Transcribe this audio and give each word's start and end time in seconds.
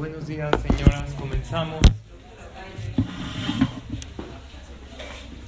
Buenos 0.00 0.26
días, 0.26 0.50
señoras. 0.62 1.12
Comenzamos. 1.12 1.78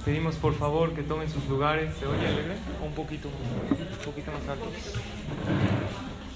Pedimos 0.05 0.35
por 0.35 0.53
favor 0.53 0.93
que 0.93 1.01
tomen 1.01 1.27
sus 1.27 1.43
lugares. 1.47 1.91
¿Se 1.97 2.05
oye 2.05 2.27
alegre? 2.27 2.57
Un 2.85 2.93
poquito, 2.93 3.29
un 3.29 4.05
poquito 4.05 4.31
más 4.31 4.47
alto. 4.47 4.71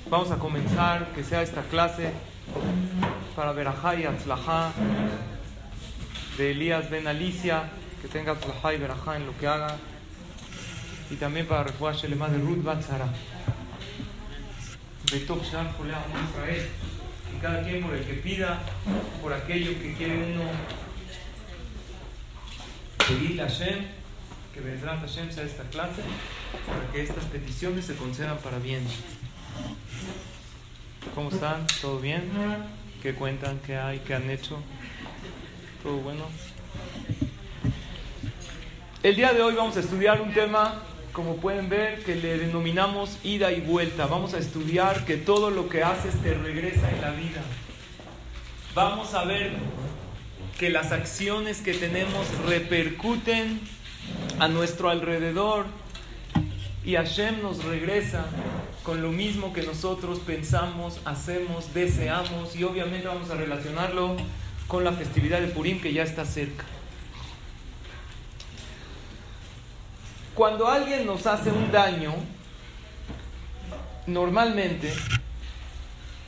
Vamos 0.10 0.32
a 0.32 0.40
comenzar, 0.40 1.10
que 1.14 1.24
sea 1.24 1.44
esta 1.44 1.62
clase 1.62 2.12
para 3.36 3.52
Berajá 3.52 3.94
y 3.94 4.06
Atzlajá 4.06 4.72
de 6.40 6.52
Elías 6.54 6.90
Ben 6.90 7.08
Alicia, 7.08 7.70
que 8.02 8.08
tenga 8.08 8.32
Atzlajá 8.32 8.74
y 8.74 8.78
Berajá 8.80 9.18
en 9.18 9.28
lo 9.28 9.38
que 9.38 9.46
haga. 9.46 9.78
Y 11.12 11.18
también 11.18 11.46
para 11.46 11.66
Refuah 11.66 11.94
Shelema 11.94 12.30
de 12.30 12.40
Ruth 12.40 12.64
Batzara. 12.64 13.10
Betok 15.12 15.44
Shar 15.44 15.68
Israel 15.68 16.68
cada 17.42 17.64
quien 17.64 17.84
por 17.84 17.94
el 17.94 18.04
que 18.04 18.14
pida, 18.14 18.60
por 19.22 19.34
aquello 19.34 19.72
que 19.80 19.94
quiere 19.94 20.34
uno 20.34 20.44
pedirle 23.08 23.44
a 23.44 23.48
Hashem, 23.48 23.86
que 24.54 24.60
vendrá 24.60 24.94
a 24.94 25.00
Hashem 25.00 25.32
sea 25.32 25.44
esta 25.44 25.64
clase, 25.64 26.02
para 26.66 26.92
que 26.92 27.04
estas 27.04 27.26
peticiones 27.26 27.86
se 27.86 27.96
concedan 27.96 28.38
para 28.40 28.60
bien. 28.60 28.86
¿Cómo 31.16 31.30
están? 31.30 31.66
¿Todo 31.82 32.00
bien? 32.00 32.24
¿Qué 33.02 33.14
cuentan? 33.14 33.60
¿Qué 33.66 33.78
hay? 33.78 34.00
¿Qué 34.00 34.16
han 34.16 34.30
hecho? 34.30 34.60
¿Todo 35.84 35.98
bueno? 35.98 36.26
El 39.04 39.16
día 39.16 39.32
de 39.32 39.42
hoy 39.42 39.56
vamos 39.56 39.78
a 39.78 39.80
estudiar 39.80 40.22
un 40.22 40.34
tema 40.34 40.84
como 41.18 41.38
pueden 41.38 41.68
ver, 41.68 42.04
que 42.04 42.14
le 42.14 42.38
denominamos 42.38 43.18
ida 43.24 43.52
y 43.52 43.60
vuelta. 43.60 44.06
Vamos 44.06 44.36
a 44.36 44.38
estudiar 44.38 45.04
que 45.04 45.18
todo 45.18 45.50
lo 45.50 45.68
que 45.68 45.82
haces 45.82 46.14
te 46.22 46.36
regresa 46.36 46.92
en 46.92 47.02
la 47.02 47.10
vida. 47.10 47.42
Vamos 48.76 49.16
a 49.16 49.24
ver 49.24 49.54
que 50.60 50.70
las 50.70 50.92
acciones 50.92 51.62
que 51.62 51.74
tenemos 51.74 52.28
repercuten 52.46 53.60
a 54.38 54.48
nuestro 54.48 54.92
alrededor 54.92 55.66
y 56.86 56.94
Hashem 56.94 57.42
nos 57.42 57.66
regresa 57.66 58.28
con 58.84 59.02
lo 59.02 59.12
mismo 59.12 59.54
que 59.54 59.64
nosotros 59.64 60.20
pensamos, 60.20 61.00
hacemos, 61.04 61.74
deseamos 61.74 62.56
y 62.56 62.64
obviamente 62.64 63.08
vamos 63.08 63.32
a 63.32 63.34
relacionarlo 63.34 64.18
con 64.68 64.84
la 64.84 64.92
festividad 64.92 65.42
de 65.42 65.48
Purim 65.48 65.82
que 65.82 65.94
ya 65.94 66.04
está 66.04 66.26
cerca. 66.26 66.64
Cuando 70.38 70.68
alguien 70.68 71.08
nos 71.08 71.26
hace 71.26 71.50
un 71.50 71.72
daño, 71.72 72.14
normalmente 74.06 74.94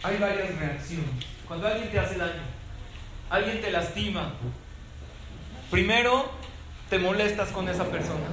hay 0.01 0.17
varias 0.17 0.57
reacciones. 0.57 1.25
Cuando 1.47 1.67
alguien 1.67 1.91
te 1.91 1.99
hace 1.99 2.17
daño, 2.17 2.41
alguien 3.29 3.61
te 3.61 3.69
lastima, 3.69 4.33
primero 5.69 6.27
te 6.89 6.97
molestas 6.97 7.49
con 7.49 7.69
esa 7.69 7.85
persona. 7.85 8.29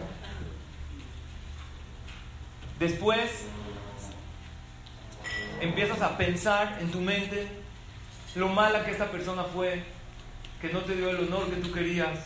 Después 2.78 3.44
empiezas 5.60 6.00
a 6.00 6.16
pensar 6.16 6.78
en 6.80 6.90
tu 6.90 7.02
mente 7.02 7.48
lo 8.34 8.48
mala 8.48 8.82
que 8.82 8.92
esta 8.92 9.10
persona 9.10 9.44
fue, 9.44 9.84
que 10.62 10.70
no 10.70 10.80
te 10.80 10.96
dio 10.96 11.10
el 11.10 11.16
honor 11.16 11.50
que 11.50 11.56
tú 11.56 11.70
querías, 11.70 12.18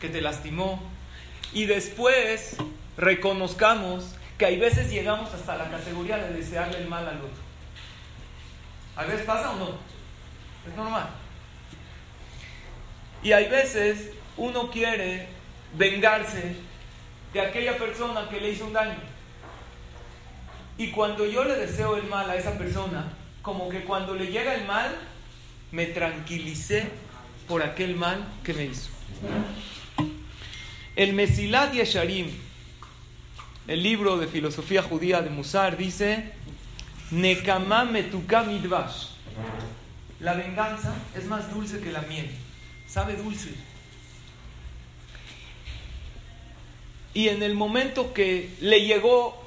que 0.00 0.08
te 0.08 0.22
lastimó. 0.22 0.82
Y 1.52 1.66
después 1.66 2.56
reconozcamos 2.96 4.14
que 4.38 4.46
hay 4.46 4.58
veces 4.58 4.90
llegamos 4.90 5.32
hasta 5.32 5.56
la 5.56 5.70
categoría 5.70 6.18
de 6.18 6.34
desearle 6.34 6.78
el 6.78 6.88
mal 6.88 7.06
al 7.06 7.18
otro. 7.18 7.44
¿A 8.96 9.04
veces 9.04 9.22
pasa 9.22 9.52
o 9.52 9.56
no? 9.56 9.68
Es 10.68 10.76
normal. 10.76 11.08
Y 13.22 13.32
hay 13.32 13.48
veces 13.48 14.10
uno 14.36 14.70
quiere 14.70 15.28
vengarse 15.76 16.56
de 17.32 17.40
aquella 17.40 17.76
persona 17.78 18.28
que 18.28 18.40
le 18.40 18.50
hizo 18.50 18.66
un 18.66 18.72
daño. 18.72 18.98
Y 20.76 20.90
cuando 20.90 21.24
yo 21.26 21.44
le 21.44 21.54
deseo 21.54 21.96
el 21.96 22.04
mal 22.04 22.28
a 22.28 22.36
esa 22.36 22.58
persona, 22.58 23.12
como 23.42 23.68
que 23.68 23.84
cuando 23.84 24.14
le 24.14 24.26
llega 24.26 24.54
el 24.54 24.66
mal, 24.66 24.94
me 25.70 25.86
tranquilicé 25.86 26.88
por 27.48 27.62
aquel 27.62 27.96
mal 27.96 28.24
que 28.42 28.54
me 28.54 28.64
hizo. 28.64 28.90
El 30.96 31.12
Mesilat 31.12 31.72
Yesharim, 31.72 32.28
el 33.66 33.82
libro 33.82 34.18
de 34.18 34.26
filosofía 34.26 34.82
judía 34.82 35.22
de 35.22 35.30
Musar 35.30 35.76
dice, 35.76 36.32
midvash. 37.10 39.06
La 40.20 40.34
venganza 40.34 40.94
es 41.16 41.24
más 41.26 41.52
dulce 41.52 41.80
que 41.80 41.90
la 41.92 42.02
miel. 42.02 42.30
Sabe 42.86 43.16
dulce. 43.16 43.54
Y 47.14 47.28
en 47.28 47.42
el 47.42 47.54
momento 47.54 48.12
que 48.12 48.54
le 48.60 48.84
llegó 48.84 49.42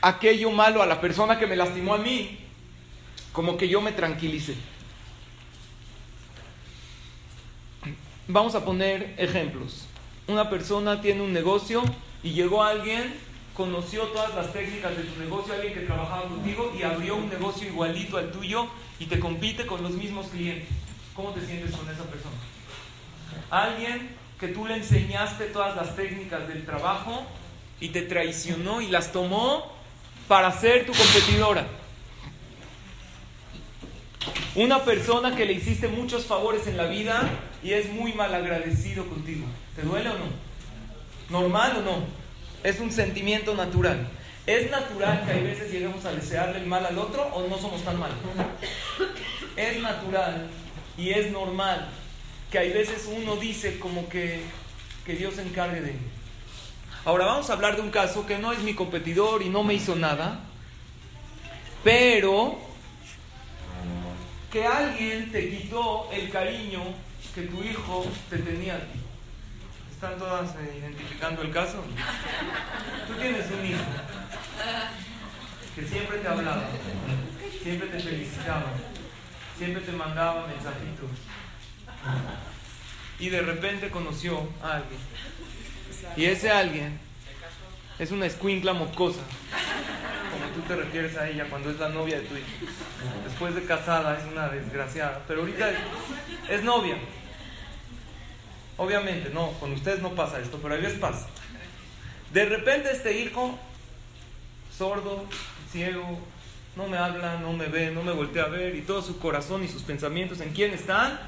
aquello 0.00 0.50
malo 0.50 0.82
a 0.82 0.86
la 0.86 1.00
persona 1.00 1.38
que 1.38 1.46
me 1.46 1.56
lastimó 1.56 1.94
a 1.94 1.98
mí, 1.98 2.38
como 3.32 3.56
que 3.56 3.68
yo 3.68 3.80
me 3.80 3.92
tranquilicé. 3.92 4.56
Vamos 8.28 8.54
a 8.54 8.64
poner 8.64 9.14
ejemplos. 9.16 9.86
Una 10.26 10.50
persona 10.50 11.00
tiene 11.00 11.22
un 11.22 11.32
negocio 11.32 11.82
y 12.22 12.30
llegó 12.30 12.62
alguien, 12.62 13.14
conoció 13.54 14.04
todas 14.08 14.34
las 14.34 14.52
técnicas 14.52 14.96
de 14.96 15.04
tu 15.04 15.20
negocio, 15.20 15.54
alguien 15.54 15.74
que 15.74 15.80
trabajaba 15.80 16.28
contigo 16.28 16.72
y 16.78 16.82
abrió 16.82 17.16
un 17.16 17.28
negocio 17.28 17.68
igualito 17.68 18.16
al 18.16 18.30
tuyo 18.30 18.66
y 18.98 19.06
te 19.06 19.18
compite 19.18 19.66
con 19.66 19.82
los 19.82 19.92
mismos 19.92 20.26
clientes. 20.26 20.68
¿Cómo 21.14 21.32
te 21.32 21.44
sientes 21.44 21.74
con 21.76 21.88
esa 21.88 22.04
persona? 22.04 22.36
Alguien 23.50 24.16
que 24.38 24.48
tú 24.48 24.66
le 24.66 24.76
enseñaste 24.76 25.46
todas 25.46 25.76
las 25.76 25.94
técnicas 25.94 26.48
del 26.48 26.64
trabajo 26.64 27.24
y 27.80 27.88
te 27.88 28.02
traicionó 28.02 28.80
y 28.80 28.88
las 28.88 29.12
tomó 29.12 29.72
para 30.28 30.50
ser 30.52 30.86
tu 30.86 30.92
competidora. 30.92 31.66
Una 34.54 34.84
persona 34.84 35.34
que 35.34 35.46
le 35.46 35.54
hiciste 35.54 35.88
muchos 35.88 36.26
favores 36.26 36.66
en 36.66 36.76
la 36.76 36.84
vida 36.84 37.28
y 37.62 37.72
es 37.72 37.90
muy 37.90 38.12
mal 38.12 38.34
agradecido 38.34 39.06
contigo. 39.06 39.46
¿Te 39.74 39.82
duele 39.82 40.10
o 40.10 40.12
no? 40.14 40.51
¿Normal 41.32 41.78
o 41.78 41.80
no? 41.80 42.04
Es 42.62 42.78
un 42.78 42.92
sentimiento 42.92 43.54
natural. 43.54 44.06
¿Es 44.46 44.70
natural 44.70 45.24
que 45.24 45.32
a 45.32 45.36
veces 45.36 45.72
lleguemos 45.72 46.04
a 46.04 46.12
desearle 46.12 46.58
el 46.58 46.66
mal 46.66 46.84
al 46.84 46.98
otro 46.98 47.22
o 47.22 47.48
no 47.48 47.58
somos 47.58 47.82
tan 47.82 47.98
malos? 47.98 48.18
Es 49.56 49.80
natural 49.80 50.48
y 50.96 51.10
es 51.10 51.30
normal 51.30 51.88
que 52.50 52.58
hay 52.58 52.72
veces 52.72 53.08
uno 53.10 53.36
dice 53.36 53.78
como 53.78 54.08
que, 54.08 54.40
que 55.06 55.14
Dios 55.14 55.34
se 55.34 55.42
encargue 55.42 55.80
de 55.80 55.92
mí. 55.92 55.98
Ahora 57.04 57.26
vamos 57.26 57.48
a 57.48 57.54
hablar 57.54 57.76
de 57.76 57.82
un 57.82 57.90
caso 57.90 58.26
que 58.26 58.38
no 58.38 58.52
es 58.52 58.60
mi 58.60 58.74
competidor 58.74 59.42
y 59.42 59.48
no 59.48 59.62
me 59.62 59.74
hizo 59.74 59.96
nada, 59.96 60.40
pero 61.82 62.58
que 64.50 64.66
alguien 64.66 65.32
te 65.32 65.48
quitó 65.48 66.10
el 66.12 66.30
cariño 66.30 66.82
que 67.34 67.42
tu 67.42 67.62
hijo 67.62 68.04
te 68.28 68.38
tenía 68.38 68.78
¿Están 70.02 70.18
todas 70.18 70.50
eh, 70.56 70.78
identificando 70.80 71.42
el 71.42 71.52
caso? 71.52 71.84
Tú 73.06 73.14
tienes 73.20 73.46
un 73.52 73.64
hijo 73.64 73.84
que 75.76 75.86
siempre 75.86 76.18
te 76.18 76.26
hablaba, 76.26 76.64
siempre 77.62 77.86
te 77.86 78.00
felicitaba, 78.00 78.64
siempre 79.56 79.80
te 79.80 79.92
mandaba 79.92 80.48
mensajitos. 80.48 81.08
Y 83.20 83.28
de 83.28 83.42
repente 83.42 83.90
conoció 83.90 84.48
a 84.60 84.78
alguien. 84.78 84.98
Y 86.16 86.24
ese 86.24 86.50
alguien 86.50 86.98
es 88.00 88.10
una 88.10 88.26
escuincla 88.26 88.72
mocosa, 88.72 89.22
como 90.32 90.52
tú 90.52 90.62
te 90.66 90.74
refieres 90.74 91.16
a 91.16 91.28
ella 91.28 91.46
cuando 91.48 91.70
es 91.70 91.78
la 91.78 91.90
novia 91.90 92.18
de 92.18 92.26
tu 92.26 92.34
hijo. 92.34 92.48
Después 93.22 93.54
de 93.54 93.62
casada 93.66 94.18
es 94.18 94.24
una 94.24 94.48
desgraciada, 94.48 95.22
pero 95.28 95.42
ahorita 95.42 95.70
es 96.48 96.64
novia. 96.64 96.96
Obviamente, 98.76 99.30
no, 99.30 99.52
con 99.60 99.72
ustedes 99.72 100.00
no 100.00 100.10
pasa 100.14 100.40
esto, 100.40 100.58
pero 100.62 100.74
a 100.74 100.76
veces 100.78 100.98
pasa. 100.98 101.26
De 102.32 102.44
repente 102.46 102.90
este 102.90 103.20
hijo, 103.20 103.58
sordo, 104.76 105.26
ciego, 105.70 106.18
no 106.76 106.86
me 106.86 106.96
habla, 106.96 107.38
no 107.38 107.52
me 107.52 107.66
ve, 107.66 107.90
no 107.90 108.02
me 108.02 108.12
voltea 108.12 108.44
a 108.44 108.48
ver, 108.48 108.74
y 108.74 108.82
todo 108.82 109.02
su 109.02 109.18
corazón 109.18 109.62
y 109.62 109.68
sus 109.68 109.82
pensamientos, 109.82 110.40
¿en 110.40 110.52
quién 110.52 110.72
están? 110.72 111.20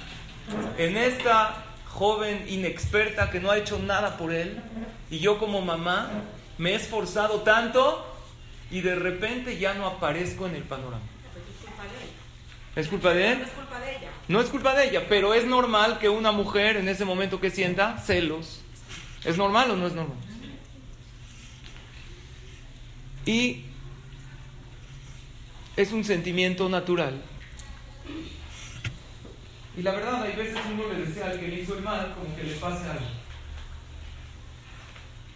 En 0.79 0.97
esta 0.97 1.65
joven 1.89 2.45
inexperta 2.49 3.31
que 3.31 3.41
no 3.41 3.51
ha 3.51 3.59
hecho 3.59 3.79
nada 3.79 4.17
por 4.17 4.33
él, 4.33 4.61
y 5.11 5.19
yo 5.19 5.39
como 5.39 5.61
mamá 5.61 6.09
me 6.59 6.73
he 6.73 6.75
esforzado 6.75 7.43
tanto 7.43 8.05
y 8.71 8.81
de 8.81 8.95
repente 8.95 9.59
ya 9.59 9.75
no 9.75 9.87
aparezco 9.87 10.47
en 10.47 10.57
el 10.57 10.63
panorama. 10.63 11.03
¿Es 12.77 12.89
culpa 12.89 13.15
de 13.15 13.33
él? 13.33 13.41
Es 13.43 13.51
culpa 13.51 13.81
de 13.81 13.97
ella. 13.97 14.11
No 14.27 14.41
es 14.41 14.49
culpa 14.49 14.75
de 14.75 14.89
ella, 14.89 15.03
pero 15.09 15.35
es 15.35 15.45
normal 15.45 15.99
que 15.99 16.09
una 16.09 16.33
mujer 16.33 16.77
en 16.77 16.89
ese 16.89 17.05
momento 17.05 17.41
que 17.41 17.51
sienta 17.51 17.99
celos. 17.99 18.63
¿Es 19.25 19.37
normal 19.37 19.71
o 19.71 19.77
no 19.77 19.87
es 19.87 19.93
normal? 19.93 20.17
Y 23.27 23.65
es 25.77 25.93
un 25.93 26.05
sentimiento 26.05 26.69
natural. 26.69 27.23
Y 29.77 29.83
la 29.83 29.93
verdad, 29.93 30.23
hay 30.23 30.37
veces 30.37 30.59
uno 30.73 30.93
le 30.93 31.07
desea 31.07 31.27
al 31.27 31.41
que 31.41 31.49
le 31.49 31.61
hizo 31.61 31.77
el 31.77 31.83
mal 31.83 32.15
como 32.15 32.35
que 32.37 32.45
le 32.45 32.55
pase 32.55 32.89
algo. 32.89 33.07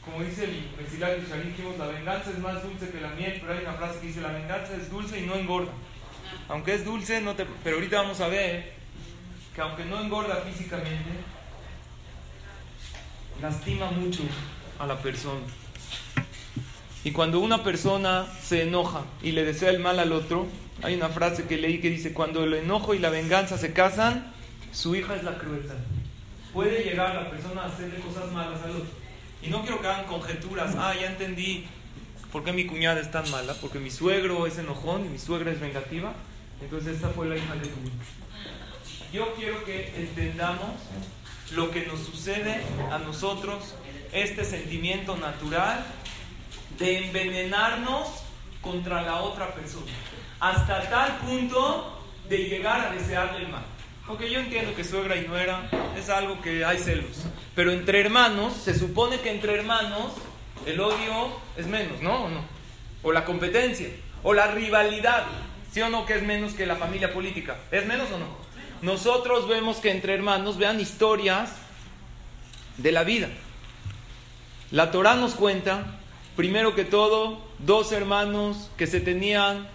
Como 0.05 0.23
dice 0.23 0.45
el 0.45 0.71
Mesilat 0.81 1.19
dijimos, 1.19 1.77
la 1.77 1.87
venganza 1.87 2.31
es 2.31 2.39
más 2.39 2.63
dulce 2.63 2.91
que 2.91 3.01
la 3.01 3.11
miel, 3.11 3.39
pero 3.41 3.53
hay 3.53 3.61
una 3.61 3.75
frase 3.75 4.01
que 4.01 4.07
dice, 4.07 4.21
la 4.21 4.33
venganza 4.33 4.75
es 4.75 4.91
dulce 4.91 5.21
y 5.21 5.27
no 5.27 5.35
engorda. 5.35 5.73
Aunque 6.49 6.75
es 6.75 6.85
dulce, 6.85 7.21
no 7.21 7.35
te... 7.35 7.47
pero 7.63 7.77
ahorita 7.77 8.03
vamos 8.03 8.21
a 8.21 8.29
ver 8.29 8.73
que 9.55 9.61
aunque 9.61 9.85
no 9.85 10.01
engorda 10.01 10.37
físicamente, 10.37 11.11
lastima 13.43 13.91
mucho 13.91 14.23
a 14.79 14.87
la 14.87 14.99
persona. 14.99 15.41
Y 17.05 17.13
cuando 17.13 17.41
una 17.41 17.63
persona 17.63 18.27
se 18.43 18.63
enoja 18.63 19.03
y 19.23 19.33
le 19.33 19.45
desea 19.45 19.71
el 19.71 19.79
mal 19.79 19.99
al 19.99 20.13
otro, 20.13 20.47
hay 20.83 20.95
una 20.95 21.09
frase 21.09 21.45
que 21.45 21.57
leí 21.57 21.81
que 21.81 21.91
dice, 21.91 22.13
cuando 22.13 22.45
el 22.45 22.55
enojo 22.55 22.95
y 22.95 22.99
la 22.99 23.11
venganza 23.11 23.59
se 23.59 23.73
casan, 23.73 24.33
su 24.73 24.95
hija 24.95 25.17
es 25.17 25.25
la 25.25 25.39
crueldad. 25.39 25.77
Puede 26.53 26.85
llegar 26.85 27.15
la 27.15 27.31
persona 27.31 27.63
a 27.63 27.67
hacerle 27.67 28.01
cosas 28.01 28.31
malas 28.33 28.63
al 28.63 28.71
otro. 28.71 28.91
Y 29.43 29.49
no 29.49 29.63
quiero 29.63 29.81
que 29.81 29.87
hagan 29.87 30.07
conjeturas, 30.07 30.75
ah, 30.77 30.95
ya 30.99 31.07
entendí 31.07 31.67
por 32.33 32.45
qué 32.45 32.53
mi 32.53 32.67
cuñada 32.67 33.01
es 33.01 33.11
tan 33.11 33.31
mala, 33.31 33.55
porque 33.55 33.79
mi 33.79 33.91
suegro 33.91 34.47
es 34.47 34.59
enojón 34.59 35.07
y 35.07 35.09
mi 35.09 35.19
suegra 35.19 35.51
es 35.51 35.61
vengativa. 35.61 36.13
Entonces 36.61 36.97
esta 36.97 37.09
fue 37.09 37.27
la 37.29 37.37
hija 37.37 37.55
de 37.55 37.69
tu 37.69 37.77
Yo 39.13 39.35
quiero 39.35 39.65
que 39.65 39.95
entendamos 39.97 40.73
lo 41.53 41.71
que 41.71 41.87
nos 41.87 42.01
sucede 42.01 42.61
a 42.91 42.99
nosotros, 42.99 43.75
este 44.13 44.45
sentimiento 44.45 45.17
natural 45.17 45.85
de 46.79 47.07
envenenarnos 47.07 48.09
contra 48.61 49.03
la 49.03 49.23
otra 49.23 49.55
persona, 49.55 49.93
hasta 50.41 50.89
tal 50.91 51.19
punto 51.19 52.03
de 52.29 52.39
llegar 52.39 52.81
a 52.81 52.93
desearle 52.93 53.45
el 53.45 53.49
mal. 53.49 53.65
Porque 54.07 54.31
yo 54.31 54.41
entiendo 54.41 54.75
que 54.75 54.85
suegra 54.85 55.17
y 55.17 55.27
nuera 55.27 55.69
es 55.97 56.09
algo 56.09 56.41
que 56.41 56.65
hay 56.65 56.79
celos, 56.79 57.25
pero 57.55 57.73
entre 57.73 58.01
hermanos, 58.01 58.55
se 58.55 58.79
supone 58.79 59.21
que 59.21 59.31
entre 59.31 59.55
hermanos 59.55 60.13
el 60.67 60.81
odio 60.81 61.33
es 61.57 61.67
menos, 61.67 62.01
¿no? 62.03 62.25
¿O 62.25 62.29
no? 62.29 62.45
O 63.03 63.13
la 63.13 63.25
competencia, 63.25 63.89
o 64.23 64.35
la 64.35 64.49
rivalidad, 64.49 65.25
¿sí 65.73 65.81
o 65.81 65.89
no 65.89 66.07
que 66.07 66.15
es 66.15 66.23
menos 66.23 66.53
que 66.53 66.67
la 66.67 66.77
familia 66.77 67.13
política? 67.13 67.57
¿Es 67.71 67.87
menos 67.87 68.11
o 68.11 68.19
no? 68.19 68.27
Nosotros 68.83 69.49
vemos 69.49 69.79
que 69.79 69.91
entre 69.91 70.15
hermanos 70.15 70.57
vean 70.57 70.81
historias 70.81 71.53
de 72.77 72.93
la 72.93 73.05
vida. 73.05 73.29
La 74.71 74.91
Torah 74.91 75.17
nos 75.17 75.35
cuenta, 75.35 75.99
primero 76.37 76.75
que 76.75 76.85
todo, 76.85 77.45
dos 77.59 77.93
hermanos 77.93 78.71
que 78.77 78.87
se 78.87 79.01
tenían. 79.01 79.69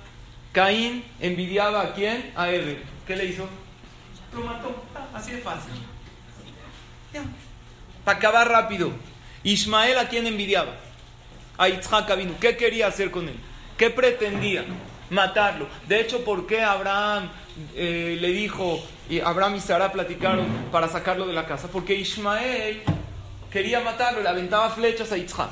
Caín 0.51 1.03
envidiaba 1.19 1.81
a 1.81 1.94
quién? 1.94 2.31
A 2.35 2.51
Eve. 2.51 2.83
¿Qué 3.07 3.15
le 3.15 3.25
hizo? 3.25 3.47
Lo 4.33 4.41
mató. 4.41 4.83
Así 5.13 5.31
de 5.31 5.39
fácil. 5.39 5.74
Para 8.06 8.18
acabar 8.18 8.47
rápido. 8.47 8.91
Ismael 9.44 9.98
a 9.98 10.07
quién 10.07 10.25
envidiaba? 10.28 10.74
A 11.57 11.68
Yitzhak 11.68 12.10
Abinu. 12.10 12.36
¿Qué 12.40 12.56
quería 12.56 12.88
hacer 12.88 13.12
con 13.12 13.28
él? 13.28 13.36
¿Qué 13.78 13.90
pretendía? 13.90 14.63
Matarlo. 15.10 15.68
De 15.88 16.00
hecho, 16.00 16.24
¿por 16.24 16.48
qué 16.48 16.62
Abraham 16.62 17.30
eh, 17.75 18.18
le 18.19 18.30
dijo, 18.30 18.84
y 19.10 19.19
Abraham 19.19 19.56
y 19.56 19.60
Sara 19.60 19.92
platicaron 19.92 20.45
para 20.72 20.88
sacarlo 20.88 21.28
de 21.28 21.34
la 21.34 21.45
casa? 21.45 21.68
Porque 21.68 21.94
Ismael 21.94 22.81
quería 23.51 23.81
matarlo, 23.81 24.22
le 24.22 24.30
aventaba 24.30 24.69
flechas 24.69 25.12
a 25.12 25.18
Yitzhak. 25.18 25.51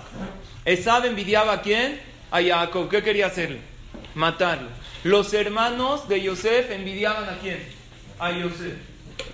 Esab 0.66 1.06
envidiaba 1.06 1.54
a 1.54 1.62
quién? 1.62 2.00
A 2.32 2.42
Jacob. 2.42 2.90
¿Qué 2.90 3.04
quería 3.04 3.28
hacerle? 3.28 3.60
Matarlo. 4.16 4.70
Los 5.04 5.34
hermanos 5.34 6.08
de 6.08 6.22
Yosef 6.22 6.72
envidiaban 6.72 7.28
a 7.28 7.38
quién? 7.40 7.60
A 8.20 8.32
Yosef. 8.32 8.74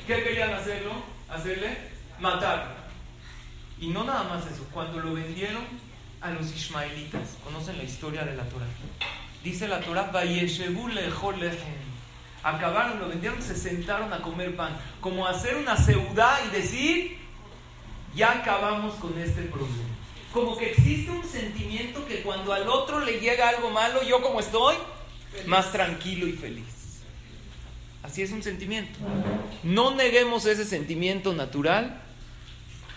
¿Qué 0.07 0.24
querían 0.24 0.54
hacerlo? 0.54 0.92
Hacerle 1.30 1.77
matarlo. 2.19 2.76
Y 3.79 3.88
no 3.88 4.03
nada 4.03 4.24
más 4.24 4.45
eso, 4.45 4.65
cuando 4.74 5.00
lo 5.00 5.13
vendieron 5.13 5.63
a 6.21 6.31
los 6.31 6.53
ismaelitas, 6.56 7.38
conocen 7.44 7.77
la 7.77 7.83
historia 7.83 8.24
de 8.24 8.35
la 8.35 8.44
Torah. 8.44 8.65
Dice 9.44 9.68
la 9.68 9.79
Torah, 9.81 10.12
acabaron, 12.44 13.00
lo 13.00 13.07
vendieron, 13.07 13.41
se 13.41 13.56
sentaron 13.56 14.12
a 14.13 14.21
comer 14.21 14.56
pan, 14.56 14.77
como 15.00 15.27
hacer 15.27 15.57
una 15.57 15.77
seudá 15.77 16.39
y 16.47 16.56
decir, 16.56 17.18
ya 18.15 18.31
acabamos 18.31 18.95
con 18.95 19.18
este 19.18 19.44
problema. 19.44 19.83
Como 20.33 20.57
que 20.57 20.71
existe 20.71 21.12
un 21.12 21.23
sentimiento 21.23 22.06
que 22.06 22.21
cuando 22.21 22.53
al 22.53 22.68
otro 22.68 23.00
le 23.00 23.19
llega 23.19 23.50
algo 23.50 23.69
malo, 23.69 24.01
yo 24.03 24.21
como 24.21 24.39
estoy, 24.39 24.75
más 25.45 25.71
tranquilo 25.71 26.27
y 26.27 26.33
feliz. 26.33 27.01
Así 28.03 28.21
es 28.21 28.31
un 28.31 28.41
sentimiento. 28.41 28.97
No 29.63 29.91
neguemos 29.91 30.45
ese 30.45 30.65
sentimiento 30.65 31.33
natural 31.33 32.01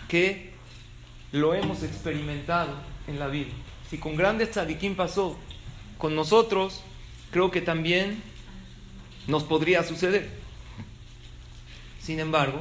que 0.07 0.50
lo 1.31 1.53
hemos 1.53 1.83
experimentado 1.83 2.73
en 3.07 3.19
la 3.19 3.27
vida. 3.27 3.51
Si 3.89 3.97
con 3.97 4.15
grandes 4.15 4.51
tzadikim 4.51 4.95
pasó, 4.95 5.37
con 5.97 6.15
nosotros 6.15 6.81
creo 7.31 7.51
que 7.51 7.61
también 7.61 8.21
nos 9.27 9.43
podría 9.43 9.83
suceder. 9.83 10.29
Sin 11.99 12.19
embargo, 12.19 12.59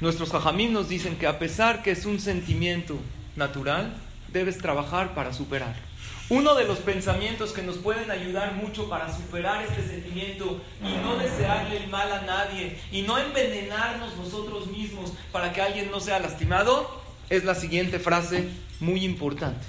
nuestros 0.00 0.30
jajamim 0.30 0.72
nos 0.72 0.88
dicen 0.88 1.16
que 1.16 1.26
a 1.26 1.38
pesar 1.38 1.82
que 1.82 1.90
es 1.90 2.06
un 2.06 2.20
sentimiento 2.20 2.98
natural, 3.36 3.94
debes 4.32 4.58
trabajar 4.58 5.14
para 5.14 5.32
superar. 5.32 5.91
Uno 6.32 6.54
de 6.54 6.64
los 6.64 6.78
pensamientos 6.78 7.52
que 7.52 7.62
nos 7.62 7.76
pueden 7.76 8.10
ayudar 8.10 8.54
mucho 8.54 8.88
para 8.88 9.14
superar 9.14 9.62
este 9.64 9.86
sentimiento 9.86 10.62
y 10.82 11.04
no 11.04 11.18
desearle 11.18 11.76
el 11.76 11.90
mal 11.90 12.10
a 12.10 12.22
nadie 12.22 12.78
y 12.90 13.02
no 13.02 13.18
envenenarnos 13.18 14.16
nosotros 14.16 14.68
mismos 14.68 15.12
para 15.30 15.52
que 15.52 15.60
alguien 15.60 15.90
no 15.90 16.00
sea 16.00 16.20
lastimado 16.20 17.02
es 17.28 17.44
la 17.44 17.54
siguiente 17.54 17.98
frase 17.98 18.48
muy 18.80 19.04
importante. 19.04 19.60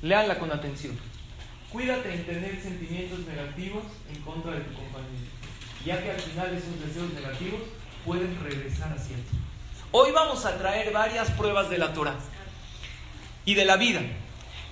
Léanla 0.00 0.38
con 0.38 0.50
atención. 0.52 0.98
Cuídate 1.70 2.14
en 2.14 2.24
tener 2.24 2.58
sentimientos 2.62 3.18
negativos 3.26 3.82
en 4.10 4.22
contra 4.22 4.52
de 4.52 4.60
tu 4.60 4.72
compañero, 4.72 5.28
ya 5.84 6.02
que 6.02 6.12
al 6.12 6.20
final 6.20 6.56
esos 6.56 6.80
deseos 6.80 7.12
negativos 7.12 7.60
pueden 8.06 8.42
regresar 8.42 8.90
hacia 8.94 9.16
ti. 9.16 9.36
Hoy 9.90 10.12
vamos 10.12 10.46
a 10.46 10.56
traer 10.56 10.94
varias 10.94 11.30
pruebas 11.32 11.68
de 11.68 11.76
la 11.76 11.92
Torah 11.92 12.16
y 13.44 13.52
de 13.52 13.66
la 13.66 13.76
vida 13.76 14.00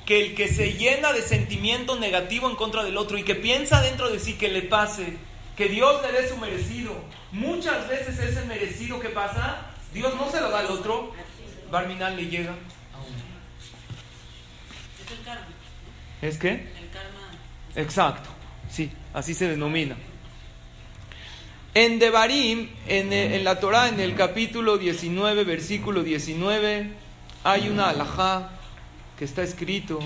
que 0.04 0.20
el 0.20 0.34
que 0.34 0.48
se 0.48 0.74
llena 0.74 1.12
de 1.12 1.22
sentimiento 1.22 1.98
negativo 1.98 2.48
en 2.48 2.56
contra 2.56 2.82
del 2.82 2.96
otro 2.96 3.18
y 3.18 3.22
que 3.22 3.34
piensa 3.34 3.80
dentro 3.82 4.10
de 4.10 4.18
sí 4.18 4.34
que 4.34 4.48
le 4.48 4.62
pase, 4.62 5.16
que 5.56 5.68
Dios 5.68 6.02
le 6.02 6.12
dé 6.12 6.28
su 6.28 6.36
merecido, 6.36 6.92
muchas 7.32 7.88
veces 7.88 8.18
ese 8.18 8.44
merecido 8.46 8.98
que 8.98 9.10
pasa, 9.10 9.72
Dios 9.92 10.14
no 10.16 10.30
se 10.30 10.40
lo 10.40 10.50
da 10.50 10.60
al 10.60 10.66
otro, 10.66 11.12
Barminal 11.70 12.16
le 12.16 12.26
llega 12.26 12.50
a 12.50 12.98
uno. 12.98 13.16
Es 15.04 15.12
el 15.12 15.24
karma. 15.24 15.46
¿Es 16.22 16.38
qué? 16.38 16.50
El 16.50 16.90
karma. 16.90 17.30
Exacto, 17.76 18.30
sí, 18.70 18.90
así 19.14 19.34
se 19.34 19.48
denomina. 19.48 19.96
En 21.72 22.00
Devarim, 22.00 22.68
en, 22.88 23.12
en 23.12 23.44
la 23.44 23.60
Torah, 23.60 23.88
en 23.88 24.00
el 24.00 24.16
capítulo 24.16 24.76
19, 24.76 25.44
versículo 25.44 26.02
19, 26.02 26.90
hay 27.44 27.68
una 27.68 27.90
alajá 27.90 28.50
que 29.20 29.26
está 29.26 29.42
escrito. 29.42 29.98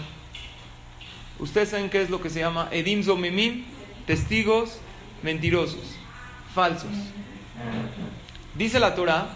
Ustedes 1.39 1.69
saben 1.69 1.89
qué 1.89 2.03
es 2.03 2.11
lo 2.11 2.21
que 2.21 2.29
se 2.31 2.41
llama 2.41 2.69
Edim 2.73 3.05
Zomemim, 3.05 3.65
testigos 4.09 4.81
mentirosos, 5.23 5.95
falsos. 6.53 6.91
Dice 8.57 8.81
la 8.81 8.97
Torah, 8.97 9.29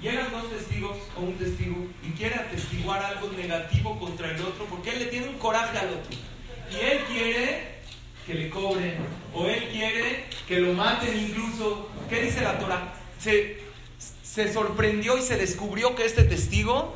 Llegan 0.00 0.30
dos 0.30 0.50
testigos 0.50 0.98
o 1.16 1.22
un 1.22 1.34
testigo 1.34 1.84
y 2.04 2.10
quiere 2.12 2.36
atestiguar 2.36 3.02
algo 3.02 3.28
negativo 3.36 3.98
contra 3.98 4.30
el 4.30 4.40
otro 4.40 4.66
porque 4.66 4.90
él 4.90 5.00
le 5.00 5.06
tiene 5.06 5.30
un 5.30 5.38
coraje 5.38 5.76
al 5.76 5.88
otro. 5.88 6.16
Y 6.70 6.76
él 6.76 7.00
quiere 7.08 7.74
que 8.24 8.34
le 8.34 8.50
cobren 8.50 8.98
o 9.34 9.48
él 9.48 9.68
quiere 9.72 10.26
que 10.46 10.60
lo 10.60 10.74
maten 10.74 11.18
incluso. 11.18 11.90
¿Qué 12.08 12.22
dice 12.22 12.40
la 12.40 12.56
Torah? 12.56 12.94
Se, 13.18 13.63
se 14.34 14.52
sorprendió 14.52 15.16
y 15.16 15.22
se 15.22 15.36
descubrió 15.36 15.94
que 15.94 16.04
este 16.04 16.24
testigo 16.24 16.92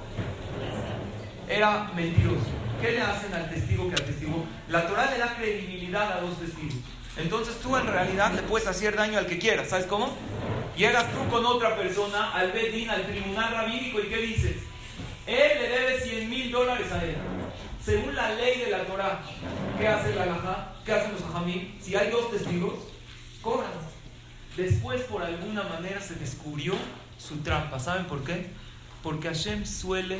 era 1.48 1.84
mentiroso. 1.94 2.42
¿Qué 2.80 2.92
le 2.92 3.00
hacen 3.00 3.32
al 3.32 3.48
testigo 3.48 3.88
que 3.88 3.94
atestiguó? 3.94 4.44
La 4.68 4.88
Torah 4.88 5.08
le 5.12 5.18
da 5.18 5.36
credibilidad 5.36 6.18
a 6.18 6.20
dos 6.20 6.36
testigos. 6.40 6.74
Entonces 7.16 7.60
tú 7.60 7.76
en 7.76 7.86
realidad 7.86 8.32
le 8.32 8.42
puedes 8.42 8.66
hacer 8.66 8.96
daño 8.96 9.18
al 9.20 9.26
que 9.26 9.38
quieras. 9.38 9.68
¿Sabes 9.68 9.86
cómo? 9.86 10.16
Llegas 10.76 11.12
tú 11.12 11.28
con 11.30 11.46
otra 11.46 11.76
persona 11.76 12.32
al 12.32 12.50
Bedín, 12.50 12.90
al 12.90 13.06
tribunal 13.06 13.52
rabínico, 13.52 14.00
y 14.00 14.08
¿qué 14.08 14.16
dices? 14.16 14.56
Él 15.28 15.60
le 15.60 15.68
debe 15.68 16.00
100 16.00 16.28
mil 16.28 16.50
dólares 16.50 16.90
a 16.90 17.04
él. 17.04 17.16
Según 17.84 18.16
la 18.16 18.34
ley 18.34 18.62
de 18.62 18.70
la 18.70 18.84
Torah, 18.84 19.20
¿qué 19.78 19.86
hace 19.86 20.12
la 20.16 20.24
Alajá? 20.24 20.74
¿Qué 20.84 20.92
hacen 20.92 21.12
los 21.12 21.22
Ajamí? 21.22 21.76
Si 21.80 21.94
hay 21.94 22.10
dos 22.10 22.32
testigos, 22.32 22.74
cobran. 23.42 23.70
Después, 24.56 25.02
por 25.02 25.22
alguna 25.22 25.62
manera, 25.62 26.00
se 26.00 26.16
descubrió 26.16 26.74
su 27.18 27.38
trampa. 27.38 27.78
¿Saben 27.78 28.06
por 28.06 28.24
qué? 28.24 28.46
Porque 29.02 29.28
Hashem 29.28 29.66
suele 29.66 30.18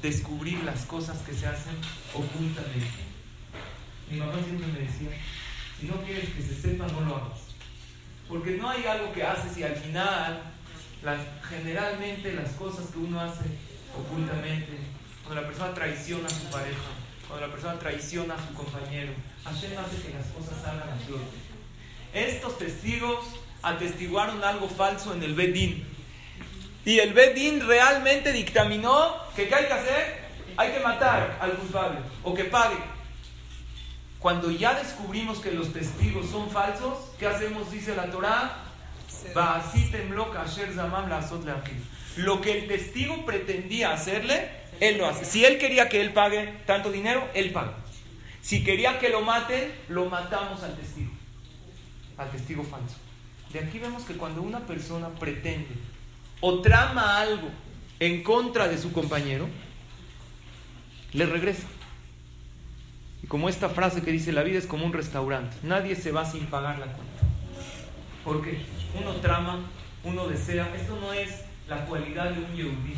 descubrir 0.00 0.62
las 0.64 0.84
cosas 0.86 1.18
que 1.18 1.32
se 1.32 1.46
hacen 1.46 1.76
ocultamente. 2.14 2.88
Mi 4.10 4.18
mamá 4.18 4.34
siempre 4.44 4.66
me 4.66 4.80
decía, 4.80 5.10
si 5.78 5.86
no 5.86 6.02
quieres 6.02 6.30
que 6.30 6.42
se 6.42 6.60
sepa, 6.60 6.86
no 6.88 7.00
lo 7.02 7.16
hagas. 7.16 7.40
Porque 8.28 8.52
no 8.52 8.68
hay 8.68 8.84
algo 8.84 9.12
que 9.12 9.22
haces 9.22 9.56
y 9.58 9.62
al 9.62 9.76
final, 9.76 10.42
generalmente 11.48 12.32
las 12.32 12.50
cosas 12.52 12.86
que 12.86 12.98
uno 12.98 13.20
hace 13.20 13.44
ocultamente, 13.96 14.78
cuando 15.24 15.42
la 15.42 15.48
persona 15.48 15.74
traiciona 15.74 16.26
a 16.26 16.30
su 16.30 16.44
pareja, 16.50 16.80
cuando 17.28 17.46
la 17.46 17.52
persona 17.52 17.78
traiciona 17.78 18.34
a 18.34 18.48
su 18.48 18.54
compañero, 18.54 19.12
Hashem 19.44 19.78
hace 19.78 20.02
que 20.02 20.14
las 20.14 20.26
cosas 20.28 20.62
salgan 20.62 20.88
a 20.88 20.96
flote. 20.96 21.36
Estos 22.12 22.58
testigos 22.58 23.24
atestiguaron 23.62 24.42
algo 24.44 24.68
falso 24.68 25.14
en 25.14 25.22
el 25.22 25.34
Bedín. 25.34 25.86
Y 26.84 26.98
el 26.98 27.12
Bedín 27.12 27.66
realmente 27.66 28.32
dictaminó 28.32 29.16
que 29.36 29.48
¿qué 29.48 29.54
hay 29.54 29.66
que 29.66 29.72
hacer? 29.72 30.22
Hay 30.56 30.72
que 30.72 30.80
matar 30.80 31.38
al 31.40 31.52
culpable 31.52 31.98
o 32.22 32.34
que 32.34 32.44
pague. 32.44 32.76
Cuando 34.18 34.50
ya 34.50 34.74
descubrimos 34.74 35.38
que 35.38 35.52
los 35.52 35.72
testigos 35.72 36.30
son 36.30 36.50
falsos, 36.50 36.98
¿qué 37.18 37.26
hacemos? 37.26 37.70
Dice 37.70 37.94
la 37.94 38.10
Torah. 38.10 38.58
Lo 42.16 42.40
que 42.40 42.58
el 42.58 42.68
testigo 42.68 43.24
pretendía 43.24 43.92
hacerle, 43.92 44.50
él 44.80 44.98
lo 44.98 45.06
hace. 45.06 45.24
Si 45.24 45.44
él 45.44 45.58
quería 45.58 45.88
que 45.88 46.00
él 46.00 46.12
pague 46.12 46.60
tanto 46.66 46.90
dinero, 46.90 47.28
él 47.34 47.52
paga. 47.52 47.74
Si 48.42 48.64
quería 48.64 48.98
que 48.98 49.08
lo 49.08 49.22
maten, 49.22 49.72
lo 49.88 50.06
matamos 50.06 50.62
al 50.62 50.76
testigo. 50.76 51.10
Al 52.18 52.30
testigo 52.30 52.64
falso. 52.64 52.96
De 53.52 53.60
aquí 53.60 53.78
vemos 53.78 54.02
que 54.04 54.14
cuando 54.14 54.42
una 54.42 54.60
persona 54.60 55.08
pretende 55.10 55.68
o 56.42 56.60
trama 56.60 57.20
algo 57.20 57.48
en 58.00 58.22
contra 58.22 58.68
de 58.68 58.76
su 58.76 58.92
compañero, 58.92 59.48
le 61.12 61.24
regresa. 61.24 61.68
Y 63.22 63.28
como 63.28 63.48
esta 63.48 63.68
frase 63.68 64.02
que 64.02 64.10
dice, 64.10 64.32
la 64.32 64.42
vida 64.42 64.58
es 64.58 64.66
como 64.66 64.84
un 64.84 64.92
restaurante, 64.92 65.56
nadie 65.62 65.94
se 65.94 66.10
va 66.10 66.24
sin 66.24 66.46
pagar 66.46 66.80
la 66.80 66.86
cuenta. 66.86 67.22
Porque 68.24 68.60
uno 69.00 69.12
trama, 69.16 69.60
uno 70.02 70.26
desea, 70.26 70.68
esto 70.74 70.98
no 71.00 71.12
es 71.12 71.42
la 71.68 71.86
cualidad 71.86 72.30
de 72.30 72.40
un 72.40 72.56
yehudí, 72.56 72.96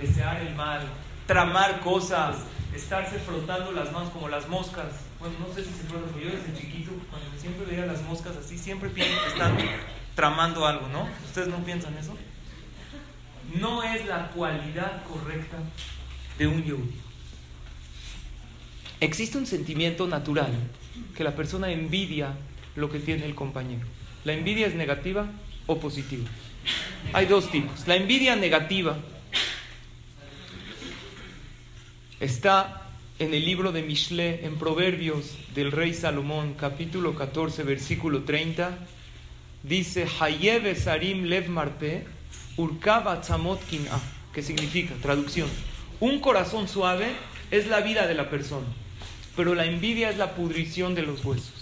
desear 0.00 0.40
el 0.40 0.54
mal, 0.54 0.80
tramar 1.26 1.80
cosas, 1.80 2.36
estarse 2.74 3.18
frotando 3.18 3.70
las 3.72 3.92
manos 3.92 4.08
como 4.10 4.30
las 4.30 4.48
moscas. 4.48 4.86
Bueno, 5.20 5.34
no 5.46 5.54
sé 5.54 5.62
si 5.62 5.70
se 5.70 5.84
frotan, 5.84 6.10
pero 6.14 6.30
yo 6.30 6.36
desde 6.38 6.58
chiquito, 6.58 6.92
cuando 7.10 7.28
siempre 7.38 7.66
veía 7.66 7.84
las 7.84 8.00
moscas 8.02 8.34
así, 8.36 8.56
siempre 8.56 8.88
pienso 8.88 9.14
que 9.24 9.28
están 9.28 9.58
tramando 10.14 10.66
algo, 10.66 10.88
¿no? 10.88 11.06
¿Ustedes 11.26 11.48
no 11.48 11.58
piensan 11.58 11.94
eso? 11.98 12.16
No 13.54 13.82
es 13.82 14.06
la 14.06 14.30
cualidad 14.30 15.02
correcta 15.04 15.56
de 16.38 16.46
un 16.46 16.62
yehudí. 16.62 16.94
Existe 19.00 19.38
un 19.38 19.46
sentimiento 19.46 20.06
natural 20.06 20.52
que 21.16 21.24
la 21.24 21.34
persona 21.34 21.70
envidia 21.70 22.34
lo 22.76 22.90
que 22.90 22.98
tiene 22.98 23.24
el 23.24 23.34
compañero. 23.34 23.86
¿La 24.24 24.32
envidia 24.32 24.66
es 24.66 24.74
negativa 24.74 25.26
o 25.66 25.78
positiva? 25.78 26.28
Hay 27.12 27.26
dos 27.26 27.50
tipos. 27.50 27.86
La 27.86 27.96
envidia 27.96 28.36
negativa 28.36 28.98
está 32.20 32.82
en 33.18 33.34
el 33.34 33.44
libro 33.44 33.72
de 33.72 33.82
Mishle, 33.82 34.44
en 34.44 34.56
Proverbios 34.58 35.36
del 35.54 35.72
rey 35.72 35.94
Salomón, 35.94 36.54
capítulo 36.54 37.14
14, 37.14 37.62
versículo 37.62 38.24
30. 38.24 38.78
Dice, 39.62 40.06
Hayebe 40.20 40.76
Sarim 40.76 41.24
Lev 41.24 41.48
Marpe, 41.48 42.06
Urkaba 42.58 43.20
Tzamot 43.20 43.60
que 44.34 44.42
significa, 44.42 44.94
traducción, 45.00 45.48
un 46.00 46.18
corazón 46.18 46.66
suave 46.66 47.06
es 47.52 47.68
la 47.68 47.80
vida 47.80 48.08
de 48.08 48.14
la 48.14 48.28
persona, 48.28 48.66
pero 49.36 49.54
la 49.54 49.64
envidia 49.64 50.10
es 50.10 50.18
la 50.18 50.34
pudrición 50.34 50.96
de 50.96 51.02
los 51.02 51.24
huesos. 51.24 51.54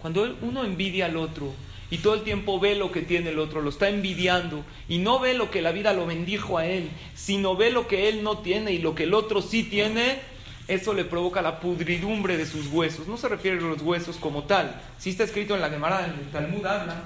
Cuando 0.00 0.36
uno 0.40 0.64
envidia 0.64 1.06
al 1.06 1.16
otro, 1.16 1.52
y 1.90 1.98
todo 1.98 2.14
el 2.14 2.22
tiempo 2.22 2.60
ve 2.60 2.76
lo 2.76 2.92
que 2.92 3.02
tiene 3.02 3.30
el 3.30 3.40
otro, 3.40 3.60
lo 3.60 3.70
está 3.70 3.88
envidiando 3.88 4.64
y 4.88 4.98
no 4.98 5.18
ve 5.18 5.34
lo 5.34 5.50
que 5.50 5.62
la 5.62 5.72
vida 5.72 5.92
lo 5.92 6.06
bendijo 6.06 6.56
a 6.56 6.64
él, 6.64 6.88
sino 7.14 7.56
ve 7.56 7.72
lo 7.72 7.88
que 7.88 8.08
él 8.08 8.22
no 8.22 8.38
tiene 8.38 8.72
y 8.72 8.78
lo 8.78 8.94
que 8.94 9.02
el 9.02 9.14
otro 9.14 9.42
sí 9.42 9.64
tiene, 9.64 10.20
eso 10.68 10.94
le 10.94 11.04
provoca 11.04 11.42
la 11.42 11.58
pudridumbre 11.58 12.36
de 12.36 12.46
sus 12.46 12.68
huesos. 12.68 13.08
No 13.08 13.16
se 13.16 13.28
refiere 13.28 13.58
a 13.58 13.62
los 13.62 13.82
huesos 13.82 14.16
como 14.16 14.44
tal. 14.44 14.80
Si 14.98 15.10
está 15.10 15.24
escrito 15.24 15.56
en 15.56 15.60
la 15.60 15.70
Gemara, 15.70 16.06
en 16.06 16.12
el 16.12 16.30
Talmud 16.30 16.64
habla, 16.64 17.02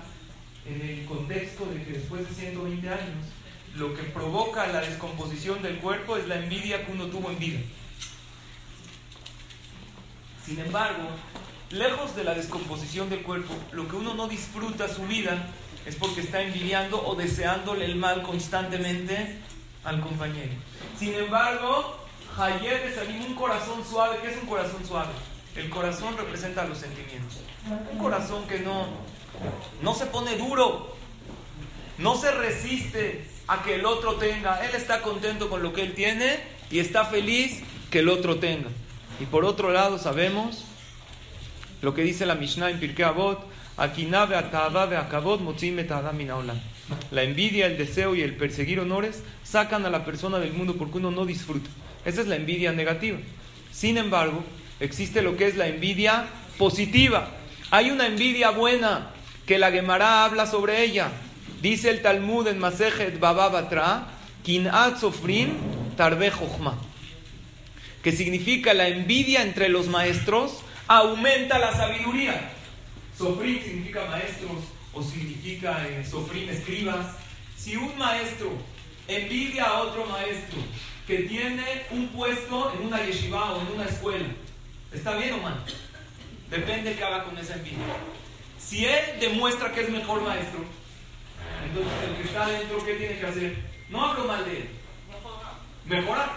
en 0.67 0.81
el 0.81 1.05
contexto 1.07 1.67
de 1.67 1.83
que 1.85 1.93
después 1.93 2.29
de 2.29 2.35
120 2.35 2.89
años, 2.89 3.27
lo 3.77 3.95
que 3.95 4.03
provoca 4.05 4.67
la 4.69 4.81
descomposición 4.81 5.63
del 5.63 5.79
cuerpo 5.79 6.17
es 6.17 6.29
la 6.29 6.37
envidia 6.37 6.87
que 6.87 6.93
uno 6.93 7.07
tuvo 7.07 7.31
en 7.31 7.39
vida. 7.39 7.61
Sin 10.45 10.59
embargo, 10.61 11.09
Lejos 11.75 12.15
de 12.15 12.23
la 12.23 12.35
descomposición 12.35 13.11
del 13.11 13.23
cuerpo, 13.23 13.53
lo 13.73 13.89
que 13.89 13.97
uno 13.97 14.15
no 14.15 14.29
disfruta 14.29 14.87
su 14.87 15.03
vida 15.07 15.47
es 15.85 15.97
porque 15.97 16.21
está 16.21 16.41
envidiando 16.41 17.05
o 17.05 17.17
deseándole 17.17 17.87
el 17.87 17.97
mal 17.97 18.23
constantemente 18.23 19.41
al 19.83 20.01
compañero. 20.01 20.53
Sin 20.97 21.15
embargo, 21.15 21.97
Hayed 22.39 22.71
es 22.71 22.97
un 23.27 23.35
corazón 23.35 23.85
suave. 23.85 24.19
¿Qué 24.23 24.31
es 24.31 24.37
un 24.41 24.47
corazón 24.47 24.87
suave? 24.87 25.11
El 25.57 25.69
corazón 25.69 26.17
representa 26.17 26.65
los 26.65 26.79
sentimientos. 26.79 27.41
Un 27.91 27.99
corazón 27.99 28.47
que 28.47 28.61
no, 28.61 28.87
no 29.83 29.95
se 29.95 30.07
pone 30.07 30.37
duro, 30.37 30.95
no 31.99 32.17
se 32.17 32.31
resiste 32.31 33.25
a 33.47 33.63
que 33.63 33.77
el 33.77 33.87
otro 33.87 34.15
tenga. 34.15 34.65
Él 34.67 34.75
está 34.75 35.03
contento 35.03 35.49
con 35.49 35.63
lo 35.63 35.73
que 35.73 35.83
él 35.83 35.95
tiene 35.95 36.39
y 36.71 36.79
está 36.79 37.05
feliz 37.05 37.63
que 37.91 38.01
el 38.01 38.09
otro 38.09 38.37
tenga. 38.37 38.69
Y 39.21 39.27
por 39.27 39.45
otro 39.45 39.71
lado 39.71 39.99
sabemos 39.99 40.65
lo 41.83 41.95
que 41.95 42.03
dice 42.03 42.27
la 42.27 42.35
Mishnah 42.35 42.71
en 42.71 42.81
Pirkei 42.81 43.05
Avot, 43.05 43.47
la 47.11 47.23
envidia, 47.23 47.67
el 47.67 47.77
deseo 47.77 48.15
y 48.15 48.23
el 48.23 48.37
perseguir 48.37 48.81
honores 48.81 49.23
sacan 49.43 49.85
a 49.85 49.91
la 49.91 50.05
persona 50.05 50.39
del 50.39 50.53
mundo 50.53 50.77
porque 50.77 50.99
uno 50.99 51.11
no 51.11 51.27
disfruta. 51.27 51.69
Esa 52.05 52.21
es 52.21 52.27
la 52.27 52.37
envidia 52.37 52.73
negativa. 52.73 53.19
Sin 53.73 53.99
embargo, 53.99 54.45
existe 54.81 55.23
lo 55.23 55.37
que 55.37 55.47
es 55.47 55.57
la 55.57 55.67
envidia 55.67 56.27
positiva. 56.59 57.29
Hay 57.71 57.91
una 57.91 58.07
envidia 58.07 58.51
buena 58.51 59.11
que 59.47 59.59
la 59.59 59.71
Gemara 59.71 60.25
habla 60.25 60.47
sobre 60.47 60.83
ella. 60.83 61.11
Dice 61.61 61.91
el 61.91 62.03
Talmud 62.03 62.47
en 62.47 62.59
Masejet 62.59 63.19
Baba 63.19 63.49
Batra, 63.49 64.09
Sofrin 65.01 65.57
Tarbe 65.97 66.31
que 68.03 68.13
significa 68.13 68.75
la 68.75 68.89
envidia 68.89 69.43
entre 69.43 69.71
los 69.71 69.87
maestros 69.87 70.59
aumenta 70.87 71.59
la 71.59 71.73
sabiduría. 71.75 72.51
Sofrín 73.17 73.63
significa 73.63 74.05
maestros 74.05 74.65
o 74.93 75.03
significa 75.03 75.87
eh, 75.89 76.05
escribas. 76.51 77.07
Si 77.57 77.77
un 77.77 77.97
maestro 77.97 78.53
envidia 79.09 79.65
a 79.65 79.83
otro 79.83 80.05
maestro 80.05 80.59
que 81.07 81.21
tiene 81.21 81.65
un 81.91 82.09
puesto 82.09 82.75
en 82.75 82.87
una 82.87 83.03
yeshiva 83.03 83.53
o 83.53 83.63
en 83.63 83.69
una 83.69 83.85
escuela, 83.87 84.27
¿está 84.93 85.17
bien 85.17 85.33
o 85.35 85.39
mal? 85.39 85.65
Depende 86.51 86.95
qué 86.95 87.05
haga 87.05 87.25
con 87.25 87.39
esa 87.39 87.55
envidia. 87.55 87.79
Si 88.65 88.87
él 88.87 89.21
demuestra 89.21 89.73
que 89.73 89.83
es 89.83 89.91
mejor 89.91 90.23
maestro, 90.23 90.61
entonces 91.67 91.93
el 92.09 92.17
que 92.17 92.23
está 92.23 92.45
adentro, 92.45 92.85
¿qué 92.85 92.95
tiene 92.95 93.19
que 93.19 93.27
hacer? 93.27 93.57
No 93.91 94.05
hablo 94.05 94.25
mal 94.25 94.45
de 94.45 94.57
él. 94.59 94.69
Mejorar. 95.87 96.31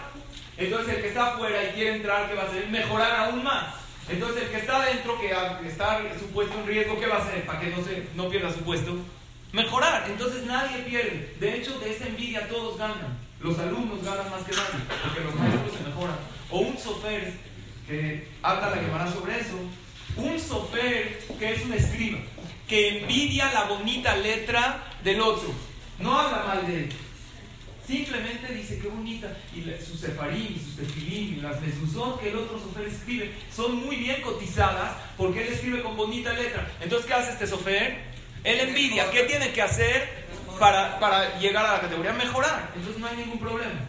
Entonces 0.58 0.96
el 0.96 1.02
que 1.02 1.08
está 1.08 1.34
afuera 1.34 1.64
y 1.64 1.72
quiere 1.72 1.96
entrar, 1.96 2.28
¿qué 2.28 2.34
va 2.34 2.42
a 2.42 2.46
hacer? 2.46 2.68
Mejorar 2.68 3.16
aún 3.16 3.42
más. 3.42 3.74
Entonces 4.08 4.42
el 4.42 4.50
que 4.50 4.58
está 4.58 4.82
adentro, 4.82 5.18
que 5.20 5.30
está 5.66 6.02
su 6.18 6.26
puesto 6.26 6.58
en 6.58 6.66
riesgo, 6.66 6.98
¿qué 6.98 7.06
va 7.06 7.16
a 7.16 7.24
hacer 7.24 7.46
para 7.46 7.60
que 7.60 7.68
no, 7.68 7.84
se, 7.84 8.08
no 8.14 8.28
pierda 8.28 8.52
su 8.52 8.60
puesto? 8.60 8.96
Mejorar. 9.52 10.04
Entonces 10.10 10.44
nadie 10.44 10.82
pierde. 10.82 11.34
De 11.40 11.56
hecho, 11.56 11.78
de 11.78 11.92
esa 11.92 12.06
envidia 12.06 12.48
todos 12.48 12.76
ganan. 12.78 13.18
Los 13.40 13.58
alumnos 13.58 14.04
ganan 14.04 14.30
más 14.30 14.42
que 14.42 14.52
nadie, 14.52 14.84
porque 15.02 15.20
los 15.20 15.34
maestros 15.34 15.72
se 15.72 15.88
mejoran. 15.88 16.16
O 16.50 16.58
un 16.58 16.76
sofer, 16.76 17.32
que 17.86 18.28
habla 18.42 18.70
la 18.70 18.80
quemará 18.80 19.10
sobre 19.10 19.40
eso. 19.40 19.58
Un 20.18 20.38
sofer 20.38 21.18
que 21.38 21.52
es 21.52 21.64
un 21.64 21.72
escriba, 21.72 22.18
que 22.68 23.00
envidia 23.00 23.52
la 23.52 23.64
bonita 23.64 24.16
letra 24.16 24.92
del 25.02 25.20
otro. 25.20 25.52
No 25.98 26.18
habla 26.18 26.44
mal 26.44 26.66
de 26.66 26.84
él 26.84 26.92
Simplemente 27.88 28.52
dice, 28.52 28.78
qué 28.80 28.88
bonita. 28.88 29.34
Y 29.54 29.62
sus 29.82 29.98
sefarim, 29.98 30.54
y 30.54 30.60
sus 30.62 30.76
tefilim, 30.76 31.38
y 31.38 31.40
las 31.40 31.58
mesuzot 31.62 32.20
que 32.20 32.28
el 32.28 32.36
otro 32.36 32.58
sofer 32.58 32.86
escribe, 32.86 33.32
son 33.50 33.82
muy 33.82 33.96
bien 33.96 34.20
cotizadas 34.20 34.94
porque 35.16 35.46
él 35.46 35.54
escribe 35.54 35.82
con 35.82 35.96
bonita 35.96 36.34
letra. 36.34 36.70
Entonces, 36.82 37.06
¿qué 37.06 37.14
hace 37.14 37.32
este 37.32 37.46
sofer? 37.46 37.96
Él 38.44 38.60
envidia. 38.60 39.10
¿Qué 39.10 39.22
tiene 39.22 39.52
que 39.52 39.62
hacer 39.62 40.06
para, 40.60 41.00
para 41.00 41.38
llegar 41.38 41.64
a 41.64 41.72
la 41.72 41.80
categoría? 41.80 42.12
Mejorar. 42.12 42.72
Entonces, 42.76 43.00
no 43.00 43.06
hay 43.06 43.16
ningún 43.16 43.38
problema. 43.38 43.80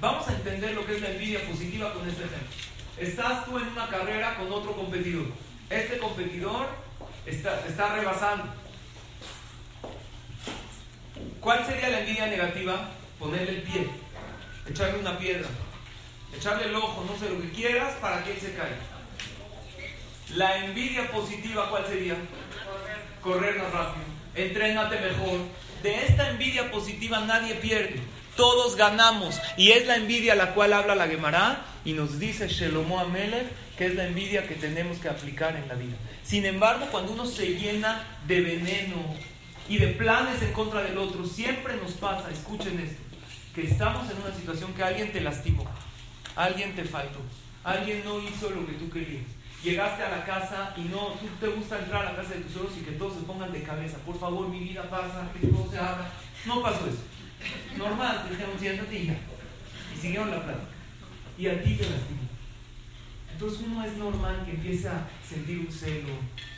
Vamos 0.00 0.26
a 0.26 0.32
entender 0.32 0.74
lo 0.74 0.84
que 0.84 0.96
es 0.96 1.00
la 1.00 1.10
envidia 1.10 1.40
positiva 1.48 1.94
con 1.94 2.08
este 2.08 2.24
ejemplo. 2.24 2.73
Estás 2.98 3.44
tú 3.44 3.58
en 3.58 3.68
una 3.68 3.88
carrera 3.88 4.36
con 4.36 4.52
otro 4.52 4.72
competidor. 4.72 5.26
Este 5.70 5.98
competidor 5.98 6.66
está, 7.26 7.66
está 7.66 7.96
rebasando. 7.96 8.44
¿Cuál 11.40 11.66
sería 11.66 11.88
la 11.90 12.00
envidia 12.00 12.26
negativa? 12.26 12.88
ponerle 13.18 13.52
el 13.52 13.62
pie, 13.62 13.86
echarle 14.68 14.98
una 14.98 15.18
piedra, 15.18 15.48
echarle 16.36 16.66
el 16.66 16.74
ojo, 16.74 17.04
no 17.08 17.18
sé 17.18 17.32
lo 17.32 17.40
que 17.40 17.50
quieras 17.50 17.94
para 18.00 18.22
que 18.24 18.32
él 18.32 18.38
se 18.38 18.54
caiga. 18.54 18.76
La 20.36 20.64
envidia 20.64 21.10
positiva, 21.10 21.70
¿cuál 21.70 21.86
sería? 21.86 22.16
Correr 23.22 23.58
más 23.58 23.72
rápido. 23.72 24.04
Entrénate 24.34 25.00
mejor. 25.00 25.40
De 25.82 26.04
esta 26.04 26.30
envidia 26.30 26.70
positiva 26.70 27.20
nadie 27.20 27.54
pierde. 27.54 28.00
Todos 28.36 28.76
ganamos. 28.76 29.40
Y 29.56 29.72
es 29.72 29.86
la 29.86 29.96
envidia 29.96 30.34
la 30.34 30.54
cual 30.54 30.72
habla 30.72 30.94
la 30.94 31.08
Gemara 31.08 31.64
y 31.84 31.92
nos 31.92 32.18
dice 32.18 32.48
Shelomo 32.48 32.98
Amelech 32.98 33.64
que 33.76 33.86
es 33.86 33.94
la 33.94 34.06
envidia 34.06 34.46
que 34.46 34.54
tenemos 34.54 34.98
que 34.98 35.08
aplicar 35.08 35.56
en 35.56 35.68
la 35.68 35.74
vida. 35.74 35.96
Sin 36.22 36.44
embargo, 36.46 36.86
cuando 36.90 37.12
uno 37.12 37.26
se 37.26 37.46
llena 37.54 38.06
de 38.26 38.40
veneno 38.40 38.96
y 39.68 39.78
de 39.78 39.88
planes 39.88 40.42
en 40.42 40.52
contra 40.52 40.82
del 40.82 40.98
otro, 40.98 41.24
siempre 41.26 41.76
nos 41.76 41.92
pasa, 41.92 42.30
escuchen 42.30 42.78
esto, 42.78 43.02
que 43.54 43.66
estamos 43.66 44.10
en 44.10 44.18
una 44.22 44.34
situación 44.34 44.72
que 44.74 44.82
alguien 44.82 45.12
te 45.12 45.20
lastimó, 45.20 45.64
alguien 46.36 46.74
te 46.74 46.84
faltó, 46.84 47.20
alguien 47.64 48.04
no 48.04 48.20
hizo 48.20 48.50
lo 48.50 48.66
que 48.66 48.74
tú 48.74 48.90
querías. 48.90 49.24
Llegaste 49.62 50.02
a 50.02 50.10
la 50.10 50.24
casa 50.26 50.74
y 50.76 50.82
no, 50.82 51.14
tú 51.14 51.26
te 51.40 51.48
gusta 51.48 51.78
entrar 51.78 52.02
a 52.02 52.10
la 52.10 52.16
casa 52.16 52.34
de 52.34 52.40
tus 52.42 52.52
suegros 52.52 52.76
y 52.78 52.84
que 52.84 52.92
todos 52.92 53.14
se 53.14 53.20
pongan 53.20 53.50
de 53.50 53.62
cabeza. 53.62 53.96
Por 54.04 54.18
favor, 54.20 54.46
mi 54.48 54.60
vida 54.60 54.82
pasa, 54.90 55.30
que 55.32 55.46
todo 55.46 55.70
se 55.70 55.78
haga. 55.78 56.10
No 56.44 56.60
pasó 56.60 56.86
eso. 56.86 56.98
Normal, 57.76 58.26
dijeron, 58.30 58.58
siéntate 58.58 58.98
y 58.98 59.06
ya. 59.06 59.18
Y 59.94 60.00
siguieron 60.00 60.30
la 60.30 60.42
plática. 60.42 60.66
Y 61.38 61.46
a 61.48 61.62
ti 61.62 61.74
te 61.74 61.82
lastimó. 61.82 62.24
Entonces 63.32 63.60
uno 63.66 63.84
es 63.84 63.96
normal 63.96 64.42
que 64.44 64.52
empiece 64.52 64.88
a 64.88 65.08
sentir 65.28 65.58
un 65.58 65.72
celo, 65.72 66.14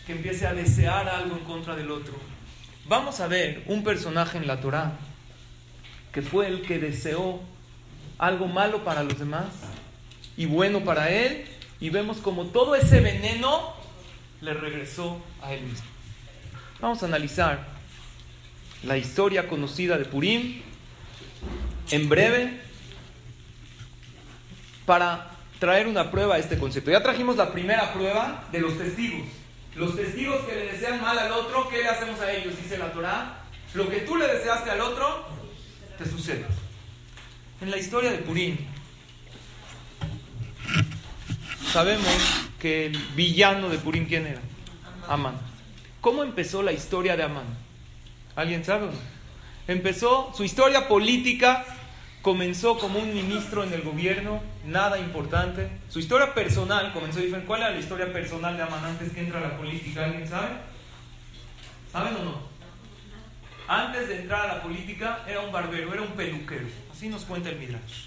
que 0.07 0.13
empiece 0.13 0.47
a 0.47 0.53
desear 0.53 1.09
algo 1.09 1.37
en 1.37 1.45
contra 1.45 1.75
del 1.75 1.91
otro. 1.91 2.15
Vamos 2.87 3.19
a 3.21 3.27
ver 3.27 3.65
un 3.67 3.83
personaje 3.83 4.39
en 4.39 4.47
la 4.47 4.61
Torá 4.61 4.93
que 6.13 6.23
fue 6.23 6.47
el 6.47 6.63
que 6.63 6.79
deseó 6.79 7.41
algo 8.19 8.47
malo 8.47 8.85
para 8.85 9.03
los 9.03 9.19
demás 9.19 9.47
y 10.37 10.47
bueno 10.47 10.85
para 10.85 11.11
él 11.11 11.45
y 11.81 11.91
vemos 11.91 12.19
como 12.19 12.47
todo 12.47 12.75
ese 12.75 13.01
veneno 13.01 13.75
le 14.41 14.55
regresó 14.55 15.21
a 15.43 15.53
él 15.53 15.63
mismo. 15.63 15.87
Vamos 16.81 17.03
a 17.03 17.07
analizar 17.07 17.67
la 18.83 18.97
historia 18.97 19.49
conocida 19.49 19.99
de 19.99 20.05
Purim 20.05 20.63
en 21.91 22.09
breve 22.09 22.61
para 24.85 25.31
traer 25.59 25.87
una 25.87 26.11
prueba 26.11 26.37
a 26.37 26.39
este 26.39 26.59
concepto. 26.59 26.91
Ya 26.91 27.03
trajimos 27.03 27.37
la 27.37 27.53
primera 27.53 27.93
prueba 27.93 28.45
de 28.53 28.61
los 28.61 28.79
testigos. 28.79 29.27
Los 29.75 29.95
testigos 29.95 30.45
que 30.47 30.55
le 30.55 30.73
desean 30.73 31.01
mal 31.01 31.19
al 31.19 31.33
otro, 31.33 31.69
¿qué 31.69 31.79
le 31.79 31.89
hacemos 31.89 32.21
a 32.21 32.33
ellos? 32.33 32.57
Dice 32.57 32.79
la 32.79 32.93
Torah. 32.93 33.43
Lo 33.75 33.89
que 33.91 33.99
tú 34.01 34.17
le 34.17 34.27
deseaste 34.27 34.71
al 34.71 34.81
otro, 34.81 35.27
te 35.99 36.09
sucede. 36.09 36.47
En 37.61 37.71
la 37.71 37.77
historia 37.77 38.11
de 38.11 38.19
Purim, 38.19 38.57
sabemos 41.73 42.07
que 42.59 42.87
el 42.87 42.99
villano 43.15 43.69
de 43.69 43.79
Purim, 43.79 44.07
¿quién 44.07 44.27
era? 44.27 44.41
Amán. 45.09 45.39
¿Cómo 46.01 46.23
empezó 46.23 46.63
la 46.63 46.73
historia 46.73 47.17
de 47.17 47.25
Amán? 47.25 47.45
¿Alguien 48.35 48.65
sabe? 48.65 48.89
Empezó 49.69 50.33
su 50.37 50.45
historia 50.45 50.89
política, 50.89 51.65
comenzó 52.23 52.79
como 52.79 52.99
un 52.99 53.13
ministro 53.15 53.65
en 53.65 53.73
el 53.73 53.83
gobierno, 53.83 54.41
nada 54.65 54.99
importante. 54.99 55.69
Su 55.89 55.99
historia 55.99 56.35
personal 56.35 56.93
comenzó 56.93 57.21
diferente. 57.21 57.47
¿Cuál 57.47 57.63
era 57.63 57.71
la 57.71 57.81
historia 57.81 58.13
personal 58.13 58.57
de 58.57 58.63
Amán 58.63 58.85
antes 58.85 59.13
que 59.13 59.21
entra 59.21 59.39
a 59.39 59.43
la 59.43 59.57
política? 59.57 60.05
¿Alguien 60.05 60.29
sabe? 60.29 60.49
¿Saben 61.93 62.17
o 62.17 62.25
no? 62.25 62.57
Antes 63.69 64.09
de 64.09 64.21
entrar 64.21 64.49
a 64.49 64.55
la 64.57 64.63
política 64.63 65.25
era 65.27 65.41
un 65.41 65.51
barbero, 65.51 65.93
era 65.93 66.03
un 66.03 66.13
peluquero. 66.13 66.67
Así 66.93 67.09
nos 67.09 67.25
cuenta 67.25 67.49
el 67.49 67.59
Midrash 67.59 68.07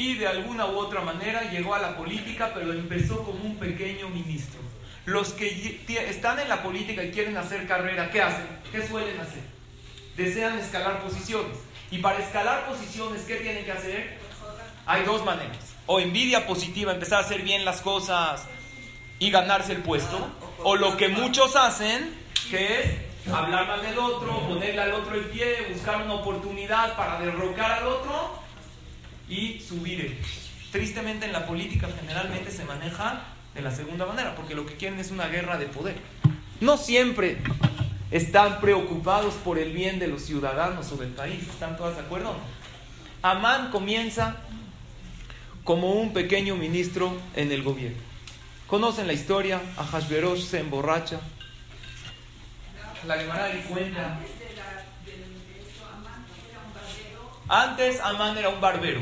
y 0.00 0.14
de 0.14 0.26
alguna 0.26 0.66
u 0.66 0.78
otra 0.78 1.02
manera 1.02 1.50
llegó 1.50 1.74
a 1.74 1.78
la 1.78 1.94
política, 1.94 2.52
pero 2.54 2.72
empezó 2.72 3.22
como 3.22 3.44
un 3.44 3.56
pequeño 3.56 4.08
ministro. 4.08 4.60
Los 5.04 5.32
que 5.32 5.82
están 6.08 6.38
en 6.38 6.48
la 6.48 6.62
política 6.62 7.04
y 7.04 7.10
quieren 7.10 7.36
hacer 7.36 7.66
carrera, 7.66 8.10
¿qué 8.10 8.22
hacen? 8.22 8.46
¿Qué 8.72 8.86
suelen 8.86 9.20
hacer? 9.20 9.42
Desean 10.20 10.58
escalar 10.58 11.00
posiciones. 11.00 11.56
Y 11.90 11.96
para 11.96 12.18
escalar 12.18 12.66
posiciones, 12.66 13.22
¿qué 13.22 13.36
tienen 13.36 13.64
que 13.64 13.72
hacer? 13.72 14.18
Hay 14.84 15.02
dos 15.04 15.24
maneras. 15.24 15.56
O 15.86 15.98
envidia 15.98 16.46
positiva, 16.46 16.92
empezar 16.92 17.22
a 17.22 17.24
hacer 17.24 17.40
bien 17.40 17.64
las 17.64 17.80
cosas 17.80 18.46
y 19.18 19.30
ganarse 19.30 19.72
el 19.72 19.78
puesto. 19.78 20.30
O 20.62 20.76
lo 20.76 20.98
que 20.98 21.08
muchos 21.08 21.56
hacen, 21.56 22.14
que 22.50 22.80
es 22.80 23.32
hablar 23.32 23.66
mal 23.66 23.80
del 23.80 23.98
otro, 23.98 24.46
ponerle 24.46 24.82
al 24.82 24.92
otro 24.92 25.14
el 25.14 25.24
pie, 25.24 25.68
buscar 25.72 26.02
una 26.02 26.12
oportunidad 26.12 26.96
para 26.96 27.18
derrocar 27.18 27.72
al 27.72 27.86
otro 27.86 28.42
y 29.26 29.58
subir. 29.60 30.20
Tristemente 30.70 31.24
en 31.24 31.32
la 31.32 31.46
política 31.46 31.88
generalmente 31.98 32.50
se 32.50 32.64
maneja 32.64 33.22
de 33.54 33.62
la 33.62 33.70
segunda 33.70 34.04
manera, 34.04 34.36
porque 34.36 34.54
lo 34.54 34.66
que 34.66 34.74
quieren 34.74 35.00
es 35.00 35.10
una 35.10 35.28
guerra 35.28 35.56
de 35.56 35.64
poder. 35.64 35.96
No 36.60 36.76
siempre 36.76 37.38
están 38.10 38.60
preocupados 38.60 39.34
por 39.34 39.58
el 39.58 39.72
bien 39.72 39.98
de 39.98 40.08
los 40.08 40.22
ciudadanos 40.22 40.90
o 40.92 40.96
del 40.96 41.10
país. 41.10 41.42
¿Están 41.48 41.76
todas 41.76 41.96
de 41.96 42.02
acuerdo? 42.02 42.34
Amán 43.22 43.70
comienza 43.70 44.36
como 45.64 45.92
un 45.92 46.12
pequeño 46.12 46.56
ministro 46.56 47.12
en 47.36 47.52
el 47.52 47.62
gobierno. 47.62 47.98
Conocen 48.66 49.06
la 49.06 49.12
historia, 49.12 49.60
a 49.76 49.84
Hashverosh 49.84 50.42
se 50.42 50.60
emborracha. 50.60 51.20
La 53.06 53.16
Gemara 53.16 53.50
cuenta. 53.68 54.18
Antes 57.48 58.00
Amán 58.00 58.38
era 58.38 58.48
un 58.48 58.60
barbero. 58.60 59.00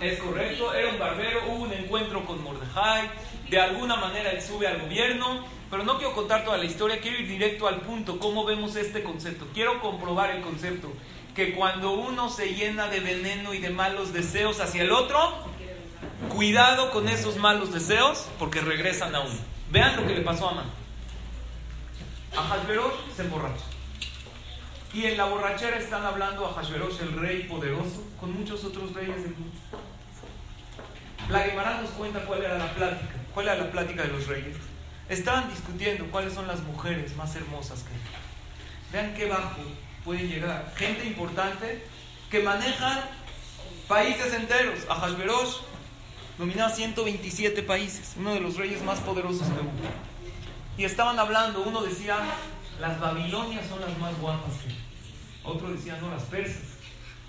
Es 0.00 0.18
correcto, 0.20 0.72
era 0.72 0.90
un 0.90 0.98
barbero, 0.98 1.40
hubo 1.48 1.64
un 1.64 1.72
encuentro 1.72 2.24
con 2.24 2.42
Mordejai, 2.42 3.10
de 3.50 3.60
alguna 3.60 3.96
manera 3.96 4.30
él 4.30 4.42
sube 4.42 4.66
al 4.66 4.80
gobierno, 4.80 5.44
pero 5.70 5.84
no 5.84 5.98
quiero 5.98 6.14
contar 6.14 6.44
toda 6.44 6.56
la 6.56 6.64
historia, 6.64 7.00
quiero 7.00 7.18
ir 7.18 7.28
directo 7.28 7.68
al 7.68 7.80
punto, 7.80 8.18
cómo 8.18 8.44
vemos 8.44 8.76
este 8.76 9.02
concepto. 9.02 9.46
Quiero 9.54 9.80
comprobar 9.80 10.30
el 10.30 10.42
concepto, 10.42 10.92
que 11.34 11.54
cuando 11.54 11.92
uno 11.92 12.30
se 12.30 12.54
llena 12.54 12.88
de 12.88 13.00
veneno 13.00 13.54
y 13.54 13.58
de 13.58 13.70
malos 13.70 14.12
deseos 14.12 14.60
hacia 14.60 14.82
el 14.82 14.92
otro, 14.92 15.18
cuidado 16.34 16.90
con 16.90 17.08
esos 17.08 17.36
malos 17.36 17.72
deseos, 17.72 18.26
porque 18.38 18.60
regresan 18.60 19.14
a 19.14 19.20
uno. 19.20 19.38
Vean 19.70 19.96
lo 19.96 20.06
que 20.06 20.14
le 20.14 20.22
pasó 20.22 20.48
a 20.48 20.54
Man. 20.54 20.70
A 22.36 22.54
Hasberosh 22.54 23.14
se 23.14 23.22
emborracha. 23.22 23.64
Y 24.92 25.04
en 25.04 25.18
la 25.18 25.26
borrachera 25.26 25.76
están 25.76 26.04
hablando 26.04 26.46
a 26.46 26.54
Hashverosh, 26.54 27.00
el 27.02 27.12
rey 27.20 27.42
poderoso, 27.42 28.04
con 28.18 28.32
muchos 28.32 28.64
otros 28.64 28.94
reyes 28.94 29.22
del 29.22 29.34
mundo. 29.34 29.56
La 31.28 31.46
nos 31.82 31.90
cuenta 31.90 32.20
cuál 32.20 32.42
era 32.42 32.56
la 32.56 32.72
plática, 32.72 33.14
la 33.44 33.70
plática 33.70 34.02
de 34.02 34.08
los 34.08 34.26
reyes. 34.26 34.56
Estaban 35.08 35.48
discutiendo 35.50 36.06
cuáles 36.10 36.34
son 36.34 36.46
las 36.46 36.60
mujeres 36.60 37.16
más 37.16 37.34
hermosas 37.34 37.82
que 37.82 37.90
hay. 37.90 38.00
Vean 38.92 39.14
qué 39.14 39.26
bajo 39.26 39.60
puede 40.04 40.26
llegar. 40.26 40.72
Gente 40.76 41.06
importante 41.06 41.84
que 42.30 42.40
manejan 42.40 43.00
países 43.86 44.32
enteros. 44.34 44.80
A 44.88 44.94
Hashverosh 44.94 45.56
dominaba 46.38 46.70
127 46.70 47.62
países, 47.62 48.14
uno 48.16 48.34
de 48.34 48.40
los 48.40 48.56
reyes 48.56 48.82
más 48.82 49.00
poderosos 49.00 49.46
que 49.48 49.60
hubo. 49.60 49.72
Y 50.76 50.84
estaban 50.84 51.18
hablando, 51.18 51.62
uno 51.62 51.82
decía, 51.82 52.18
las 52.80 53.00
babilonias 53.00 53.66
son 53.66 53.80
las 53.80 53.98
más 53.98 54.16
guapas 54.20 54.52
Otro 55.42 55.72
decía, 55.72 55.98
no, 56.00 56.10
las 56.10 56.22
persas. 56.24 56.62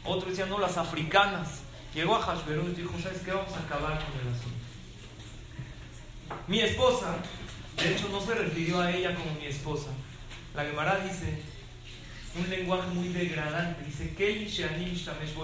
Otro 0.04 0.30
decía, 0.30 0.45
no, 0.45 0.60
las 0.60 0.78
africanas. 0.78 1.62
Llegó 1.93 2.15
a 2.15 2.22
Hashverosh 2.22 2.69
y 2.69 2.82
dijo, 2.82 2.93
¿sabes 3.02 3.22
qué? 3.22 3.32
Vamos 3.32 3.54
a 3.54 3.60
acabar 3.60 3.98
con 4.06 4.22
el 4.22 4.36
asunto. 4.36 4.59
Mi 6.47 6.59
esposa, 6.61 7.17
de 7.77 7.93
hecho 7.93 8.09
no 8.09 8.21
se 8.21 8.35
refirió 8.35 8.81
a 8.81 8.91
ella 8.91 9.15
como 9.15 9.33
mi 9.39 9.45
esposa. 9.45 9.89
La 10.55 10.65
Gemara 10.65 10.99
dice, 10.99 11.41
un 12.37 12.49
lenguaje 12.49 12.87
muy 12.89 13.09
degradante, 13.09 13.83
dice, 13.85 14.13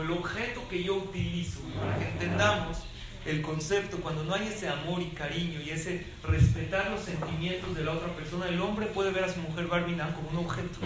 el 0.02 0.12
objeto 0.12 0.68
que 0.70 0.84
yo 0.84 0.96
utilizo, 0.96 1.62
para 1.80 1.98
que 1.98 2.10
entendamos 2.10 2.80
el 3.26 3.42
concepto, 3.42 3.98
cuando 3.98 4.24
no 4.24 4.36
hay 4.36 4.48
ese 4.48 4.70
amor 4.70 5.02
y 5.02 5.08
cariño 5.08 5.60
y 5.60 5.72
ese 5.72 6.06
respetar 6.24 6.92
los 6.92 7.02
sentimientos 7.02 7.76
de 7.76 7.84
la 7.84 7.94
otra 7.94 8.10
persona, 8.16 8.48
el 8.48 8.62
hombre 8.62 8.86
puede 8.88 9.12
ver 9.12 9.24
a 9.24 9.34
su 9.34 9.40
mujer 9.40 9.68
Barbina 9.68 10.14
como 10.14 10.30
un 10.30 10.46
objeto. 10.46 10.80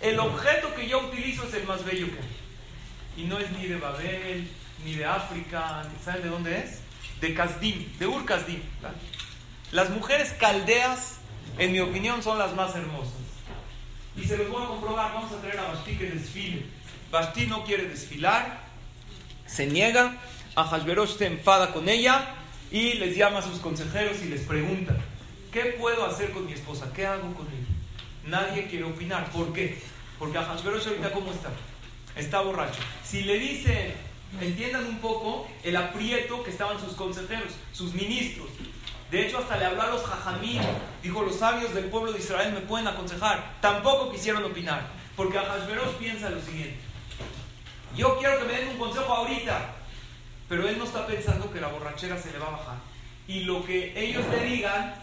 El 0.00 0.18
objeto 0.18 0.74
que 0.74 0.88
yo 0.88 1.06
utilizo 1.06 1.44
es 1.44 1.54
el 1.54 1.64
más 1.64 1.84
bello 1.84 2.06
que 2.06 2.18
hay. 2.18 3.24
Y 3.24 3.26
no 3.26 3.38
es 3.38 3.50
ni 3.52 3.66
de 3.66 3.76
Babel, 3.76 4.48
ni 4.84 4.94
de 4.94 5.04
África, 5.04 5.84
¿saben 6.02 6.22
de 6.22 6.28
dónde 6.28 6.58
es? 6.58 6.80
De 7.20 7.34
de 7.98 8.06
Ur 8.06 8.24
Kasdim. 8.24 8.60
Las 9.72 9.90
mujeres 9.90 10.32
caldeas, 10.38 11.16
en 11.58 11.72
mi 11.72 11.80
opinión, 11.80 12.22
son 12.22 12.38
las 12.38 12.54
más 12.54 12.74
hermosas. 12.74 13.12
Y 14.16 14.24
se 14.24 14.36
los 14.36 14.48
voy 14.48 14.62
a 14.62 14.68
comprobar, 14.68 15.12
vamos 15.12 15.32
a 15.32 15.40
traer 15.40 15.58
a 15.58 15.68
Basti 15.68 15.96
que 15.96 16.10
desfile. 16.10 16.66
Basti 17.10 17.46
no 17.46 17.64
quiere 17.64 17.88
desfilar, 17.88 18.60
se 19.46 19.66
niega, 19.66 20.16
Hashverosh 20.56 21.16
se 21.18 21.26
enfada 21.26 21.72
con 21.72 21.88
ella 21.88 22.34
y 22.70 22.94
les 22.94 23.16
llama 23.16 23.38
a 23.38 23.42
sus 23.42 23.58
consejeros 23.58 24.22
y 24.22 24.28
les 24.28 24.42
pregunta, 24.42 24.96
¿qué 25.52 25.76
puedo 25.78 26.06
hacer 26.06 26.30
con 26.30 26.46
mi 26.46 26.52
esposa? 26.52 26.90
¿Qué 26.94 27.06
hago 27.06 27.34
con 27.34 27.46
ella? 27.46 27.66
Nadie 28.24 28.66
quiere 28.66 28.84
opinar. 28.84 29.30
¿Por 29.30 29.52
qué? 29.52 29.78
Porque 30.18 30.38
Hashverosh 30.38 30.88
ahorita 30.88 31.12
cómo 31.12 31.32
está? 31.32 31.50
Está 32.16 32.40
borracho. 32.40 32.80
Si 33.04 33.22
le 33.22 33.38
dice, 33.38 33.94
entiendan 34.40 34.86
un 34.86 34.98
poco 34.98 35.46
el 35.62 35.76
aprieto 35.76 36.42
que 36.42 36.50
estaban 36.50 36.80
sus 36.80 36.94
consejeros, 36.94 37.52
sus 37.72 37.92
ministros. 37.94 38.48
De 39.10 39.24
hecho, 39.24 39.38
hasta 39.38 39.56
le 39.56 39.66
habló 39.66 39.82
a 39.82 39.86
los 39.88 40.04
jajamín, 40.04 40.60
dijo, 41.02 41.22
los 41.22 41.36
sabios 41.36 41.72
del 41.74 41.84
pueblo 41.86 42.12
de 42.12 42.18
Israel 42.18 42.52
me 42.52 42.60
pueden 42.60 42.88
aconsejar. 42.88 43.54
Tampoco 43.60 44.10
quisieron 44.10 44.44
opinar, 44.44 44.86
porque 45.14 45.38
Ahasveros 45.38 45.94
piensa 45.94 46.28
lo 46.30 46.40
siguiente. 46.40 46.80
Yo 47.96 48.18
quiero 48.18 48.38
que 48.40 48.44
me 48.44 48.52
den 48.54 48.68
un 48.70 48.78
consejo 48.78 49.12
ahorita, 49.12 49.74
pero 50.48 50.68
él 50.68 50.76
no 50.78 50.84
está 50.84 51.06
pensando 51.06 51.52
que 51.52 51.60
la 51.60 51.68
borrachera 51.68 52.18
se 52.18 52.32
le 52.32 52.38
va 52.38 52.48
a 52.48 52.50
bajar. 52.50 52.76
Y 53.28 53.40
lo 53.40 53.64
que 53.64 53.98
ellos 53.98 54.24
le 54.30 54.44
digan, 54.44 54.94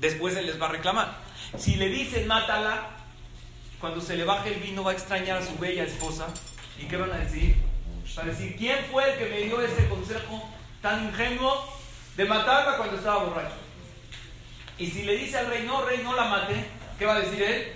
después 0.00 0.36
él 0.36 0.46
les 0.46 0.60
va 0.60 0.66
a 0.66 0.72
reclamar. 0.72 1.16
Si 1.56 1.76
le 1.76 1.88
dicen 1.88 2.26
mátala, 2.26 2.90
cuando 3.80 4.00
se 4.00 4.16
le 4.16 4.24
baje 4.24 4.54
el 4.54 4.60
vino 4.60 4.82
va 4.82 4.90
a 4.92 4.94
extrañar 4.94 5.38
a 5.38 5.46
su 5.46 5.56
bella 5.58 5.84
esposa. 5.84 6.26
¿Y 6.80 6.86
qué 6.86 6.96
van 6.96 7.12
a 7.12 7.18
decir? 7.18 7.56
Van 8.16 8.26
decir, 8.26 8.56
¿quién 8.56 8.78
fue 8.90 9.12
el 9.12 9.18
que 9.18 9.26
me 9.26 9.40
dio 9.42 9.60
ese 9.60 9.88
consejo 9.88 10.48
tan 10.80 11.08
ingenuo 11.08 11.66
de 12.16 12.24
matarla 12.24 12.76
cuando 12.76 12.96
estaba 12.96 13.24
borracho? 13.24 13.56
Y 14.78 14.86
si 14.88 15.02
le 15.02 15.16
dice 15.16 15.38
al 15.38 15.46
rey, 15.46 15.64
no, 15.66 15.84
rey, 15.84 16.00
no 16.02 16.14
la 16.14 16.24
mate, 16.24 16.64
¿qué 16.98 17.06
va 17.06 17.16
a 17.16 17.20
decir 17.20 17.42
él? 17.42 17.72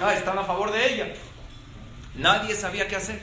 Ah, 0.00 0.14
están 0.14 0.38
a 0.38 0.44
favor 0.44 0.72
de 0.72 0.94
ella. 0.94 1.14
Nadie 2.14 2.54
sabía 2.54 2.88
qué 2.88 2.96
hacer. 2.96 3.20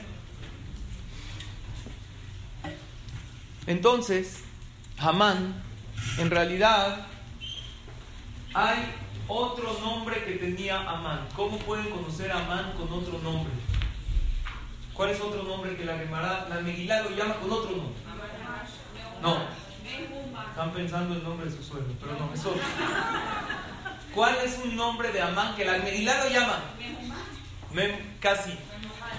Entonces, 3.65 4.43
Hamán, 4.97 5.61
en 6.17 6.29
realidad, 6.29 7.05
hay 8.53 8.93
otro 9.27 9.77
nombre 9.81 10.23
que 10.23 10.33
tenía 10.33 10.79
Amán. 10.89 11.27
¿Cómo 11.35 11.57
pueden 11.59 11.89
conocer 11.89 12.31
a 12.31 12.45
Amán 12.45 12.73
con 12.73 12.91
otro 12.91 13.19
nombre? 13.19 13.51
¿Cuál 14.93 15.09
es 15.09 15.19
otro 15.19 15.43
nombre 15.43 15.75
que 15.75 15.85
la 15.85 15.97
Gemara, 15.97 16.47
la 16.49 16.61
Megilá 16.61 17.01
lo 17.03 17.11
llama 17.11 17.35
con 17.35 17.51
otro 17.51 17.71
nombre? 17.71 18.01
No. 19.21 19.66
Están 20.49 20.71
pensando 20.71 21.15
el 21.15 21.23
nombre 21.23 21.49
de 21.49 21.55
su 21.55 21.63
suegro, 21.63 21.93
pero 21.99 22.13
no, 22.13 22.33
es 22.33 22.45
otro. 22.45 22.61
¿Cuál 24.13 24.35
es 24.43 24.59
un 24.63 24.75
nombre 24.75 25.11
de 25.11 25.21
Amán 25.21 25.55
que 25.55 25.65
la 25.65 25.77
Megilá 25.77 26.23
lo 26.23 26.29
llama? 26.29 26.59
Mem, 27.71 27.91
casi. 28.19 28.53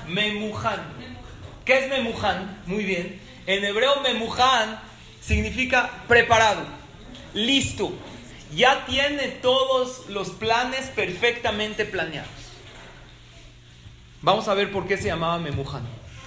Memujan. 0.08 0.80
¿Qué 1.64 1.84
es 1.84 1.88
Memujan? 1.88 2.62
Muy 2.66 2.84
bien. 2.84 3.20
En 3.46 3.64
hebreo 3.64 4.00
Memujan 4.00 4.80
significa 5.20 5.90
preparado, 6.08 6.62
listo. 7.34 7.92
Ya 8.54 8.84
tiene 8.86 9.28
todos 9.28 10.08
los 10.08 10.30
planes 10.30 10.86
perfectamente 10.88 11.84
planeados. 11.84 12.30
Vamos 14.22 14.48
a 14.48 14.54
ver 14.54 14.72
por 14.72 14.88
qué 14.88 14.96
se 14.96 15.08
llamaba 15.08 15.38
Memujan. 15.38 15.86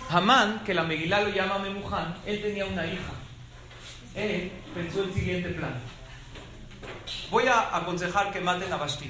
Hamán, 0.10 0.64
que 0.66 0.74
la 0.74 0.84
Megilá 0.84 1.22
lo 1.22 1.30
llama 1.30 1.60
Memujan, 1.60 2.16
él 2.26 2.42
tenía 2.42 2.66
una 2.66 2.86
hija. 2.86 3.21
Él 4.16 4.52
pensó 4.74 5.04
el 5.04 5.14
siguiente 5.14 5.50
plan. 5.50 5.74
Voy 7.30 7.48
a 7.48 7.76
aconsejar 7.76 8.32
que 8.32 8.42
maten 8.42 8.72
a 8.72 8.78
Bashti. 8.78 9.10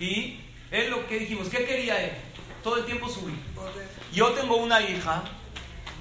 Y 0.00 0.40
él 0.70 0.90
lo 0.90 1.06
que 1.08 1.18
dijimos, 1.18 1.48
¿qué 1.48 1.64
quería 1.64 2.00
él? 2.00 2.12
Todo 2.62 2.76
el 2.78 2.84
tiempo 2.84 3.08
subir. 3.08 3.34
Yo 4.12 4.30
tengo 4.32 4.56
una 4.56 4.80
hija 4.80 5.22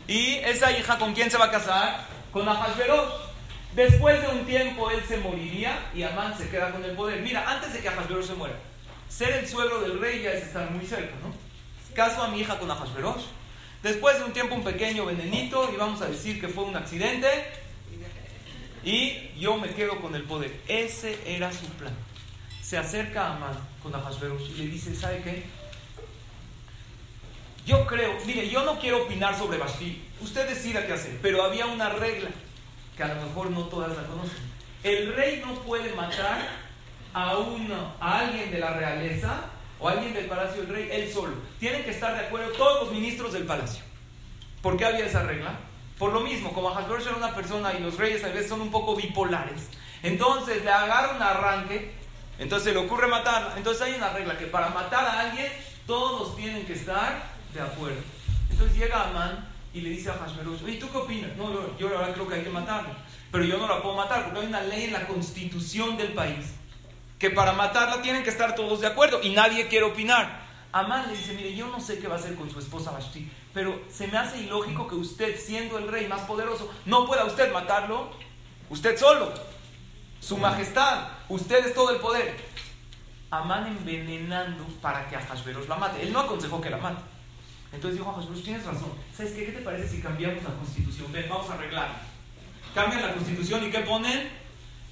y 0.07 0.35
esa 0.35 0.71
hija 0.77 0.97
con 0.97 1.13
quién 1.13 1.31
se 1.31 1.37
va 1.37 1.45
a 1.45 1.51
casar? 1.51 2.05
Con 2.31 2.47
Ahasverosh. 2.47 3.27
Después 3.75 4.21
de 4.21 4.27
un 4.29 4.45
tiempo 4.45 4.89
él 4.91 5.01
se 5.07 5.17
moriría 5.17 5.89
y 5.93 6.03
Amán 6.03 6.37
se 6.37 6.49
queda 6.49 6.71
con 6.71 6.83
el 6.83 6.95
poder. 6.95 7.21
Mira, 7.21 7.49
antes 7.49 7.73
de 7.73 7.79
que 7.79 7.89
Ahasverosh 7.89 8.27
se 8.27 8.33
muera, 8.33 8.55
ser 9.09 9.31
el 9.33 9.47
suegro 9.47 9.81
del 9.81 9.99
rey 9.99 10.21
ya 10.21 10.31
es 10.31 10.43
estar 10.43 10.69
muy 10.71 10.85
cerca, 10.85 11.13
¿no? 11.23 11.33
Caso 11.95 12.21
a 12.21 12.27
mi 12.27 12.41
hija 12.41 12.59
con 12.59 12.69
Ahasverosh. 12.69 13.23
Después 13.81 14.19
de 14.19 14.25
un 14.25 14.33
tiempo 14.33 14.55
un 14.55 14.63
pequeño 14.63 15.05
venenito 15.05 15.71
y 15.73 15.77
vamos 15.77 16.01
a 16.01 16.07
decir 16.07 16.39
que 16.39 16.47
fue 16.47 16.63
un 16.63 16.75
accidente 16.75 17.27
y 18.83 19.31
yo 19.39 19.57
me 19.57 19.69
quedo 19.69 19.99
con 20.01 20.15
el 20.15 20.23
poder. 20.23 20.59
Ese 20.67 21.19
era 21.25 21.51
su 21.51 21.65
plan. 21.71 21.93
Se 22.61 22.77
acerca 22.77 23.27
a 23.27 23.35
Amán 23.35 23.57
con 23.81 23.93
Ahasverosh 23.95 24.51
y 24.51 24.53
le 24.55 24.67
dice, 24.67 24.95
¿sabe 24.95 25.21
qué? 25.23 25.45
Yo 27.65 27.85
creo, 27.85 28.13
mire, 28.25 28.49
yo 28.49 28.63
no 28.63 28.79
quiero 28.79 29.03
opinar 29.03 29.37
sobre 29.37 29.57
Bashti. 29.57 30.01
Usted 30.21 30.47
decida 30.47 30.85
qué 30.85 30.93
hacer, 30.93 31.19
pero 31.21 31.43
había 31.43 31.65
una 31.65 31.89
regla 31.89 32.29
que 32.95 33.03
a 33.03 33.13
lo 33.13 33.21
mejor 33.21 33.51
no 33.51 33.65
todas 33.65 33.95
la 33.95 34.03
conocen. 34.03 34.37
El 34.83 35.13
rey 35.15 35.43
no 35.45 35.53
puede 35.61 35.93
matar 35.93 36.47
a 37.13 37.37
uno, 37.37 37.93
a 37.99 38.19
alguien 38.19 38.51
de 38.51 38.59
la 38.59 38.71
realeza 38.71 39.45
o 39.79 39.89
alguien 39.89 40.13
del 40.13 40.25
palacio 40.25 40.61
del 40.61 40.73
rey 40.73 40.89
él 40.91 41.11
solo. 41.11 41.33
Tienen 41.59 41.83
que 41.83 41.91
estar 41.91 42.13
de 42.13 42.25
acuerdo 42.25 42.51
todos 42.51 42.85
los 42.85 42.93
ministros 42.93 43.33
del 43.33 43.43
palacio. 43.43 43.83
¿Por 44.61 44.77
qué 44.77 44.85
había 44.85 45.05
esa 45.05 45.23
regla? 45.23 45.59
Por 45.97 46.13
lo 46.13 46.19
mismo, 46.19 46.53
como 46.53 46.69
Hashverosh 46.69 47.07
era 47.07 47.15
una 47.15 47.33
persona 47.33 47.73
y 47.73 47.81
los 47.81 47.97
reyes 47.97 48.23
a 48.23 48.27
veces 48.27 48.49
son 48.49 48.61
un 48.61 48.69
poco 48.69 48.95
bipolares, 48.95 49.69
entonces 50.03 50.63
le 50.63 50.71
agarra 50.71 51.15
un 51.15 51.21
arranque, 51.21 51.91
entonces 52.37 52.73
le 52.73 52.79
ocurre 52.79 53.07
matar. 53.07 53.53
Entonces 53.57 53.81
hay 53.81 53.95
una 53.95 54.09
regla 54.09 54.37
que 54.37 54.45
para 54.45 54.69
matar 54.69 55.05
a 55.05 55.19
alguien 55.21 55.51
todos 55.87 56.35
tienen 56.35 56.65
que 56.65 56.73
estar 56.73 57.23
de 57.53 57.61
acuerdo. 57.61 58.01
Entonces 58.49 58.77
llega 58.77 59.09
Amán 59.09 59.47
y 59.73 59.81
le 59.81 59.89
dice 59.89 60.09
a 60.11 60.13
Hashverosh, 60.13 60.63
oye, 60.63 60.77
¿tú 60.77 60.89
qué 60.91 60.97
opinas? 60.97 61.35
No, 61.35 61.51
yo, 61.51 61.75
yo 61.79 62.13
creo 62.13 62.27
que 62.27 62.35
hay 62.35 62.43
que 62.43 62.49
matarlo, 62.49 62.89
pero 63.31 63.43
yo 63.43 63.57
no 63.57 63.67
la 63.67 63.81
puedo 63.81 63.95
matar 63.95 64.25
porque 64.25 64.39
hay 64.39 64.47
una 64.47 64.61
ley 64.61 64.85
en 64.85 64.93
la 64.93 65.07
constitución 65.07 65.97
del 65.97 66.13
país 66.13 66.53
que 67.19 67.31
para 67.31 67.53
matarla 67.53 68.01
tienen 68.01 68.23
que 68.23 68.29
estar 68.29 68.55
todos 68.55 68.81
de 68.81 68.87
acuerdo 68.87 69.21
y 69.23 69.29
nadie 69.31 69.67
quiere 69.67 69.85
opinar. 69.85 70.45
Amán 70.71 71.07
le 71.07 71.17
dice, 71.17 71.33
mire, 71.33 71.55
yo 71.55 71.67
no 71.67 71.79
sé 71.79 71.97
qué 71.97 72.07
va 72.07 72.15
a 72.15 72.19
hacer 72.19 72.35
con 72.35 72.49
su 72.51 72.59
esposa 72.59 72.91
Vashti, 72.91 73.29
pero 73.57 73.81
se 73.91 74.05
me 74.05 74.19
hace 74.19 74.37
ilógico 74.37 74.87
que 74.87 74.93
usted, 74.93 75.35
siendo 75.35 75.79
el 75.79 75.87
rey 75.87 76.05
más 76.05 76.21
poderoso, 76.21 76.71
no 76.85 77.07
pueda 77.07 77.25
usted 77.25 77.51
matarlo, 77.51 78.11
usted 78.69 78.95
solo, 78.99 79.33
su 80.19 80.37
majestad, 80.37 81.07
usted 81.27 81.65
es 81.65 81.73
todo 81.73 81.89
el 81.89 81.97
poder. 81.99 82.37
Amán 83.31 83.65
envenenando 83.65 84.63
para 84.79 85.09
que 85.09 85.15
a 85.15 85.21
Hashverosh 85.21 85.67
la 85.67 85.75
mate. 85.75 86.03
Él 86.03 86.13
no 86.13 86.19
aconsejó 86.19 86.61
que 86.61 86.69
la 86.69 86.77
mate. 86.77 87.01
Entonces 87.73 87.97
dijo 87.97 88.11
a 88.11 88.21
Hashverosh, 88.21 88.43
tienes 88.43 88.63
razón. 88.63 88.93
¿Sabes 89.15 89.31
qué? 89.31 89.47
¿Qué 89.47 89.53
te 89.53 89.61
parece 89.61 89.89
si 89.89 90.01
cambiamos 90.03 90.43
la 90.43 90.51
constitución? 90.51 91.11
Ven, 91.11 91.25
vamos 91.27 91.49
a 91.49 91.55
arreglar. 91.55 91.89
Cambian 92.75 93.01
la 93.01 93.13
constitución 93.15 93.65
y 93.65 93.71
¿qué 93.71 93.79
ponen? 93.79 94.29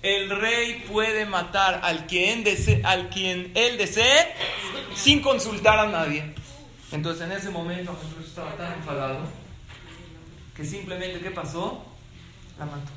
El 0.01 0.41
rey 0.41 0.83
puede 0.91 1.27
matar 1.27 1.81
al 1.83 2.07
quien, 2.07 2.43
desee, 2.43 2.81
al 2.83 3.09
quien 3.09 3.51
él 3.53 3.77
desee 3.77 4.33
sin 4.95 5.21
consultar 5.21 5.77
a 5.77 5.85
nadie. 5.85 6.33
Entonces 6.91 7.23
en 7.23 7.31
ese 7.31 7.49
momento 7.49 7.97
Jesús 8.01 8.27
estaba 8.29 8.55
tan 8.55 8.73
enfadado 8.73 9.19
que 10.55 10.63
simplemente, 10.63 11.19
¿qué 11.19 11.31
pasó? 11.31 11.83
La 12.57 12.65
mató. 12.65 12.91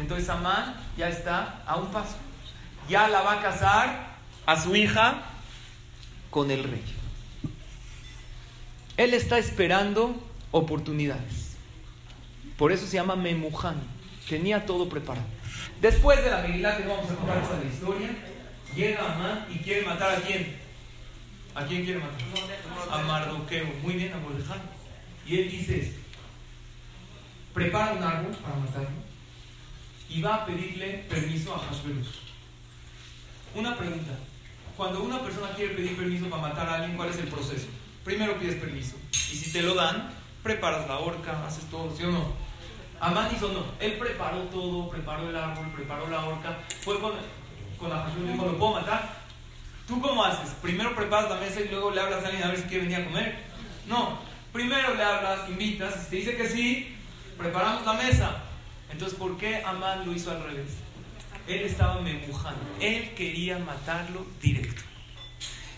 Entonces 0.00 0.28
Amán 0.28 0.76
ya 0.96 1.08
está 1.08 1.62
a 1.66 1.76
un 1.76 1.88
paso. 1.88 2.16
Ya 2.88 3.08
la 3.08 3.22
va 3.22 3.34
a 3.34 3.42
casar 3.42 4.16
a 4.46 4.60
su 4.60 4.74
hija 4.74 5.22
con 6.30 6.50
el 6.50 6.64
rey. 6.64 6.82
Él 8.96 9.14
está 9.14 9.38
esperando 9.38 10.14
oportunidades. 10.50 11.56
Por 12.58 12.72
eso 12.72 12.86
se 12.86 12.96
llama 12.96 13.16
Memujan. 13.16 13.80
Tenía 14.28 14.66
todo 14.66 14.88
preparado. 14.88 15.26
Después 15.80 16.22
de 16.22 16.30
la 16.30 16.42
Megilá, 16.42 16.76
que 16.76 16.86
vamos 16.86 17.10
a 17.10 17.14
contar 17.14 17.38
esta 17.38 17.56
la 17.56 17.64
historia, 17.64 18.10
llega 18.74 19.14
Amán 19.14 19.46
y 19.50 19.58
quiere 19.58 19.86
matar 19.86 20.16
a 20.16 20.20
quién? 20.20 20.59
¿A 21.54 21.64
quién 21.64 21.84
quiere 21.84 22.00
matar? 22.00 22.20
A 22.90 23.02
Mardoqueo. 23.02 23.66
Muy 23.82 23.94
bien, 23.94 24.12
a 24.12 24.18
Mordejai. 24.18 24.60
Y 25.26 25.38
él 25.38 25.50
dice 25.50 25.80
esto. 25.80 26.00
Prepara 27.54 27.92
un 27.92 28.02
árbol 28.02 28.36
para 28.36 28.56
matarlo 28.56 29.10
y 30.10 30.20
va 30.20 30.34
a 30.36 30.46
pedirle 30.46 31.04
permiso 31.08 31.54
a 31.54 31.58
Hashverosh. 31.58 32.08
Una 33.54 33.76
pregunta. 33.76 34.12
Cuando 34.76 35.02
una 35.02 35.20
persona 35.20 35.50
quiere 35.54 35.74
pedir 35.74 35.96
permiso 35.96 36.28
para 36.28 36.42
matar 36.42 36.68
a 36.68 36.74
alguien, 36.76 36.96
¿cuál 36.96 37.10
es 37.10 37.18
el 37.18 37.28
proceso? 37.28 37.66
Primero 38.04 38.38
pides 38.38 38.56
permiso. 38.56 38.96
Y 39.12 39.36
si 39.36 39.52
te 39.52 39.62
lo 39.62 39.74
dan, 39.74 40.10
preparas 40.42 40.88
la 40.88 40.98
horca, 40.98 41.46
haces 41.46 41.64
todo, 41.70 41.94
¿sí 41.96 42.04
o 42.04 42.10
no? 42.10 42.32
Amán 42.98 43.34
hizo 43.34 43.52
no. 43.52 43.64
Él 43.78 43.98
preparó 43.98 44.38
todo, 44.44 44.90
preparó 44.90 45.28
el 45.28 45.36
árbol, 45.36 45.70
preparó 45.74 46.08
la 46.08 46.24
horca. 46.24 46.58
Fue 46.80 47.00
con, 47.00 47.12
con 47.78 47.90
y 47.90 48.32
dijo, 48.32 48.46
¿lo 48.46 48.58
puedo 48.58 48.74
matar? 48.74 49.19
¿Tú 49.90 50.00
cómo 50.00 50.24
haces? 50.24 50.50
¿Primero 50.62 50.94
preparas 50.94 51.28
la 51.28 51.40
mesa 51.40 51.60
y 51.60 51.68
luego 51.68 51.90
le 51.90 52.00
hablas 52.00 52.22
a 52.22 52.28
alguien 52.28 52.44
a 52.44 52.52
ver 52.52 52.58
si 52.58 52.62
quiere 52.68 52.84
venir 52.84 52.98
a 52.98 53.04
comer? 53.06 53.40
No. 53.88 54.20
Primero 54.52 54.94
le 54.94 55.02
hablas, 55.02 55.48
invitas, 55.48 56.04
si 56.04 56.10
te 56.10 56.16
dice 56.16 56.36
que 56.36 56.48
sí, 56.48 56.96
preparamos 57.36 57.84
la 57.84 57.94
mesa. 57.94 58.36
Entonces, 58.92 59.18
¿por 59.18 59.36
qué 59.36 59.64
Amán 59.64 60.06
lo 60.06 60.14
hizo 60.14 60.30
al 60.30 60.44
revés? 60.44 60.76
Él 61.48 61.62
estaba 61.62 62.00
memujando. 62.00 62.60
Él 62.80 63.14
quería 63.16 63.58
matarlo 63.58 64.24
directo. 64.40 64.80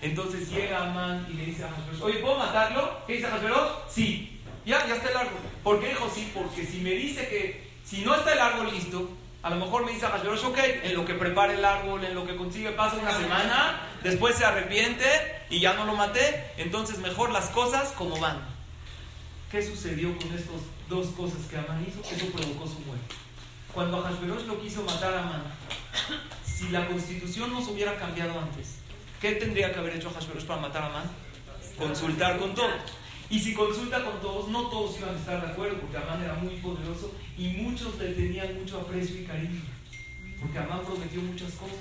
Entonces 0.03 0.51
llega 0.51 0.91
Amán 0.91 1.27
y 1.31 1.33
le 1.33 1.47
dice 1.47 1.65
a 1.65 1.71
Hashverosh, 1.71 2.03
oye, 2.03 2.19
¿puedo 2.19 2.37
matarlo? 2.37 3.07
¿Qué 3.07 3.15
dice 3.15 3.29
Hashverosh? 3.29 3.71
Sí. 3.89 4.43
Ya, 4.67 4.87
ya 4.87 4.97
está 4.97 5.09
el 5.09 5.17
árbol. 5.17 5.41
¿Por 5.65 5.81
qué 5.81 5.89
dijo 5.89 6.13
sí? 6.15 6.31
Porque 6.35 6.67
si 6.67 6.81
me 6.81 6.91
dice 6.91 7.27
que 7.29 7.67
si 7.83 8.03
no 8.05 8.15
está 8.15 8.35
el 8.35 8.41
árbol 8.41 8.71
listo, 8.75 9.09
a 9.43 9.51
lo 9.51 9.57
mejor 9.57 9.85
me 9.85 9.93
dice 9.93 10.07
Hashverosh, 10.07 10.45
ok, 10.45 10.59
en 10.85 10.95
lo 10.95 11.05
que 11.05 11.15
prepara 11.15 11.53
el 11.53 11.65
árbol, 11.65 12.05
en 12.05 12.15
lo 12.15 12.25
que 12.25 12.37
consigue, 12.37 12.71
pasa 12.71 12.97
una 12.97 13.17
semana, 13.17 13.81
después 14.03 14.37
se 14.37 14.45
arrepiente 14.45 15.05
y 15.51 15.59
ya 15.59 15.75
no 15.75 15.85
lo 15.85 15.95
maté, 15.95 16.53
entonces 16.59 16.99
mejor 16.99 17.33
las 17.33 17.47
cosas 17.49 17.91
como 17.93 18.19
van. 18.21 18.39
¿Qué 19.51 19.63
sucedió 19.63 20.17
con 20.17 20.33
estas 20.33 20.61
dos 20.89 21.09
cosas 21.09 21.39
que 21.51 21.57
Amán 21.59 21.85
hizo? 21.87 22.01
Eso 22.15 22.27
provocó 22.27 22.67
su 22.69 22.79
muerte. 22.81 23.15
Cuando 23.75 24.01
Hashverosh 24.01 24.47
lo 24.47 24.61
quiso 24.61 24.83
matar 24.85 25.15
a 25.15 25.21
Amán, 25.21 25.43
si 26.45 26.69
la 26.69 26.87
constitución 26.87 27.53
no 27.53 27.65
se 27.65 27.73
hubiera 27.73 27.97
cambiado 27.97 28.39
antes, 28.39 28.77
¿qué 29.21 29.33
tendría 29.33 29.73
que 29.73 29.81
haber 29.81 29.97
hecho 29.97 30.11
Hashverosh 30.11 30.45
para 30.45 30.61
matar 30.61 30.85
a 30.85 30.87
Amán? 30.87 31.11
Consultar 31.77 32.39
con 32.39 32.55
todos. 32.55 32.71
Y 33.33 33.41
si 33.41 33.55
consulta 33.55 34.05
con 34.05 34.21
todos, 34.21 34.49
no 34.49 34.69
todos 34.69 34.99
iban 34.99 35.15
a 35.15 35.19
estar 35.19 35.41
de 35.41 35.53
acuerdo, 35.53 35.79
porque 35.79 35.97
Amán 35.97 36.23
era 36.23 36.35
muy 36.35 36.57
poderoso 36.57 37.15
y 37.39 37.49
muchos 37.49 37.99
le 37.99 38.09
tenían 38.09 38.55
mucho 38.59 38.79
aprecio 38.79 39.19
y 39.19 39.25
cariño, 39.25 39.59
porque 40.39 40.59
Amán 40.59 40.83
prometió 40.85 41.23
muchas 41.23 41.53
cosas. 41.53 41.79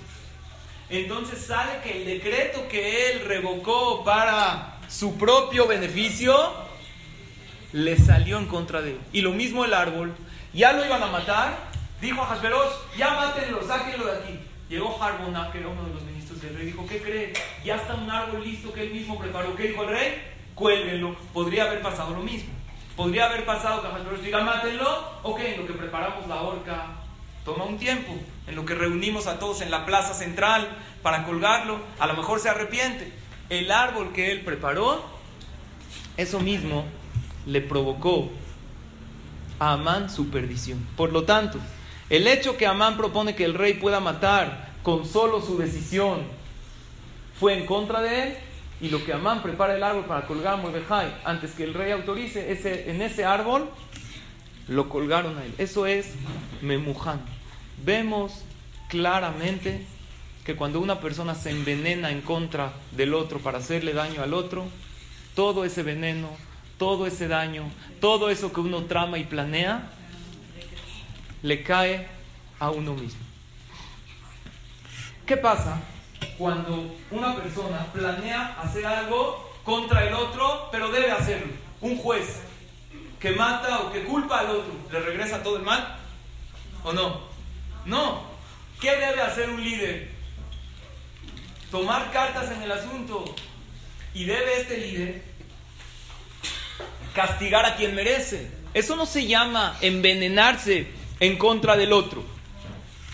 Entonces 0.89 1.45
sale 1.45 1.81
que 1.83 1.97
el 1.97 2.05
decreto 2.05 2.69
que 2.69 3.11
él 3.11 3.25
revocó 3.25 4.01
para 4.05 4.79
su 4.87 5.17
propio 5.17 5.67
beneficio 5.67 6.33
le 7.73 7.97
salió 7.97 8.37
en 8.37 8.45
contra 8.45 8.81
de 8.81 8.91
él. 8.91 8.99
Y 9.11 9.19
lo 9.19 9.31
mismo 9.31 9.65
el 9.65 9.73
árbol, 9.73 10.15
ya 10.53 10.71
lo 10.71 10.85
iban 10.85 11.03
a 11.03 11.07
matar, 11.07 11.69
dijo 11.99 12.21
a 12.21 12.31
Hasberos, 12.31 12.73
ya 12.97 13.13
mátenlo, 13.13 13.67
sáquenlo 13.67 14.05
de 14.05 14.19
aquí. 14.19 14.39
Llegó 14.69 15.03
Harbona, 15.03 15.51
que 15.51 15.57
era 15.57 15.67
uno 15.67 15.83
de 15.83 15.95
los 15.95 16.03
ministros 16.03 16.41
del 16.41 16.55
rey, 16.55 16.67
dijo, 16.67 16.87
¿qué 16.87 17.01
cree? 17.01 17.33
Ya 17.65 17.75
está 17.75 17.95
un 17.95 18.09
árbol 18.09 18.41
listo 18.41 18.71
que 18.71 18.83
él 18.83 18.91
mismo 18.91 19.19
preparó. 19.19 19.53
¿Qué 19.53 19.63
dijo 19.63 19.83
el 19.83 19.89
rey? 19.89 20.30
Cuélguenlo. 20.61 21.15
Podría 21.33 21.63
haber 21.63 21.81
pasado 21.81 22.13
lo 22.13 22.21
mismo. 22.21 22.51
Podría 22.95 23.25
haber 23.25 23.45
pasado 23.45 23.81
que 23.81 24.21
diga, 24.23 24.41
mátenlo, 24.41 25.03
ok, 25.23 25.39
en 25.39 25.61
lo 25.61 25.65
que 25.65 25.73
preparamos 25.73 26.27
la 26.27 26.43
horca, 26.43 26.85
toma 27.43 27.63
un 27.63 27.79
tiempo, 27.79 28.13
en 28.45 28.55
lo 28.55 28.63
que 28.63 28.75
reunimos 28.75 29.25
a 29.25 29.39
todos 29.39 29.61
en 29.61 29.71
la 29.71 29.87
plaza 29.87 30.13
central 30.13 30.67
para 31.01 31.25
colgarlo, 31.25 31.79
a 31.97 32.05
lo 32.05 32.13
mejor 32.13 32.39
se 32.39 32.49
arrepiente. 32.49 33.11
El 33.49 33.71
árbol 33.71 34.13
que 34.13 34.31
él 34.31 34.41
preparó, 34.41 35.03
eso 36.15 36.39
mismo 36.39 36.85
le 37.47 37.61
provocó 37.61 38.29
a 39.57 39.73
Amán 39.73 40.11
su 40.11 40.29
perdición. 40.29 40.85
Por 40.95 41.11
lo 41.11 41.23
tanto, 41.23 41.57
el 42.11 42.27
hecho 42.27 42.55
que 42.55 42.67
Amán 42.67 42.97
propone 42.97 43.33
que 43.33 43.45
el 43.45 43.55
rey 43.55 43.73
pueda 43.73 43.99
matar 43.99 44.73
con 44.83 45.07
solo 45.07 45.41
su 45.41 45.57
decisión 45.57 46.21
fue 47.39 47.57
en 47.57 47.65
contra 47.65 48.01
de 48.01 48.23
él 48.23 48.37
y 48.81 48.89
lo 48.89 49.03
que 49.05 49.13
Amán 49.13 49.43
prepara 49.43 49.75
el 49.75 49.83
árbol 49.83 50.05
para 50.05 50.25
colgar 50.25 50.55
a 50.55 50.57
Mordejai 50.57 51.13
antes 51.23 51.51
que 51.51 51.63
el 51.63 51.75
rey 51.75 51.91
autorice, 51.91 52.51
ese, 52.51 52.89
en 52.89 53.01
ese 53.01 53.23
árbol 53.23 53.69
lo 54.67 54.89
colgaron 54.89 55.37
a 55.37 55.45
él. 55.45 55.53
Eso 55.59 55.85
es 55.85 56.13
Memuján. 56.61 57.21
Vemos 57.85 58.43
claramente 58.89 59.85
que 60.43 60.55
cuando 60.55 60.79
una 60.79 60.99
persona 60.99 61.35
se 61.35 61.51
envenena 61.51 62.09
en 62.09 62.21
contra 62.21 62.73
del 62.91 63.13
otro 63.13 63.39
para 63.39 63.59
hacerle 63.59 63.93
daño 63.93 64.23
al 64.23 64.33
otro, 64.33 64.65
todo 65.35 65.63
ese 65.63 65.83
veneno, 65.83 66.29
todo 66.79 67.05
ese 67.05 67.27
daño, 67.27 67.69
todo 67.99 68.31
eso 68.31 68.51
que 68.51 68.61
uno 68.61 68.85
trama 68.85 69.19
y 69.19 69.25
planea, 69.25 69.91
le 71.43 71.61
cae 71.61 72.07
a 72.59 72.71
uno 72.71 72.95
mismo. 72.95 73.21
¿Qué 75.27 75.37
pasa 75.37 75.79
cuando 76.41 76.91
una 77.11 77.35
persona 77.35 77.85
planea 77.93 78.57
hacer 78.59 78.83
algo 78.83 79.47
contra 79.63 80.07
el 80.07 80.13
otro, 80.15 80.69
pero 80.71 80.89
debe 80.89 81.11
hacerlo? 81.11 81.53
Un 81.81 81.99
juez 81.99 82.39
que 83.19 83.29
mata 83.33 83.81
o 83.81 83.91
que 83.91 84.03
culpa 84.05 84.39
al 84.39 84.49
otro, 84.49 84.73
¿le 84.91 84.99
regresa 85.01 85.43
todo 85.43 85.57
el 85.57 85.61
mal? 85.61 85.99
¿O 86.83 86.93
no? 86.93 87.21
No. 87.85 88.23
¿Qué 88.79 88.89
debe 88.89 89.21
hacer 89.21 89.51
un 89.51 89.63
líder? 89.63 90.09
Tomar 91.69 92.11
cartas 92.11 92.49
en 92.49 92.63
el 92.63 92.71
asunto. 92.71 93.23
Y 94.15 94.23
debe 94.23 94.61
este 94.61 94.77
líder 94.79 95.23
castigar 97.13 97.67
a 97.67 97.75
quien 97.75 97.93
merece. 97.93 98.49
Eso 98.73 98.95
no 98.95 99.05
se 99.05 99.27
llama 99.27 99.77
envenenarse 99.81 100.87
en 101.19 101.37
contra 101.37 101.77
del 101.77 101.93
otro. 101.93 102.23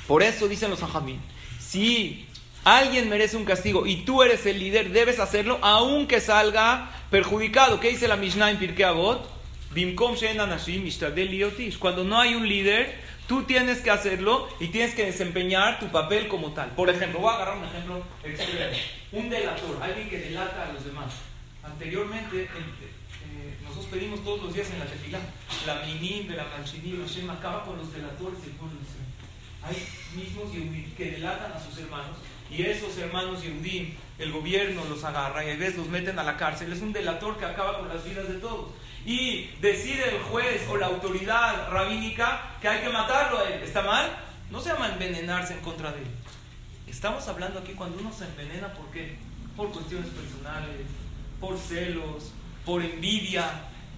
Por 0.08 0.24
eso 0.24 0.48
dicen 0.48 0.70
los 0.70 0.82
ajamín, 0.82 1.22
si 1.60 2.27
alguien 2.76 3.08
merece 3.08 3.38
un 3.38 3.46
castigo 3.46 3.86
y 3.86 3.98
tú 3.98 4.24
eres 4.24 4.46
el 4.46 4.60
líder, 4.60 4.90
debes 4.90 5.20
hacerlo 5.20 5.58
aunque 5.62 6.20
salga 6.20 6.92
perjudicado. 7.10 7.80
¿Qué 7.80 7.90
dice 7.90 8.10
la 8.10 8.18
Mishnah 8.18 8.52
en 8.52 8.58
Pirkei 8.58 8.84
Avot? 8.84 9.38
Cuando 11.80 12.04
no 12.04 12.20
hay 12.20 12.36
un 12.36 12.48
líder, 12.48 13.00
tú 13.28 13.44
tienes 13.44 13.80
que 13.80 13.90
hacerlo 13.90 14.50
y 14.60 14.68
tienes 14.68 14.96
que 14.96 15.06
desempeñar 15.06 15.80
tu 15.80 15.88
papel 15.88 16.28
como 16.28 16.52
tal. 16.52 16.72
Por 16.72 16.90
ejemplo, 16.90 17.20
voy 17.20 17.32
a 17.32 17.36
agarrar 17.36 17.58
un 17.58 17.66
ejemplo. 17.66 18.04
Un 19.14 19.30
delator, 19.30 19.78
alguien 19.82 20.10
que 20.10 20.18
delata 20.20 20.70
a 20.70 20.74
los 20.74 20.84
demás. 20.84 21.14
Anteriormente, 21.64 22.44
eh, 22.44 23.58
nosotros 23.64 23.88
pedimos 23.92 24.24
todos 24.24 24.44
los 24.44 24.54
días 24.54 24.70
en 24.72 24.80
la 24.80 24.86
tefilá, 24.86 25.20
la 25.66 25.86
minim, 25.86 26.30
la 26.36 26.46
manchinim, 26.46 27.06
Hashem 27.06 27.30
acaba 27.30 27.64
con 27.64 27.78
los 27.78 27.94
delatores 27.94 28.42
del 28.42 28.52
pueblo. 28.52 28.78
Hay 29.64 29.76
mismos 30.16 30.52
que 30.98 31.12
delatan 31.12 31.52
a 31.52 31.60
sus 31.60 31.78
hermanos 31.78 32.18
y 32.50 32.64
esos 32.64 32.98
hermanos 32.98 33.44
Yehudim, 33.44 33.94
el 34.20 34.32
gobierno 34.32 34.84
los 34.86 35.04
agarra 35.04 35.46
y 35.46 35.52
a 35.52 35.56
veces 35.56 35.78
los 35.78 35.88
meten 35.88 36.18
a 36.18 36.24
la 36.24 36.38
cárcel. 36.38 36.72
Es 36.72 36.82
un 36.82 36.94
delator 36.94 37.38
que 37.38 37.46
acaba 37.46 37.80
con 37.80 37.90
las 37.90 38.04
vidas 38.04 38.28
de 38.28 38.36
todos 38.36 38.72
y 39.06 39.50
decide 39.62 40.16
el 40.16 40.22
juez 40.24 40.68
o 40.70 40.78
la 40.78 40.88
autoridad 40.88 41.70
rabínica 41.70 42.56
que 42.62 42.68
hay 42.68 42.82
que 42.82 42.90
matarlo 42.90 43.40
a 43.40 43.50
él, 43.50 43.64
¿está 43.64 43.82
mal? 43.82 44.10
No 44.50 44.62
se 44.62 44.70
llama 44.70 44.90
envenenarse 44.90 45.54
en 45.54 45.60
contra 45.60 45.92
de 45.92 46.00
él. 46.00 46.08
Estamos 46.88 47.28
hablando 47.28 47.60
aquí 47.60 47.74
cuando 47.74 48.00
uno 48.00 48.12
se 48.14 48.26
envenena, 48.26 48.74
¿por 48.74 48.90
qué? 48.92 49.18
Por 49.56 49.72
cuestiones 49.72 50.10
personales, 50.10 50.88
por 51.40 51.58
celos, 51.58 52.32
por 52.66 52.82
envidia, 52.82 53.50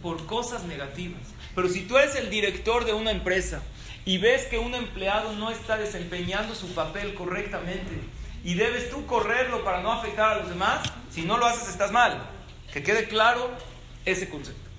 por 0.01 0.25
cosas 0.25 0.63
negativas. 0.63 1.21
Pero 1.55 1.69
si 1.69 1.81
tú 1.81 1.97
eres 1.97 2.15
el 2.15 2.29
director 2.29 2.85
de 2.85 2.93
una 2.93 3.11
empresa 3.11 3.61
y 4.05 4.17
ves 4.17 4.45
que 4.45 4.57
un 4.57 4.73
empleado 4.75 5.33
no 5.33 5.51
está 5.51 5.77
desempeñando 5.77 6.55
su 6.55 6.73
papel 6.73 7.13
correctamente 7.13 7.99
y 8.43 8.53
debes 8.53 8.89
tú 8.89 9.05
correrlo 9.05 9.63
para 9.63 9.81
no 9.81 9.91
afectar 9.91 10.31
a 10.31 10.35
los 10.37 10.49
demás, 10.49 10.81
si 11.11 11.23
no 11.23 11.37
lo 11.37 11.45
haces 11.45 11.69
estás 11.69 11.91
mal. 11.91 12.21
Que 12.71 12.83
quede 12.83 13.07
claro 13.07 13.49
ese 14.05 14.29
concepto. 14.29 14.69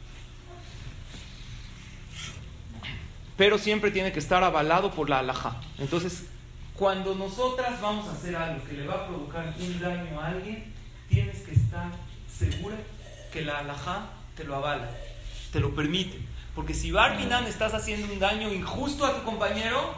pero 3.41 3.57
siempre 3.57 3.91
tiene 3.91 4.13
que 4.13 4.19
estar 4.19 4.45
avalado 4.45 4.91
por 4.91 5.09
la 5.09 5.21
alhaja. 5.21 5.59
Entonces, 5.79 6.27
cuando 6.75 7.15
nosotras 7.15 7.81
vamos 7.81 8.07
a 8.07 8.13
hacer 8.13 8.37
algo 8.37 8.63
que 8.67 8.75
le 8.75 8.87
va 8.87 8.97
a 8.97 9.07
provocar 9.07 9.55
un 9.59 9.81
daño 9.81 10.21
a 10.21 10.27
alguien, 10.27 10.71
tienes 11.09 11.41
que 11.41 11.53
estar 11.53 11.91
segura 12.31 12.77
que 13.33 13.41
la 13.41 13.61
alhaja 13.61 14.11
te 14.37 14.45
lo 14.45 14.57
avala, 14.57 14.91
te 15.55 15.59
lo 15.59 15.75
permite. 15.75 16.19
Porque 16.55 16.75
si 16.75 16.93
Barbinan 16.93 17.47
estás 17.47 17.73
haciendo 17.73 18.13
un 18.13 18.19
daño 18.19 18.53
injusto 18.53 19.07
a 19.07 19.15
tu 19.15 19.25
compañero, 19.25 19.95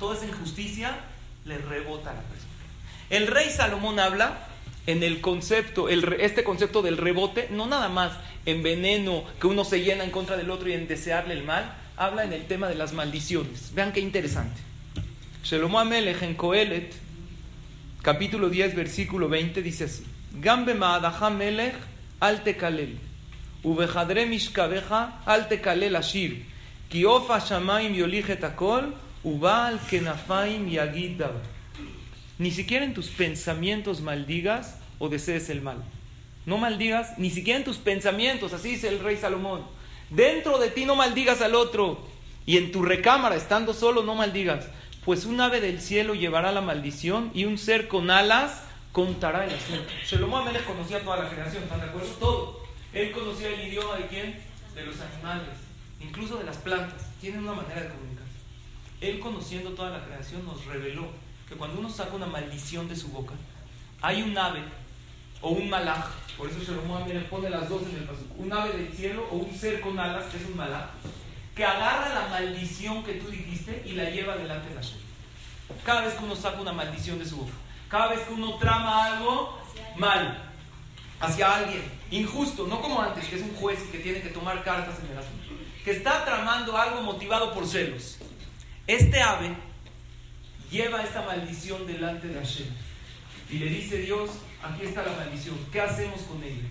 toda 0.00 0.16
esa 0.16 0.26
injusticia 0.26 0.98
le 1.44 1.58
rebota 1.58 2.10
a 2.10 2.14
la 2.14 2.22
persona. 2.22 2.49
El 3.10 3.26
rey 3.26 3.50
Salomón 3.50 3.98
habla 3.98 4.46
en 4.86 5.02
el 5.02 5.20
concepto, 5.20 5.88
este 5.88 6.44
concepto 6.44 6.80
del 6.80 6.96
rebote, 6.96 7.48
no 7.50 7.66
nada 7.66 7.88
más 7.88 8.12
en 8.46 8.62
veneno 8.62 9.24
que 9.40 9.48
uno 9.48 9.64
se 9.64 9.82
llena 9.82 10.04
en 10.04 10.10
contra 10.10 10.36
del 10.36 10.48
otro 10.48 10.68
y 10.68 10.74
en 10.74 10.86
desearle 10.86 11.34
el 11.34 11.42
mal, 11.42 11.74
habla 11.96 12.22
en 12.22 12.32
el 12.32 12.46
tema 12.46 12.68
de 12.68 12.76
las 12.76 12.92
maldiciones. 12.92 13.74
Vean 13.74 13.92
qué 13.92 13.98
interesante. 13.98 14.60
Shelomo 15.42 15.80
Amelech 15.80 16.22
en 16.22 16.34
Coelet, 16.34 16.94
capítulo 18.00 18.48
10, 18.48 18.76
versículo 18.76 19.28
20, 19.28 19.60
dice 19.60 19.84
así: 19.84 20.04
Gambe 20.34 20.74
ma'adaha 20.74 21.30
melech 21.30 21.74
al 22.20 22.44
tekalel, 22.44 22.96
ubejadre 23.64 24.26
mishkabeja 24.26 25.20
al 25.26 25.48
tekalel 25.48 25.96
ashir, 25.96 26.46
ki 26.88 27.04
ofa 27.06 27.40
shamaim 27.40 27.92
yolichet 27.92 28.44
akol, 28.44 28.94
ubal 29.24 29.80
kenafaim 29.90 30.68
yagid 30.68 31.22
Ni 32.40 32.50
siquiera 32.50 32.86
en 32.86 32.94
tus 32.94 33.08
pensamientos 33.08 34.00
maldigas 34.00 34.78
o 34.98 35.10
desees 35.10 35.50
el 35.50 35.60
mal. 35.60 35.76
No 36.46 36.56
maldigas, 36.56 37.18
ni 37.18 37.28
siquiera 37.28 37.58
en 37.58 37.66
tus 37.66 37.76
pensamientos, 37.76 38.54
así 38.54 38.70
dice 38.70 38.88
el 38.88 39.00
rey 39.00 39.18
Salomón 39.18 39.62
Dentro 40.08 40.58
de 40.58 40.70
ti 40.70 40.86
no 40.86 40.96
maldigas 40.96 41.42
al 41.42 41.54
otro. 41.54 42.00
Y 42.46 42.56
en 42.56 42.72
tu 42.72 42.82
recámara, 42.82 43.36
estando 43.36 43.74
solo, 43.74 44.02
no 44.04 44.14
maldigas. 44.14 44.68
Pues 45.04 45.26
un 45.26 45.38
ave 45.38 45.60
del 45.60 45.82
cielo 45.82 46.14
llevará 46.14 46.50
la 46.50 46.62
maldición 46.62 47.30
y 47.34 47.44
un 47.44 47.58
ser 47.58 47.88
con 47.88 48.10
alas 48.10 48.62
contará 48.90 49.44
el 49.44 49.54
asunto. 49.54 49.92
Shelomo 50.06 50.38
Amelech 50.38 50.64
conocía 50.64 51.02
toda 51.02 51.22
la 51.22 51.28
creación, 51.28 51.64
¿están 51.64 51.80
de 51.80 51.86
acuerdo? 51.88 52.08
Todo. 52.18 52.60
Él 52.94 53.12
conocía 53.12 53.48
el 53.48 53.68
idioma 53.68 53.96
de 53.96 54.06
quién? 54.06 54.40
De 54.74 54.86
los 54.86 54.96
animales, 54.98 55.58
incluso 56.00 56.38
de 56.38 56.44
las 56.44 56.56
plantas. 56.56 57.02
Tienen 57.20 57.40
una 57.40 57.52
manera 57.52 57.82
de 57.82 57.88
comunicarse. 57.90 58.32
Él 59.02 59.20
conociendo 59.20 59.72
toda 59.72 59.90
la 59.90 60.06
creación 60.06 60.46
nos 60.46 60.64
reveló 60.64 61.29
que 61.50 61.56
cuando 61.56 61.80
uno 61.80 61.90
saca 61.90 62.14
una 62.14 62.26
maldición 62.26 62.88
de 62.88 62.94
su 62.94 63.08
boca, 63.08 63.34
hay 64.00 64.22
un 64.22 64.38
ave 64.38 64.62
o 65.40 65.50
un 65.50 65.68
malaj, 65.68 66.06
por 66.38 66.48
eso 66.48 66.60
Shlomo 66.60 67.04
le 67.08 67.20
pone 67.22 67.50
las 67.50 67.68
dos 67.68 67.82
en 67.82 67.96
el 67.96 68.04
paso, 68.04 68.20
un 68.38 68.52
ave 68.52 68.72
del 68.72 68.92
cielo 68.92 69.26
o 69.32 69.34
un 69.34 69.52
ser 69.52 69.80
con 69.80 69.98
alas, 69.98 70.26
que 70.26 70.36
es 70.36 70.44
un 70.44 70.56
malaj, 70.56 70.90
que 71.56 71.64
agarra 71.64 72.14
la 72.14 72.28
maldición 72.28 73.02
que 73.02 73.14
tú 73.14 73.28
dijiste 73.30 73.82
y 73.84 73.92
la 73.92 74.08
lleva 74.10 74.36
delante 74.36 74.68
de 74.68 74.76
Hashem. 74.76 74.98
Cada 75.84 76.02
vez 76.02 76.14
que 76.14 76.24
uno 76.24 76.36
saca 76.36 76.60
una 76.60 76.72
maldición 76.72 77.18
de 77.18 77.26
su 77.26 77.38
boca, 77.38 77.52
cada 77.88 78.06
vez 78.08 78.20
que 78.20 78.32
uno 78.32 78.56
trama 78.58 79.06
algo 79.06 79.58
mal, 79.96 80.52
hacia 81.18 81.56
alguien 81.56 81.82
injusto, 82.12 82.68
no 82.68 82.80
como 82.80 83.02
antes, 83.02 83.26
que 83.26 83.36
es 83.36 83.42
un 83.42 83.56
juez 83.56 83.80
que 83.90 83.98
tiene 83.98 84.22
que 84.22 84.28
tomar 84.28 84.62
cartas 84.62 85.00
en 85.00 85.10
el 85.10 85.18
asunto, 85.18 85.48
que 85.84 85.90
está 85.90 86.24
tramando 86.24 86.76
algo 86.76 87.02
motivado 87.02 87.52
por 87.52 87.66
celos. 87.66 88.18
Este 88.86 89.20
ave 89.20 89.56
lleva 90.70 91.02
esta 91.02 91.22
maldición 91.22 91.86
delante 91.86 92.28
de 92.28 92.34
Hashem 92.34 92.68
y 93.50 93.58
le 93.58 93.66
dice 93.66 93.98
Dios, 93.98 94.30
aquí 94.62 94.84
está 94.84 95.02
la 95.02 95.12
maldición, 95.12 95.58
¿qué 95.72 95.80
hacemos 95.80 96.22
con 96.22 96.42
ella? 96.42 96.68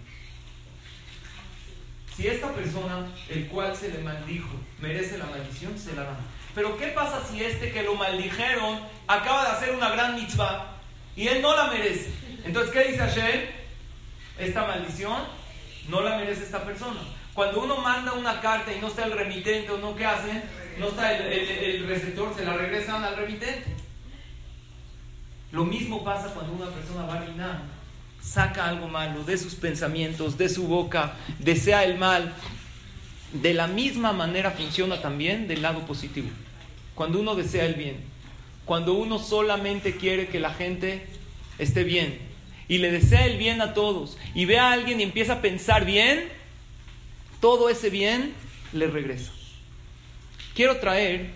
Si 2.15 2.27
esta 2.27 2.51
persona, 2.53 3.07
el 3.29 3.47
cual 3.47 3.75
se 3.75 3.89
le 3.89 3.99
maldijo, 3.99 4.49
merece 4.81 5.17
la 5.17 5.25
maldición, 5.25 5.77
se 5.77 5.93
la 5.95 6.03
dan. 6.03 6.17
Pero 6.53 6.77
¿qué 6.77 6.88
pasa 6.88 7.21
si 7.25 7.43
este 7.43 7.71
que 7.71 7.83
lo 7.83 7.95
maldijeron 7.95 8.79
acaba 9.07 9.45
de 9.45 9.51
hacer 9.51 9.75
una 9.75 9.89
gran 9.89 10.15
mitzvah 10.15 10.75
y 11.15 11.27
él 11.27 11.41
no 11.41 11.55
la 11.55 11.67
merece? 11.67 12.12
Entonces, 12.43 12.73
¿qué 12.73 12.91
dice 12.91 12.99
Hashem? 12.99 13.41
Esta 14.38 14.65
maldición 14.65 15.23
no 15.88 16.01
la 16.01 16.17
merece 16.17 16.43
esta 16.43 16.63
persona. 16.63 16.99
Cuando 17.33 17.62
uno 17.62 17.77
manda 17.77 18.13
una 18.13 18.41
carta 18.41 18.73
y 18.73 18.79
no 18.79 18.88
está 18.88 19.05
el 19.05 19.13
remitente 19.13 19.71
o 19.71 19.77
no, 19.77 19.95
¿qué 19.95 20.05
hacen? 20.05 20.43
No 20.77 20.89
está 20.89 21.17
el, 21.17 21.88
receptor, 21.88 22.35
se 22.35 22.43
la 22.43 22.53
regresan 22.53 23.03
al 23.03 23.15
remitente. 23.15 23.78
Lo 25.51 25.65
mismo 25.65 26.03
pasa 26.03 26.33
cuando 26.33 26.53
una 26.53 26.67
persona 26.67 27.03
va 27.03 27.15
a 27.15 27.25
saca 28.21 28.67
algo 28.67 28.88
malo 28.88 29.23
de 29.23 29.38
sus 29.38 29.55
pensamientos, 29.55 30.38
de 30.38 30.49
su 30.49 30.67
boca, 30.67 31.15
desea 31.39 31.83
el 31.83 31.97
mal. 31.97 32.33
De 33.33 33.53
la 33.53 33.67
misma 33.67 34.12
manera 34.12 34.51
funciona 34.51 35.01
también 35.01 35.47
del 35.47 35.62
lado 35.62 35.85
positivo. 35.85 36.29
Cuando 36.95 37.19
uno 37.19 37.35
desea 37.35 37.65
el 37.65 37.75
bien, 37.75 37.97
cuando 38.65 38.93
uno 38.93 39.19
solamente 39.19 39.95
quiere 39.95 40.27
que 40.27 40.39
la 40.39 40.53
gente 40.53 41.05
esté 41.57 41.83
bien 41.83 42.19
y 42.67 42.79
le 42.79 42.91
desea 42.91 43.25
el 43.25 43.38
bien 43.38 43.62
a 43.62 43.73
todos 43.73 44.17
y 44.35 44.45
ve 44.45 44.59
a 44.59 44.71
alguien 44.71 44.99
y 44.99 45.03
empieza 45.03 45.33
a 45.33 45.41
pensar 45.41 45.85
bien, 45.85 46.27
todo 47.39 47.69
ese 47.69 47.89
bien 47.89 48.33
le 48.73 48.88
regresa. 48.88 49.31
Quiero 50.53 50.77
traer 50.77 51.31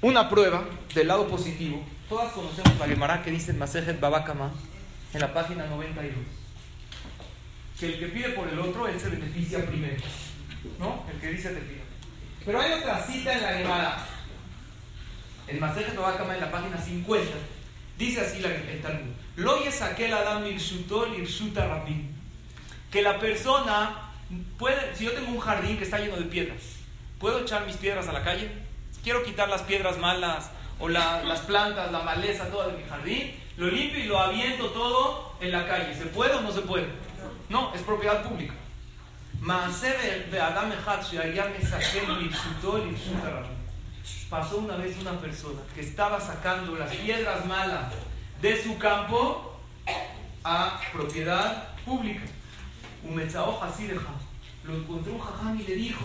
una 0.00 0.28
prueba 0.28 0.64
del 0.94 1.08
lado 1.08 1.26
positivo. 1.28 1.84
Todas 2.08 2.32
conocemos 2.32 2.78
la 2.78 2.86
Gemara 2.86 3.22
que 3.22 3.30
dice 3.30 3.50
en 3.50 3.58
Masejet 3.58 4.00
Babakama 4.00 4.52
en 5.12 5.20
la 5.20 5.32
página 5.32 5.66
92. 5.66 6.14
Que 7.78 7.86
el 7.86 7.98
que 7.98 8.06
pide 8.06 8.30
por 8.30 8.48
el 8.48 8.58
otro, 8.58 8.88
él 8.88 8.98
se 8.98 9.08
beneficia 9.08 9.64
primero. 9.66 9.96
¿No? 10.78 11.04
El 11.12 11.20
que 11.20 11.30
dice 11.30 11.50
te 11.50 11.60
pido. 11.60 11.82
Pero 12.44 12.60
hay 12.60 12.72
otra 12.72 13.02
cita 13.02 13.32
en 13.32 13.42
la 13.42 13.52
Gemara. 13.52 14.06
En 15.46 15.60
Masejet 15.60 15.96
Babakama 15.96 16.34
en 16.34 16.40
la 16.40 16.50
página 16.50 16.78
50. 16.78 17.32
Dice 17.98 18.20
así 18.20 18.40
la, 18.40 18.48
el 18.50 18.80
Talmud. 18.80 19.12
Lo 19.36 19.56
aquel 19.56 20.12
Adam 20.12 20.44
Que 22.90 23.02
la 23.02 23.18
persona 23.18 24.12
puede, 24.58 24.94
si 24.94 25.04
yo 25.04 25.12
tengo 25.12 25.30
un 25.30 25.40
jardín 25.40 25.76
que 25.76 25.84
está 25.84 25.98
lleno 25.98 26.16
de 26.16 26.24
piedras, 26.24 26.58
¿puedo 27.18 27.40
echar 27.40 27.66
mis 27.66 27.76
piedras 27.76 28.08
a 28.08 28.12
la 28.12 28.22
calle? 28.22 28.67
Quiero 29.02 29.22
quitar 29.22 29.48
las 29.48 29.62
piedras 29.62 29.98
malas 29.98 30.50
o 30.78 30.88
las 30.88 31.40
plantas, 31.40 31.90
la 31.90 32.00
maleza, 32.00 32.48
toda 32.50 32.68
de 32.68 32.78
mi 32.78 32.84
jardín, 32.88 33.34
lo 33.56 33.68
limpio 33.68 33.98
y 33.98 34.06
lo 34.06 34.18
aviento 34.18 34.66
todo 34.70 35.34
en 35.40 35.52
la 35.52 35.66
calle. 35.66 35.94
¿Se 35.94 36.06
puede 36.06 36.34
o 36.34 36.40
no 36.40 36.52
se 36.52 36.60
puede? 36.62 36.88
No, 37.48 37.74
es 37.74 37.82
propiedad 37.82 38.22
pública. 38.22 38.54
Pasó 44.28 44.58
una 44.58 44.76
vez 44.76 44.96
una 45.00 45.12
persona 45.12 45.60
que 45.74 45.80
estaba 45.80 46.20
sacando 46.20 46.76
las 46.76 46.94
piedras 46.94 47.46
malas 47.46 47.92
de 48.42 48.62
su 48.62 48.76
campo 48.78 49.58
a 50.44 50.80
propiedad 50.92 51.68
pública. 51.84 52.22
Un 53.04 53.20
así 53.20 53.88
Lo 54.64 54.74
encontró 54.74 55.12
un 55.14 55.20
jajam 55.20 55.60
y 55.60 55.62
le 55.62 55.74
dijo, 55.76 56.04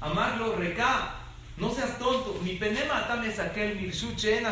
amarlo 0.00 0.54
reca, 0.56 1.14
no 1.56 1.70
seas 1.72 1.98
tonto, 1.98 2.38
mi 2.42 2.54
penema 2.56 3.08
me 3.20 3.32
saqué 3.32 3.72
el 3.72 3.80
mirshuche 3.80 4.38
en 4.38 4.46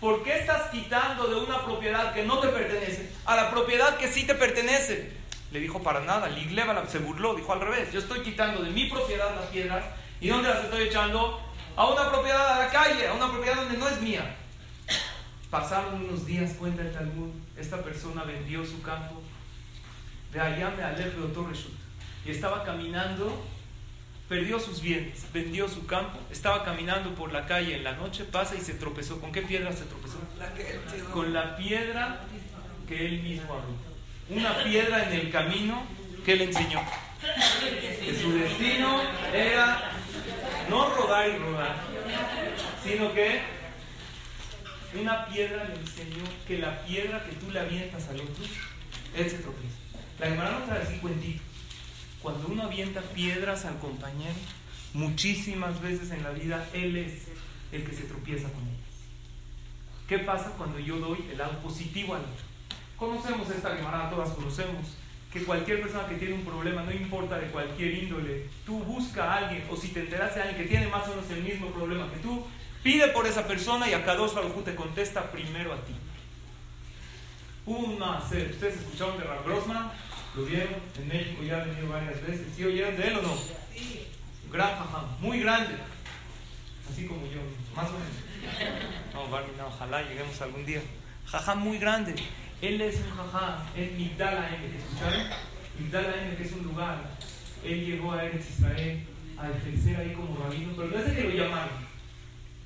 ¿Por 0.00 0.22
qué 0.22 0.38
estás 0.38 0.70
quitando 0.70 1.26
de 1.26 1.36
una 1.36 1.64
propiedad 1.64 2.12
que 2.12 2.24
no 2.24 2.38
te 2.38 2.48
pertenece 2.48 3.10
a 3.24 3.36
la 3.36 3.50
propiedad 3.50 3.96
que 3.96 4.08
sí 4.08 4.26
te 4.26 4.34
pertenece? 4.34 5.12
Le 5.52 5.60
dijo 5.60 5.82
para 5.82 6.00
nada, 6.00 6.28
Ligleva 6.28 6.86
se 6.86 6.98
burló, 6.98 7.34
dijo 7.34 7.52
al 7.52 7.60
revés, 7.60 7.92
yo 7.92 8.00
estoy 8.00 8.20
quitando 8.20 8.62
de 8.62 8.70
mi 8.70 8.90
propiedad 8.90 9.34
las 9.34 9.46
piedras. 9.46 9.84
Y 10.20 10.28
¿dónde 10.28 10.48
las 10.48 10.64
estoy 10.64 10.84
echando? 10.84 11.40
A 11.76 11.86
una 11.86 12.10
propiedad 12.10 12.56
a 12.56 12.64
la 12.64 12.70
calle, 12.70 13.06
a 13.06 13.12
una 13.12 13.30
propiedad 13.30 13.56
donde 13.56 13.78
no 13.78 13.88
es 13.88 14.00
mía. 14.00 14.36
Pasaron 15.50 16.04
unos 16.04 16.26
días, 16.26 16.52
cuenta 16.58 16.82
el 16.82 16.92
Talmud, 16.92 17.30
esta 17.56 17.82
persona 17.82 18.24
vendió 18.24 18.64
su 18.64 18.82
campo, 18.82 19.22
de 20.32 20.40
allá 20.40 20.70
me 20.76 20.82
alejo 20.82 21.20
de 21.20 21.34
y 22.24 22.30
estaba 22.30 22.64
caminando, 22.64 23.44
perdió 24.28 24.58
sus 24.58 24.80
bienes, 24.80 25.24
vendió 25.32 25.68
su 25.68 25.86
campo, 25.86 26.18
estaba 26.30 26.64
caminando 26.64 27.14
por 27.14 27.32
la 27.32 27.46
calle 27.46 27.76
en 27.76 27.84
la 27.84 27.92
noche, 27.92 28.24
pasa 28.24 28.56
y 28.56 28.60
se 28.60 28.74
tropezó. 28.74 29.20
¿Con 29.20 29.32
qué 29.32 29.42
piedra 29.42 29.72
se 29.72 29.84
tropezó? 29.84 30.18
Con 31.12 31.32
la 31.32 31.56
piedra 31.56 32.20
que 32.88 33.06
él 33.06 33.22
mismo 33.22 33.54
abrió. 33.54 33.76
Una 34.28 34.64
piedra 34.64 35.08
en 35.08 35.12
el 35.20 35.30
camino 35.30 35.82
que 36.24 36.32
él 36.32 36.42
enseñó. 36.42 36.80
Que 37.20 38.14
su 38.20 38.32
destino 38.32 39.00
era 39.32 39.92
no 40.68 40.94
rodar 40.94 41.28
y 41.28 41.38
rodar, 41.38 41.76
sino 42.84 43.12
que 43.14 43.40
una 45.00 45.26
piedra 45.26 45.64
le 45.64 45.74
enseñó 45.74 46.24
que 46.46 46.58
la 46.58 46.82
piedra 46.84 47.24
que 47.24 47.32
tú 47.32 47.50
le 47.50 47.60
avientas 47.60 48.08
al 48.08 48.20
otro, 48.20 48.44
él 49.16 49.30
se 49.30 49.38
tropieza. 49.38 49.76
La 50.18 50.26
hermana 50.26 50.50
nos 50.58 50.66
trae 50.66 50.82
así 50.82 50.98
cuentito. 50.98 51.42
Cuando 52.22 52.48
uno 52.48 52.64
avienta 52.64 53.00
piedras 53.00 53.64
al 53.64 53.78
compañero, 53.78 54.34
muchísimas 54.94 55.80
veces 55.80 56.10
en 56.10 56.22
la 56.22 56.30
vida 56.30 56.68
él 56.72 56.96
es 56.96 57.28
el 57.72 57.84
que 57.84 57.94
se 57.94 58.04
tropieza 58.04 58.48
con 58.50 58.62
ellas. 58.62 58.76
¿Qué 60.08 60.18
pasa 60.18 60.52
cuando 60.56 60.78
yo 60.78 60.98
doy 60.98 61.18
el 61.30 61.38
lado 61.38 61.58
positivo 61.58 62.14
al 62.14 62.22
otro? 62.22 62.46
Conocemos 62.96 63.50
esta 63.50 63.76
hermana, 63.76 64.10
todas 64.10 64.30
conocemos 64.30 64.96
que 65.32 65.44
cualquier 65.44 65.82
persona 65.82 66.08
que 66.08 66.16
tiene 66.16 66.34
un 66.34 66.44
problema, 66.44 66.82
no 66.82 66.92
importa 66.92 67.38
de 67.38 67.48
cualquier 67.48 67.94
índole, 67.94 68.48
tú 68.64 68.78
busca 68.84 69.24
a 69.24 69.36
alguien, 69.38 69.64
o 69.70 69.76
si 69.76 69.88
te 69.88 70.00
enteras 70.00 70.34
de 70.34 70.42
alguien 70.42 70.62
que 70.62 70.68
tiene 70.68 70.86
más 70.86 71.06
o 71.08 71.10
menos 71.10 71.30
el 71.30 71.42
mismo 71.42 71.66
problema 71.72 72.10
que 72.10 72.18
tú, 72.18 72.44
Pide 72.86 73.08
por 73.08 73.26
esa 73.26 73.48
persona 73.48 73.90
y 73.90 73.94
a 73.94 74.04
Kadosh 74.04 74.32
Baruj 74.32 74.62
te 74.62 74.76
contesta 74.76 75.32
primero 75.32 75.72
a 75.72 75.76
ti. 75.78 75.92
Un 77.66 77.98
ser. 78.30 78.52
¿Ustedes 78.52 78.76
escucharon 78.76 79.18
de 79.18 79.24
Rav 79.24 79.44
Grossman? 79.44 79.90
¿Lo 80.36 80.44
vieron? 80.44 80.74
En 80.98 81.08
México 81.08 81.42
ya 81.42 81.62
ha 81.62 81.64
venido 81.64 81.88
varias 81.88 82.20
veces. 82.26 82.46
¿Sí 82.54 82.64
oyeron 82.64 82.94
de 82.96 83.08
él 83.08 83.16
o 83.16 83.22
no? 83.22 83.34
Sí. 83.74 84.06
Gran 84.52 84.76
jajam, 84.76 85.04
muy 85.20 85.40
grande. 85.40 85.74
Así 86.90 87.06
como 87.06 87.22
yo, 87.26 87.40
más 87.74 87.88
o 87.88 87.92
menos. 87.94 89.14
No, 89.14 89.28
Barmina, 89.30 89.66
ojalá 89.66 90.02
lleguemos 90.02 90.40
algún 90.42 90.66
día. 90.66 90.82
Jajam 91.24 91.60
muy 91.60 91.78
grande. 91.78 92.14
Él 92.60 92.80
es 92.82 92.96
un 92.96 93.16
jajam 93.16 93.66
en 93.76 93.96
Migdala 93.96 94.54
M, 94.54 94.76
¿escucharon? 94.76 95.26
Migdala 95.78 96.22
M, 96.22 96.36
que 96.36 96.42
es 96.42 96.52
un 96.52 96.64
lugar. 96.64 96.98
Él 97.64 97.86
llegó 97.86 98.12
a 98.12 98.24
Eretz 98.24 98.50
Israel 98.50 99.06
a 99.38 99.50
ejercer 99.50 99.96
ahí 99.96 100.12
como 100.12 100.36
rabino, 100.42 100.72
pero 100.76 100.88
no 100.88 100.98
es 100.98 101.12
que 101.12 101.24
lo 101.24 101.30
llamaron. 101.30 101.86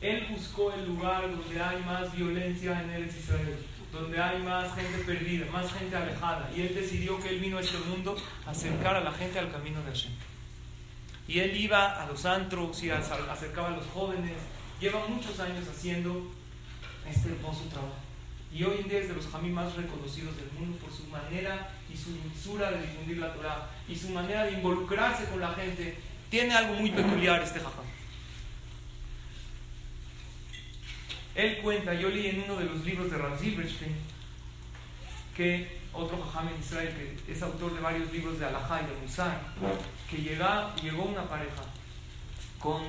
Él 0.00 0.26
buscó 0.30 0.72
el 0.72 0.86
lugar 0.86 1.22
donde 1.30 1.62
hay 1.62 1.82
más 1.84 2.14
violencia 2.16 2.82
en 2.82 2.90
Eretz 2.90 3.16
Israel, 3.16 3.58
donde 3.92 4.20
hay 4.20 4.42
más 4.42 4.74
gente 4.74 4.98
perdida, 5.04 5.46
más 5.50 5.72
gente 5.72 5.96
alejada. 5.96 6.50
Y 6.54 6.62
él 6.62 6.74
decidió 6.74 7.18
que 7.20 7.30
él 7.30 7.40
vino 7.40 7.58
a 7.58 7.60
este 7.60 7.78
mundo 7.78 8.16
a 8.46 8.50
acercar 8.50 8.96
a 8.96 9.00
la 9.00 9.12
gente 9.12 9.38
al 9.38 9.50
camino 9.50 9.80
de 9.82 9.90
Hashem. 9.90 10.12
Y 11.26 11.38
él 11.40 11.56
iba 11.56 12.02
a 12.02 12.06
los 12.06 12.24
antros 12.24 12.82
y 12.82 12.90
acercaba 12.90 13.68
a 13.68 13.76
los 13.76 13.86
jóvenes. 13.86 14.36
Lleva 14.80 15.06
muchos 15.06 15.38
años 15.40 15.66
haciendo 15.68 16.30
este 17.08 17.30
hermoso 17.30 17.64
trabajo. 17.70 17.94
Y 18.52 18.64
hoy 18.64 18.78
en 18.80 18.88
día 18.88 18.98
es 18.98 19.08
de 19.08 19.14
los 19.14 19.28
jamí 19.28 19.48
más 19.50 19.76
reconocidos 19.76 20.36
del 20.36 20.50
mundo 20.58 20.76
por 20.78 20.92
su 20.92 21.06
manera 21.06 21.70
y 21.92 21.96
su 21.96 22.10
dulzura 22.10 22.72
de 22.72 22.82
difundir 22.82 23.18
la 23.18 23.32
Torah 23.32 23.70
y 23.88 23.94
su 23.94 24.10
manera 24.10 24.44
de 24.44 24.52
involucrarse 24.52 25.26
con 25.26 25.40
la 25.40 25.54
gente. 25.54 25.96
Tiene 26.30 26.54
algo 26.54 26.74
muy 26.74 26.90
peculiar 26.90 27.40
este 27.42 27.60
jajam. 27.60 27.89
Él 31.34 31.58
cuenta, 31.62 31.94
yo 31.94 32.08
leí 32.08 32.28
en 32.28 32.42
uno 32.42 32.56
de 32.56 32.64
los 32.64 32.84
libros 32.84 33.10
de 33.10 33.18
Rav 33.18 33.38
Silverstein, 33.38 33.94
que 35.36 35.80
otro 35.92 36.20
jajam 36.22 36.48
en 36.48 36.60
Israel, 36.60 37.18
que 37.24 37.32
es 37.32 37.42
autor 37.42 37.74
de 37.74 37.80
varios 37.80 38.12
libros 38.12 38.38
de 38.38 38.46
Alajá 38.46 38.82
y 38.82 38.86
de 38.86 39.00
Musar, 39.00 39.40
que 40.08 40.18
llega, 40.18 40.74
llegó 40.76 41.04
una 41.04 41.24
pareja 41.28 41.62
con 42.58 42.82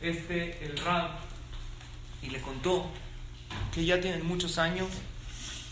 este, 0.00 0.64
el 0.64 0.76
Rab, 0.78 1.10
y 2.22 2.30
le 2.30 2.40
contó 2.40 2.90
que 3.72 3.84
ya 3.84 4.00
tienen 4.00 4.26
muchos 4.26 4.58
años 4.58 4.88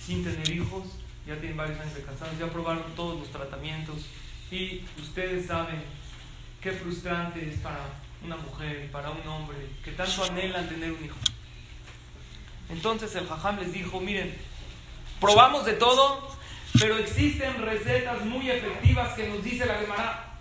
sin 0.04 0.24
tener 0.24 0.48
hijos, 0.50 0.84
ya 1.26 1.36
tienen 1.38 1.56
varios 1.56 1.80
años 1.80 1.94
de 1.94 2.02
casados, 2.02 2.38
ya 2.38 2.46
probaron 2.46 2.84
todos 2.94 3.18
los 3.18 3.30
tratamientos, 3.30 4.06
y 4.50 4.82
ustedes 5.00 5.46
saben 5.46 5.82
qué 6.60 6.72
frustrante 6.72 7.48
es 7.48 7.58
para 7.58 7.80
una 8.24 8.36
mujer 8.36 8.90
para 8.90 9.10
un 9.10 9.26
hombre 9.28 9.56
que 9.84 9.92
tanto 9.92 10.24
anhelan 10.24 10.68
tener 10.68 10.92
un 10.92 11.04
hijo. 11.04 11.16
Entonces 12.68 13.14
el 13.14 13.26
jajam 13.26 13.58
les 13.58 13.72
dijo, 13.72 14.00
miren, 14.00 14.34
Probamos 15.20 15.64
de 15.64 15.72
todo, 15.72 16.28
pero 16.78 16.98
existen 16.98 17.62
recetas 17.62 18.24
muy 18.24 18.50
efectivas 18.50 19.14
que 19.14 19.28
nos 19.28 19.42
dice 19.42 19.64
la 19.64 19.76
Gemara. 19.76 20.38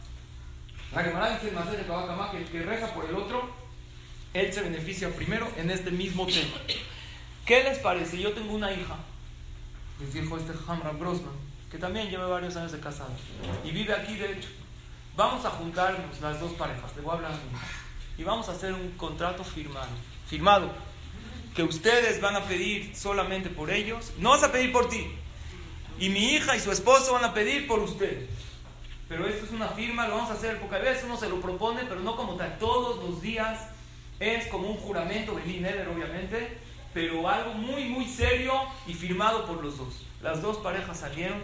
La 0.94 1.04
Gemara 1.04 1.30
dice 1.30 1.48
en 1.48 2.32
que 2.32 2.38
el 2.38 2.46
que 2.46 2.64
reza 2.64 2.94
por 2.94 3.06
el 3.06 3.16
otro, 3.16 3.50
él 4.34 4.52
se 4.52 4.62
beneficia 4.62 5.10
primero 5.16 5.48
en 5.58 5.72
este 5.72 5.92
mismo 5.92 6.26
tema. 6.26 6.58
¿Qué 7.46 7.64
les 7.64 7.80
parece? 7.80 8.20
Yo 8.20 8.34
tengo 8.34 8.54
una 8.54 8.72
hija, 8.72 8.98
les 10.00 10.14
dijo 10.14 10.38
este 10.38 10.52
Hamra 10.68 10.92
Brosman, 10.92 11.34
que 11.72 11.78
también 11.78 12.10
lleva 12.10 12.28
varios 12.28 12.56
años 12.58 12.72
de 12.72 12.80
casado 12.80 13.12
y 13.64 13.72
vive 13.72 13.94
aquí 13.94 14.16
de 14.16 14.34
hecho. 14.34 14.50
Vamos 15.16 15.46
a 15.46 15.52
juntarnos 15.52 16.20
las 16.20 16.42
dos 16.42 16.52
parejas, 16.54 16.94
le 16.98 17.02
voy 17.02 17.12
a 17.12 17.14
hablar 17.16 17.32
a 17.32 17.36
hija, 17.36 17.66
y 18.18 18.24
vamos 18.24 18.50
a 18.50 18.52
hacer 18.52 18.74
un 18.74 18.92
contrato 18.92 19.46
firmado. 19.46 19.88
Firmado 20.28 20.74
que 21.56 21.64
ustedes 21.64 22.20
van 22.20 22.36
a 22.36 22.43
pedir 22.43 22.95
solamente 22.95 23.49
por 23.49 23.72
ellos, 23.72 24.12
no 24.20 24.32
vas 24.32 24.43
a 24.43 24.51
pedir 24.51 24.72
por 24.74 24.89
ti. 24.89 25.08
Y 25.97 26.10
mi 26.10 26.34
hija 26.34 26.56
y 26.56 26.60
su 26.60 26.72
esposo 26.72 27.14
van 27.14 27.24
a 27.24 27.34
pedir 27.34 27.66
por 27.66 27.80
ustedes. 27.80 28.30
Pero 29.08 29.26
esto 29.28 29.45
es 29.45 29.51
una 29.51 29.70
firma, 29.70 30.08
lo 30.08 30.16
vamos 30.16 30.32
a 30.32 30.34
hacer 30.34 30.60
porque 30.60 30.76
a 30.76 30.80
veces 30.80 31.06
uno 31.06 31.16
se 31.18 31.30
lo 31.30 31.39
propone, 31.39 31.84
pero 31.88 32.01
no 32.01 32.18
como 32.18 32.36
tal. 32.36 32.58
Todos 32.58 33.01
los 33.01 33.22
días 33.22 33.70
es 34.20 34.47
como 34.47 34.70
un 34.70 34.78
juramento, 34.78 35.39
Eder 35.39 35.88
obviamente, 35.88 36.58
pero 36.93 37.30
algo 37.30 37.53
muy, 37.53 37.86
muy 37.86 38.06
serio 38.06 38.53
y 38.86 38.93
firmado 38.93 39.45
por 39.45 39.64
los 39.64 39.78
dos. 39.78 40.03
Las 40.22 40.41
dos 40.41 40.58
parejas 40.58 40.99
salieron, 40.99 41.41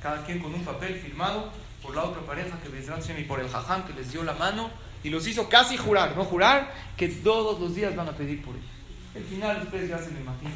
cada 0.00 0.24
quien 0.24 0.38
con 0.38 0.54
un 0.54 0.64
papel 0.64 0.94
firmado 0.94 1.50
por 1.82 1.96
la 1.96 2.04
otra 2.04 2.22
pareja 2.22 2.58
que 2.60 3.20
y 3.20 3.24
por 3.24 3.40
el 3.40 3.48
jajam 3.48 3.84
que 3.84 3.94
les 3.94 4.12
dio 4.12 4.22
la 4.22 4.34
mano 4.34 4.70
y 5.02 5.10
los 5.10 5.26
hizo 5.26 5.48
casi 5.48 5.76
jurar, 5.76 6.16
no 6.16 6.24
jurar, 6.24 6.72
que 6.96 7.08
todos 7.08 7.58
los 7.58 7.74
días 7.74 7.96
van 7.96 8.08
a 8.08 8.12
pedir 8.12 8.42
por 8.42 8.54
ellos. 8.54 8.77
El 9.14 9.24
final 9.24 9.62
ustedes 9.62 9.88
ya 9.88 9.98
se 9.98 10.10
lo 10.12 10.20
imaginan. 10.20 10.52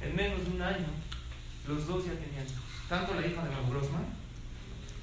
En 0.00 0.14
menos 0.14 0.44
de 0.44 0.50
un 0.50 0.62
año, 0.62 0.86
los 1.66 1.86
dos 1.86 2.04
ya 2.04 2.12
tenían 2.12 2.44
hijos. 2.44 2.64
Tanto 2.88 3.14
la 3.14 3.26
hija 3.26 3.42
de 3.42 3.50
Raúl 3.50 3.70
Grossman 3.70 4.04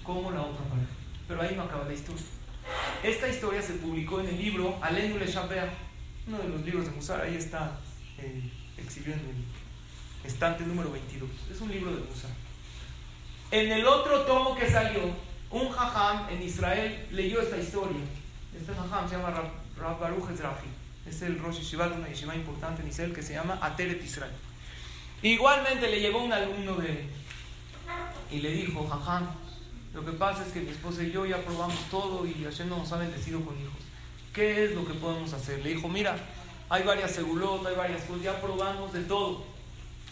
como 0.03 0.31
la 0.31 0.41
otra 0.41 0.63
pareja. 0.65 0.91
Pero 1.27 1.41
ahí 1.41 1.55
no 1.55 1.63
acaba 1.63 1.85
la 1.85 1.93
historia. 1.93 2.23
Esta 3.03 3.27
historia 3.27 3.61
se 3.61 3.73
publicó 3.73 4.19
en 4.19 4.27
el 4.27 4.37
libro 4.37 4.77
Alenu 4.81 5.17
Le 5.17 5.25
uno 6.27 6.37
de 6.37 6.49
los 6.49 6.61
libros 6.61 6.85
de 6.85 6.91
Musar. 6.91 7.21
Ahí 7.21 7.35
está 7.35 7.79
eh, 8.19 8.49
exhibido 8.77 9.13
en 9.13 9.21
el 9.21 10.27
estante 10.27 10.63
número 10.63 10.91
22. 10.91 11.29
Es 11.51 11.61
un 11.61 11.71
libro 11.71 11.91
de 11.95 12.01
Musar. 12.01 12.31
En 13.49 13.71
el 13.71 13.85
otro 13.85 14.21
tomo 14.21 14.55
que 14.55 14.69
salió, 14.69 15.01
un 15.49 15.69
jajam 15.69 16.29
en 16.29 16.41
Israel 16.43 17.07
leyó 17.11 17.41
esta 17.41 17.57
historia. 17.57 18.01
Este 18.55 18.73
jajam 18.73 19.09
se 19.09 19.17
llama 19.17 19.31
Rab 19.77 19.99
Baruch 19.99 20.29
Ezrahi 20.29 20.80
es 21.11 21.21
el 21.21 21.39
Rosh 21.39 21.59
Yeshiva 21.59 21.87
una 21.87 22.07
yeshiva 22.07 22.35
importante 22.35 22.81
en 22.81 22.87
Israel 22.87 23.13
que 23.13 23.21
se 23.21 23.33
llama 23.33 23.59
Ateret 23.61 24.03
Israel. 24.03 24.31
Igualmente 25.21 25.87
le 25.87 25.99
llegó 25.99 26.23
un 26.23 26.33
alumno 26.33 26.75
de 26.75 26.89
él 26.89 27.09
y 28.31 28.39
le 28.39 28.51
dijo, 28.51 28.87
jajam, 28.87 29.27
lo 29.93 30.05
que 30.05 30.13
pasa 30.13 30.45
es 30.45 30.53
que 30.53 30.61
mi 30.61 30.71
esposa 30.71 31.03
y 31.03 31.11
yo 31.11 31.25
ya 31.25 31.37
probamos 31.37 31.77
todo 31.91 32.25
y 32.25 32.43
Hashem 32.43 32.69
no 32.69 32.77
nos 32.77 32.91
ha 32.91 32.97
bendecido 32.97 33.41
con 33.41 33.59
hijos. 33.59 33.73
¿Qué 34.33 34.63
es 34.65 34.71
lo 34.71 34.85
que 34.85 34.93
podemos 34.93 35.33
hacer? 35.33 35.59
Le 35.59 35.75
dijo, 35.75 35.89
mira, 35.89 36.15
hay 36.69 36.83
varias 36.83 37.11
segulotas, 37.11 37.67
hay 37.67 37.75
varias 37.75 38.01
cosas, 38.03 38.23
ya 38.23 38.39
probamos 38.39 38.93
de 38.93 39.01
todo. 39.01 39.43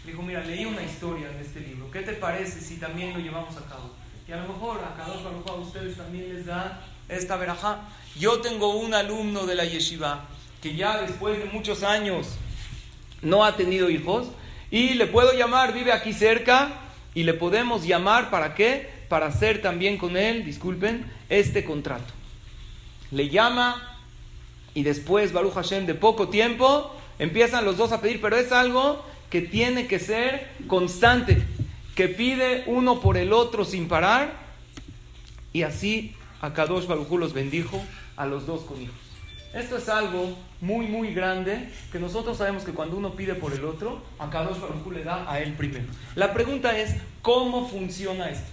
Le 0.05 0.11
dijo, 0.11 0.21
mira, 0.21 0.43
leí 0.43 0.65
una 0.65 0.83
historia 0.83 1.31
en 1.31 1.39
este 1.39 1.61
libro. 1.61 1.89
¿Qué 1.89 2.01
te 2.01 2.13
parece 2.13 2.59
si 2.59 2.75
también 2.75 3.13
lo 3.13 3.19
llevamos 3.19 3.55
a 3.55 3.65
cabo? 3.65 3.89
Y 4.27 4.33
a 4.33 4.37
lo 4.37 4.53
mejor 4.53 4.83
a 4.83 4.95
cada 4.95 5.17
uno 5.17 5.43
a 5.47 5.53
ustedes 5.55 5.95
también 5.95 6.35
les 6.35 6.45
da 6.45 6.85
esta 7.07 7.37
verajá. 7.37 7.79
Yo 8.17 8.41
tengo 8.41 8.75
un 8.75 8.93
alumno 8.93 9.45
de 9.45 9.55
la 9.55 9.65
yeshiva 9.65 10.25
que 10.61 10.75
ya 10.75 11.01
después 11.01 11.39
de 11.39 11.45
muchos 11.45 11.83
años 11.83 12.27
no 13.21 13.43
ha 13.45 13.55
tenido 13.55 13.89
hijos, 13.89 14.27
y 14.71 14.93
le 14.93 15.07
puedo 15.07 15.33
llamar, 15.33 15.73
vive 15.73 15.91
aquí 15.91 16.13
cerca, 16.13 16.73
y 17.15 17.23
le 17.23 17.33
podemos 17.33 17.85
llamar 17.85 18.29
para 18.29 18.55
qué? 18.55 18.89
Para 19.09 19.27
hacer 19.27 19.61
también 19.61 19.97
con 19.97 20.15
él, 20.15 20.45
disculpen, 20.45 21.05
este 21.29 21.63
contrato. 21.63 22.13
Le 23.11 23.29
llama 23.29 23.97
y 24.75 24.83
después, 24.83 25.33
Baruch 25.33 25.53
Hashem, 25.53 25.85
de 25.87 25.95
poco 25.95 26.29
tiempo, 26.29 26.95
empiezan 27.17 27.65
los 27.65 27.77
dos 27.77 27.91
a 27.91 28.01
pedir, 28.01 28.21
pero 28.21 28.37
es 28.37 28.51
algo 28.51 29.03
que 29.29 29.41
tiene 29.41 29.87
que 29.87 29.99
ser 29.99 30.49
constante, 30.67 31.41
que 31.95 32.07
pide 32.07 32.63
uno 32.67 33.01
por 33.01 33.17
el 33.17 33.33
otro 33.33 33.65
sin 33.65 33.87
parar, 33.87 34.33
y 35.51 35.63
así 35.63 36.15
Akadosh 36.41 36.85
Baruj 36.85 37.11
los 37.17 37.33
bendijo 37.33 37.81
a 38.15 38.25
los 38.25 38.45
dos 38.45 38.61
con 38.61 38.81
hijos. 38.81 39.08
Esto 39.53 39.77
es 39.77 39.89
algo 39.89 40.37
muy, 40.61 40.85
muy 40.85 41.13
grande 41.13 41.69
que 41.91 41.99
nosotros 41.99 42.37
sabemos 42.37 42.63
que 42.63 42.71
cuando 42.71 42.97
uno 42.97 43.15
pide 43.15 43.33
por 43.33 43.51
el 43.51 43.65
otro, 43.65 44.03
a 44.19 44.29
Kadosh 44.29 44.59
Baruj 44.59 44.91
le 44.93 45.03
da 45.03 45.29
a 45.29 45.39
él 45.39 45.53
primero. 45.53 45.85
La 46.15 46.33
pregunta 46.33 46.77
es, 46.77 46.95
¿cómo 47.23 47.67
funciona 47.67 48.29
esto? 48.29 48.47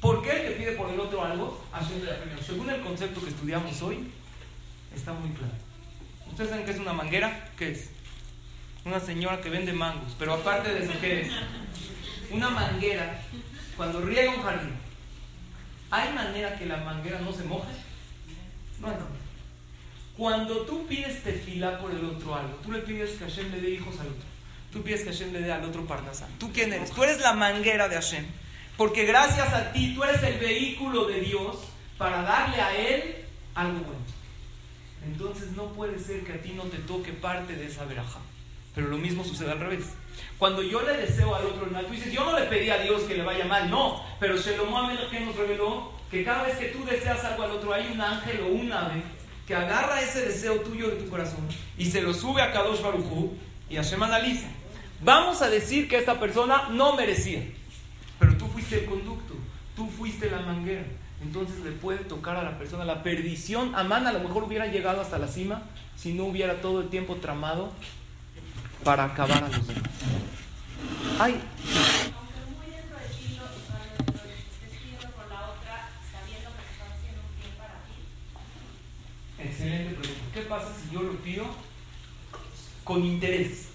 ¿Por 0.00 0.22
qué 0.22 0.30
el 0.32 0.42
que 0.42 0.50
pide 0.58 0.72
por 0.72 0.90
el 0.90 1.00
otro 1.00 1.24
algo, 1.24 1.64
Hashem 1.72 2.04
le 2.04 2.12
primero? 2.12 2.42
Según 2.42 2.68
el 2.68 2.82
concepto 2.82 3.22
que 3.22 3.30
estudiamos 3.30 3.80
hoy, 3.80 4.10
está 4.94 5.14
muy 5.14 5.30
claro. 5.30 5.54
¿Ustedes 6.28 6.50
saben 6.50 6.66
qué 6.66 6.72
es 6.72 6.80
una 6.80 6.92
manguera? 6.92 7.50
¿Qué 7.56 7.70
es? 7.70 7.90
Una 8.84 9.00
señora 9.00 9.40
que 9.40 9.48
vende 9.48 9.72
mangos. 9.72 10.14
Pero 10.18 10.34
aparte 10.34 10.74
de 10.74 10.84
eso, 10.84 10.92
¿qué 11.00 11.22
es? 11.22 11.28
Una 12.30 12.50
manguera, 12.50 13.22
cuando 13.76 14.02
riega 14.02 14.34
un 14.34 14.42
jardín, 14.42 14.74
¿hay 15.90 16.12
manera 16.12 16.58
que 16.58 16.66
la 16.66 16.78
manguera 16.78 17.20
no 17.20 17.32
se 17.32 17.44
moje? 17.44 17.72
No 18.80 18.88
hay 18.88 18.94
cuando 20.16 20.62
tú 20.62 20.86
pides 20.86 21.22
tefilá 21.22 21.78
por 21.78 21.90
el 21.90 22.04
otro 22.04 22.34
algo, 22.34 22.54
tú 22.62 22.72
le 22.72 22.80
pides 22.80 23.12
que 23.12 23.24
Hashem 23.24 23.50
le 23.50 23.60
dé 23.60 23.70
hijos 23.70 23.98
al 23.98 24.08
otro. 24.08 24.32
Tú 24.72 24.82
pides 24.82 25.02
que 25.02 25.10
Hashem 25.10 25.32
le 25.32 25.40
dé 25.40 25.52
al 25.52 25.64
otro 25.64 25.86
parnasá. 25.86 26.28
¿Tú 26.38 26.50
quién 26.52 26.72
eres? 26.72 26.90
Tú 26.90 27.02
eres 27.02 27.20
la 27.20 27.32
manguera 27.32 27.88
de 27.88 27.96
Hashem. 27.96 28.26
Porque 28.76 29.04
gracias 29.04 29.52
a 29.52 29.72
ti 29.72 29.94
tú 29.94 30.02
eres 30.04 30.22
el 30.22 30.38
vehículo 30.38 31.06
de 31.06 31.20
Dios 31.20 31.58
para 31.98 32.22
darle 32.22 32.60
a 32.60 32.76
Él 32.76 33.16
algo 33.54 33.80
bueno. 33.80 34.00
Entonces 35.04 35.52
no 35.52 35.72
puede 35.72 35.98
ser 35.98 36.24
que 36.24 36.32
a 36.32 36.40
ti 36.40 36.52
no 36.54 36.64
te 36.64 36.78
toque 36.78 37.12
parte 37.12 37.54
de 37.54 37.66
esa 37.66 37.84
veraja. 37.84 38.20
Pero 38.74 38.88
lo 38.88 38.98
mismo 38.98 39.24
sucede 39.24 39.50
al 39.50 39.60
revés. 39.60 39.84
Cuando 40.38 40.62
yo 40.62 40.82
le 40.82 40.96
deseo 40.96 41.34
al 41.34 41.46
otro 41.46 41.66
el 41.66 41.72
mal, 41.72 41.86
tú 41.86 41.92
dices, 41.92 42.12
yo 42.12 42.24
no 42.24 42.38
le 42.38 42.46
pedí 42.46 42.70
a 42.70 42.78
Dios 42.78 43.02
que 43.02 43.16
le 43.16 43.24
vaya 43.24 43.44
mal, 43.44 43.70
no. 43.70 44.02
Pero 44.20 44.36
Shelomo 44.36 44.88
que 45.10 45.20
nos 45.20 45.36
reveló 45.36 45.92
que 46.10 46.24
cada 46.24 46.44
vez 46.44 46.56
que 46.56 46.66
tú 46.66 46.84
deseas 46.84 47.24
algo 47.24 47.42
al 47.42 47.50
otro, 47.52 47.72
hay 47.72 47.90
un 47.92 48.00
ángel 48.00 48.40
o 48.42 48.48
un 48.48 48.72
ave 48.72 49.02
que 49.46 49.54
agarra 49.54 50.00
ese 50.00 50.26
deseo 50.26 50.60
tuyo 50.60 50.88
de 50.88 50.96
tu 50.96 51.10
corazón 51.10 51.46
y 51.76 51.86
se 51.86 52.00
lo 52.00 52.14
sube 52.14 52.42
a 52.42 52.52
Kadosh 52.52 52.82
Baruchu 52.82 53.32
y 53.68 53.76
Hashem 53.76 54.02
analiza. 54.02 54.46
Vamos 55.02 55.42
a 55.42 55.50
decir 55.50 55.88
que 55.88 55.98
esta 55.98 56.20
persona 56.20 56.68
no 56.70 56.94
merecía, 56.94 57.42
pero 58.18 58.36
tú 58.36 58.46
fuiste 58.46 58.80
el 58.80 58.84
conducto, 58.86 59.34
tú 59.74 59.88
fuiste 59.88 60.30
la 60.30 60.40
manguera. 60.40 60.84
Entonces 61.22 61.60
le 61.64 61.70
puede 61.70 61.98
tocar 62.00 62.36
a 62.36 62.42
la 62.42 62.58
persona 62.58 62.84
la 62.84 63.02
perdición. 63.02 63.74
Amán 63.74 64.06
a 64.06 64.12
lo 64.12 64.20
mejor 64.20 64.44
hubiera 64.44 64.66
llegado 64.66 65.00
hasta 65.00 65.18
la 65.18 65.28
cima 65.28 65.62
si 65.96 66.12
no 66.12 66.24
hubiera 66.24 66.60
todo 66.60 66.80
el 66.80 66.88
tiempo 66.88 67.16
tramado 67.16 67.72
para 68.84 69.04
acabar 69.04 69.44
a 69.44 69.48
los 69.48 69.66
demás. 69.66 69.90
Ay, 71.18 71.40
Excelente 79.44 79.94
pregunta. 79.94 80.24
¿Qué 80.34 80.40
pasa 80.42 80.68
si 80.80 80.94
yo 80.94 81.02
lo 81.02 81.14
pido 81.18 81.44
con 82.84 83.04
interés? 83.04 83.68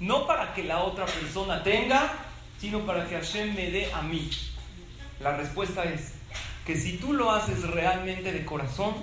No 0.00 0.26
para 0.26 0.54
que 0.54 0.64
la 0.64 0.80
otra 0.80 1.06
persona 1.06 1.62
tenga, 1.62 2.12
sino 2.60 2.80
para 2.80 3.06
que 3.06 3.14
Hashem 3.14 3.54
me 3.54 3.70
dé 3.70 3.92
a 3.92 4.02
mí. 4.02 4.30
La 5.20 5.36
respuesta 5.36 5.84
es 5.84 6.12
que 6.66 6.76
si 6.76 6.96
tú 6.96 7.12
lo 7.12 7.30
haces 7.30 7.62
realmente 7.62 8.32
de 8.32 8.44
corazón, 8.44 8.94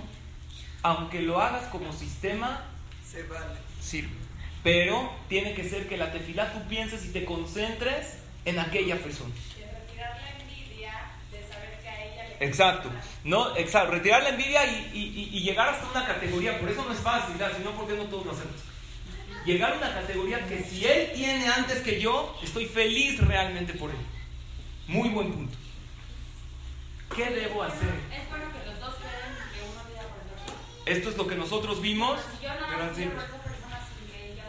aunque 0.84 1.22
lo 1.22 1.41
hagas 1.41 1.67
como 1.69 1.93
sistema, 1.93 2.63
se 3.07 3.24
vale. 3.24 3.59
Sirve. 3.80 4.09
Pero 4.63 5.11
tiene 5.28 5.53
que 5.53 5.67
ser 5.67 5.88
que 5.88 5.97
la 5.97 6.11
tefilá 6.11 6.53
tú 6.53 6.67
pienses 6.67 7.05
y 7.05 7.09
te 7.09 7.26
concentres 7.26 8.17
en 8.45 8.59
aquella 8.59 8.97
persona. 8.97 9.34
Exacto. 12.41 12.89
No, 13.23 13.55
exacto. 13.55 13.91
Retirar 13.91 14.23
la 14.23 14.29
envidia 14.29 14.65
y, 14.65 15.39
llegar 15.43 15.69
hasta 15.69 15.87
una 15.89 16.05
categoría. 16.07 16.59
Por 16.59 16.69
eso 16.69 16.83
no 16.83 16.91
es 16.91 16.99
fácil, 16.99 17.35
sino 17.55 17.71
porque 17.71 17.93
no 17.93 18.05
todos 18.05 18.25
lo 18.25 18.31
hacemos. 18.31 18.55
Llegar 19.45 19.73
a 19.73 19.77
una 19.77 19.93
categoría 19.93 20.45
que 20.47 20.63
si 20.63 20.85
él 20.85 21.11
tiene 21.13 21.47
antes 21.47 21.81
que 21.81 22.01
yo, 22.01 22.37
estoy 22.43 22.65
feliz 22.65 23.19
realmente 23.19 23.73
por 23.73 23.91
él. 23.91 23.97
Muy 24.87 25.09
buen 25.09 25.31
punto. 25.31 25.57
¿Qué 27.15 27.29
debo 27.29 27.63
hacer? 27.63 27.93
Es 28.11 28.29
bueno 28.29 28.45
que 28.51 28.69
los 28.69 28.79
dos 28.79 28.95
que 28.95 29.61
uno 29.61 29.81
por 29.83 29.91
el 29.91 30.41
otro. 30.41 30.55
Esto 30.85 31.09
es 31.09 31.17
lo 31.17 31.27
que 31.27 31.35
nosotros 31.35 31.81
vimos. 31.81 32.19
Si 32.39 32.43
yo 32.43 32.49
no 32.53 32.65
esa 32.65 33.37
persona 33.37 33.87
sin 33.87 34.11
que 34.11 34.31
ella 34.33 34.45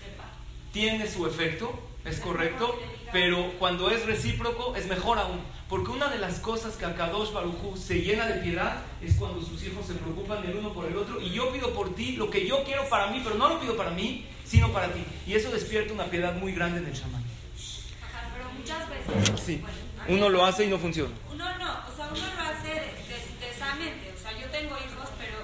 sepa. 0.00 0.24
Tiene 0.72 1.08
su 1.08 1.26
efecto, 1.26 1.78
es 2.04 2.18
correcto, 2.20 2.80
pero 3.12 3.52
cuando 3.58 3.90
es 3.90 4.04
recíproco 4.04 4.74
es 4.74 4.86
mejor 4.86 5.18
aún. 5.18 5.55
Porque 5.68 5.90
una 5.90 6.08
de 6.08 6.18
las 6.18 6.38
cosas 6.38 6.76
que 6.76 6.84
a 6.84 6.94
Kadosh 6.94 7.32
Barujú 7.32 7.76
se 7.76 8.00
llena 8.00 8.26
de 8.26 8.40
piedad 8.40 8.82
es 9.02 9.16
cuando 9.16 9.42
sus 9.42 9.60
hijos 9.64 9.84
se 9.84 9.94
preocupan 9.94 10.40
del 10.42 10.56
uno 10.58 10.72
por 10.72 10.86
el 10.86 10.96
otro 10.96 11.20
y 11.20 11.30
yo 11.30 11.52
pido 11.52 11.72
por 11.74 11.92
ti 11.96 12.12
lo 12.12 12.30
que 12.30 12.46
yo 12.46 12.62
quiero 12.62 12.88
para 12.88 13.08
mí, 13.08 13.20
pero 13.24 13.34
no 13.36 13.48
lo 13.48 13.60
pido 13.60 13.76
para 13.76 13.90
mí, 13.90 14.24
sino 14.44 14.70
para 14.72 14.92
ti. 14.92 15.04
Y 15.26 15.34
eso 15.34 15.50
despierta 15.50 15.92
una 15.92 16.04
piedad 16.04 16.34
muy 16.36 16.52
grande 16.52 16.78
en 16.78 16.86
el 16.86 16.92
chamán. 16.92 17.24
pero 18.32 18.48
muchas 18.56 18.88
veces. 18.88 19.40
Sí. 19.44 19.60
Uno 20.08 20.28
lo 20.28 20.44
hace 20.46 20.66
y 20.66 20.68
no 20.68 20.78
funciona. 20.78 21.12
Uno 21.32 21.44
no, 21.58 21.72
o 21.92 21.96
sea, 21.96 22.06
uno 22.12 22.20
lo 22.36 22.42
hace 22.42 22.68
des- 22.68 23.08
desdesamente. 23.40 24.14
O 24.16 24.18
sea, 24.22 24.38
yo 24.38 24.46
tengo 24.50 24.76
hijos, 24.76 25.08
pero 25.18 25.36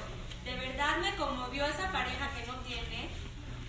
de 0.45 0.55
verdad 0.69 0.99
me 0.99 1.17
conmovió 1.17 1.67
esa 1.67 1.91
pareja 1.91 2.31
que 2.39 2.47
no 2.47 2.55
tiene 2.61 3.09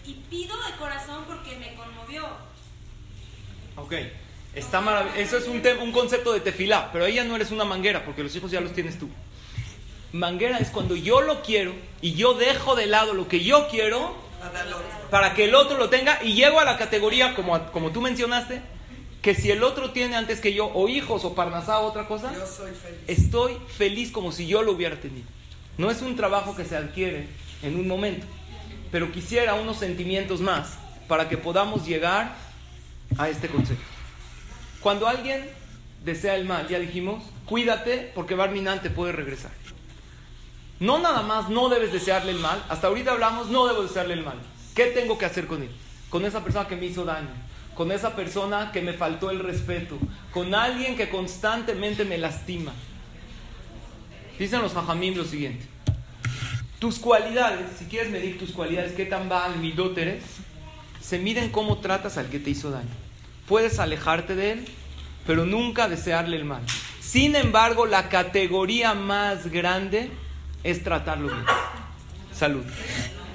y 0.06 0.14
pido 0.30 0.56
de 0.56 0.76
corazón 0.78 1.24
porque 1.26 1.56
me 1.58 1.74
conmovió. 1.74 2.28
Ok. 3.76 3.94
Está 4.56 4.82
maravilloso. 4.82 5.20
Eso 5.20 5.38
es 5.38 5.48
un, 5.48 5.62
un 5.82 5.92
concepto 5.92 6.34
de 6.34 6.40
tefilá, 6.40 6.92
pero 6.92 7.06
ahí 7.06 7.16
ya 7.16 7.24
no 7.24 7.36
eres 7.36 7.52
una 7.52 7.66
manguera, 7.66 8.06
porque 8.06 8.24
los 8.24 8.36
hijos 8.36 8.52
ya 8.52 8.62
los 8.62 8.74
tienes 8.74 9.00
tú. 9.00 9.10
Manguera 10.12 10.60
es 10.60 10.70
cuando 10.70 10.96
yo 10.96 11.22
lo 11.22 11.42
quiero 11.42 11.74
y 12.02 12.14
yo 12.14 12.36
dejo 12.36 12.76
de 12.76 12.86
lado 12.86 13.14
lo 13.16 13.28
que 13.28 13.44
yo 13.44 13.68
quiero 13.68 14.16
para 15.10 15.34
que 15.34 15.46
el 15.46 15.56
otro 15.56 15.78
lo 15.78 15.90
tenga 15.90 16.20
y 16.24 16.34
llego 16.34 16.60
a 16.60 16.66
la 16.66 16.78
categoría, 16.78 17.34
como, 17.34 17.60
como 17.72 17.92
tú 17.92 18.02
mencionaste, 18.02 18.62
que 19.22 19.34
si 19.36 19.50
el 19.50 19.64
otro 19.64 19.92
tiene 19.92 20.16
antes 20.16 20.40
que 20.42 20.54
yo, 20.54 20.68
o 20.74 20.88
hijos, 20.90 21.24
o 21.24 21.34
parnasá, 21.34 21.80
o 21.80 21.88
otra 21.88 22.08
cosa, 22.08 22.34
Yo 22.34 22.46
soy 22.46 22.72
feliz. 22.74 23.00
estoy 23.08 23.58
feliz 23.76 24.12
como 24.12 24.32
si 24.32 24.46
yo 24.48 24.62
lo 24.62 24.74
hubiera 24.74 24.98
tenido. 24.98 25.26
No 25.78 25.90
es 25.90 26.02
un 26.02 26.16
trabajo 26.16 26.56
que 26.56 26.66
se 26.66 26.76
adquiere 26.76 27.28
en 27.64 27.80
un 27.80 27.88
momento, 27.88 28.26
pero 28.92 29.12
quisiera 29.12 29.54
unos 29.56 29.78
sentimientos 29.78 30.42
más 30.42 30.74
para 31.08 31.30
que 31.30 31.38
podamos 31.38 31.86
llegar 31.88 32.36
a 33.18 33.30
este 33.30 33.48
concepto. 33.48 33.84
Cuando 34.84 35.08
alguien 35.08 35.50
desea 36.04 36.36
el 36.36 36.44
mal, 36.44 36.68
ya 36.68 36.78
dijimos, 36.78 37.24
cuídate 37.46 38.12
porque 38.14 38.36
Barminan 38.36 38.82
te 38.82 38.90
puede 38.90 39.14
regresar. 39.14 39.52
No 40.82 41.00
nada 41.00 41.22
más 41.22 41.50
no 41.50 41.70
debes 41.70 41.94
desearle 41.94 42.32
el 42.32 42.40
mal, 42.40 42.62
hasta 42.68 42.88
ahorita 42.88 43.14
hablamos, 43.14 43.48
no 43.48 43.66
debo 43.66 43.84
desearle 43.84 44.16
el 44.16 44.26
mal. 44.26 44.38
¿Qué 44.76 44.88
tengo 44.88 45.18
que 45.18 45.26
hacer 45.26 45.48
con 45.48 45.62
él? 45.62 45.70
Con 46.10 46.26
esa 46.26 46.44
persona 46.44 46.68
que 46.68 46.76
me 46.76 46.88
hizo 46.88 47.06
daño, 47.06 47.30
con 47.76 47.94
esa 47.94 48.14
persona 48.14 48.74
que 48.74 48.82
me 48.82 48.92
faltó 48.92 49.32
el 49.32 49.40
respeto, 49.40 49.98
con 50.34 50.54
alguien 50.54 50.98
que 50.98 51.10
constantemente 51.10 52.04
me 52.04 52.18
lastima. 52.18 52.74
Dicen 54.38 54.62
los 54.62 54.76
hajamim 54.76 55.16
lo 55.16 55.24
siguiente. 55.24 55.66
Tus 56.80 57.00
cualidades, 57.00 57.78
si 57.80 57.86
quieres 57.86 58.12
medir 58.12 58.38
tus 58.38 58.52
cualidades, 58.52 58.92
qué 58.92 59.06
tan 59.06 59.30
baal 59.30 59.54
eres, 59.96 60.24
se 61.00 61.20
miden 61.20 61.50
cómo 61.52 61.78
tratas 61.78 62.18
al 62.18 62.28
que 62.28 62.40
te 62.40 62.50
hizo 62.50 62.70
daño. 62.70 63.03
Puedes 63.48 63.80
alejarte 63.80 64.36
de 64.36 64.52
él, 64.52 64.66
pero 65.28 65.46
nunca 65.46 65.88
desearle 65.88 66.38
el 66.38 66.46
mal. 66.46 66.62
Sin 67.02 67.36
embargo, 67.36 67.86
la 67.86 68.10
categoría 68.10 68.94
más 68.94 69.48
grande 69.48 70.10
es 70.64 70.84
tratarlo 70.84 71.28
bien. 71.28 71.46
Salud. 72.34 72.64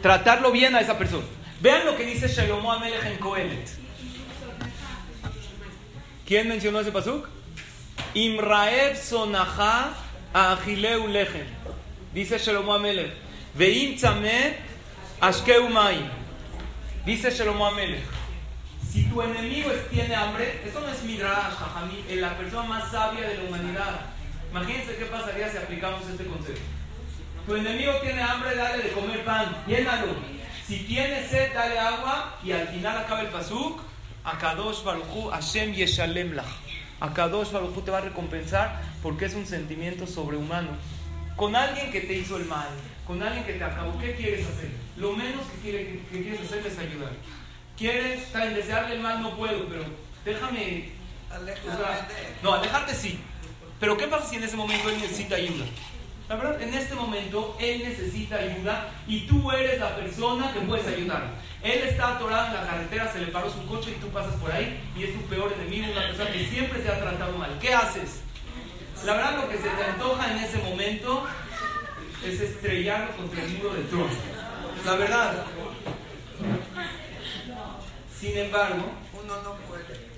Tratarlo 0.02 0.50
bien 0.50 0.74
a 0.74 0.80
esa 0.80 0.96
persona. 0.98 1.24
Vean 1.60 1.84
lo 1.86 1.96
que 1.96 2.04
dice 2.04 2.28
Shlomo 2.28 2.72
Amelech 2.72 3.04
en 3.04 3.18
Kohelet. 3.18 3.68
¿Quién 6.26 6.48
mencionó 6.48 6.80
ese 6.80 6.92
pasuk? 6.92 7.28
Imraev 8.14 8.96
sonaja 8.96 9.94
Achileu 10.32 11.06
lechem. 11.06 11.46
Dice 12.14 12.38
Shlomo 12.38 12.74
Amelech. 12.74 13.12
Veim 13.54 13.96
tzameh 13.96 14.56
ashkeu. 15.20 15.68
Dice 17.04 17.30
Shlomo 17.30 17.66
Amelech. 17.66 18.17
Si 18.90 19.04
tu 19.04 19.20
enemigo 19.20 19.70
tiene 19.90 20.14
hambre, 20.14 20.62
esto 20.64 20.80
no 20.80 20.88
es 20.88 21.02
midrash, 21.02 21.54
jajamí, 21.58 22.04
es 22.08 22.16
la 22.20 22.36
persona 22.38 22.62
más 22.68 22.90
sabia 22.90 23.28
de 23.28 23.36
la 23.36 23.44
humanidad. 23.44 24.00
Imagínense 24.50 24.96
qué 24.96 25.04
pasaría 25.06 25.50
si 25.50 25.58
aplicamos 25.58 26.08
este 26.08 26.24
concepto. 26.24 26.60
Tu 27.46 27.54
enemigo 27.56 27.92
tiene 28.02 28.22
hambre, 28.22 28.56
dale 28.56 28.82
de 28.82 28.92
comer 28.92 29.24
pan, 29.24 29.56
llénalo. 29.66 30.06
Si 30.66 30.80
tiene 30.80 31.26
sed, 31.28 31.52
dale 31.54 31.78
agua 31.78 32.38
y 32.42 32.52
al 32.52 32.68
final 32.68 32.96
acaba 32.98 33.20
el 33.22 33.28
pasuk. 33.28 33.80
Akadosh 34.24 34.82
Baruchu 34.84 35.30
Hashem 35.30 35.72
Yeshalem 35.72 36.32
Lach. 36.34 36.46
Akadosh 37.00 37.52
Baruchu 37.52 37.80
te 37.82 37.90
va 37.90 37.98
a 37.98 38.02
recompensar 38.02 38.82
porque 39.02 39.26
es 39.26 39.34
un 39.34 39.46
sentimiento 39.46 40.06
sobrehumano. 40.06 40.70
Con 41.36 41.54
alguien 41.56 41.90
que 41.92 42.00
te 42.00 42.14
hizo 42.14 42.36
el 42.36 42.44
mal, 42.46 42.68
con 43.06 43.22
alguien 43.22 43.44
que 43.44 43.54
te 43.54 43.64
acabó, 43.64 43.98
¿qué 43.98 44.14
quieres 44.14 44.46
hacer? 44.46 44.70
Lo 44.96 45.12
menos 45.12 45.42
que, 45.46 45.58
quiere- 45.62 46.00
que 46.10 46.22
quieres 46.22 46.40
hacer 46.40 46.66
es 46.66 46.78
ayudar. 46.78 47.12
Quieres, 47.78 48.32
bien, 48.34 48.54
desearle 48.54 48.96
el 48.96 49.00
mal 49.00 49.22
no 49.22 49.36
puedo, 49.36 49.66
pero 49.68 49.84
déjame 50.24 50.90
o 51.30 51.44
sea, 51.44 52.08
de 52.08 52.42
no, 52.42 52.54
alejarte 52.54 52.92
sí. 52.92 53.20
Pero 53.78 53.96
¿qué 53.96 54.08
pasa 54.08 54.28
si 54.28 54.36
en 54.36 54.42
ese 54.42 54.56
momento 54.56 54.88
él 54.88 55.00
necesita 55.00 55.36
ayuda? 55.36 55.64
La 56.28 56.34
verdad, 56.34 56.60
en 56.60 56.74
este 56.74 56.94
momento 56.96 57.56
él 57.60 57.82
necesita 57.84 58.36
ayuda 58.36 58.88
y 59.06 59.20
tú 59.28 59.50
eres 59.52 59.78
la 59.78 59.94
persona 59.94 60.52
que 60.52 60.60
puedes 60.60 60.86
ayudar. 60.88 61.30
Él 61.62 61.82
está 61.84 62.16
atorado 62.16 62.48
en 62.48 62.54
la 62.54 62.66
carretera, 62.66 63.12
se 63.12 63.20
le 63.20 63.28
paró 63.28 63.48
su 63.50 63.64
coche 63.66 63.92
y 63.96 64.00
tú 64.00 64.08
pasas 64.08 64.34
por 64.34 64.50
ahí 64.50 64.80
y 64.96 65.04
es 65.04 65.14
tu 65.14 65.20
peor 65.26 65.52
enemigo, 65.52 65.92
una 65.92 66.08
persona 66.08 66.32
que 66.32 66.46
siempre 66.46 66.80
te 66.80 66.88
ha 66.88 66.98
tratado 67.00 67.38
mal. 67.38 67.56
¿Qué 67.60 67.72
haces? 67.72 68.22
La 69.04 69.14
verdad, 69.14 69.36
lo 69.42 69.48
que 69.48 69.56
se 69.56 69.68
te 69.68 69.84
antoja 69.84 70.32
en 70.32 70.38
ese 70.38 70.58
momento 70.58 71.24
es 72.26 72.40
estrellarlo 72.40 73.16
contra 73.16 73.44
el 73.44 73.50
muro 73.50 73.74
del 73.74 73.86
trono. 73.86 74.10
La 74.84 74.94
verdad. 74.96 75.46
Sin 78.20 78.36
embargo, 78.36 78.90
Uno 79.12 79.42
no 79.42 79.54
puede. 79.68 80.08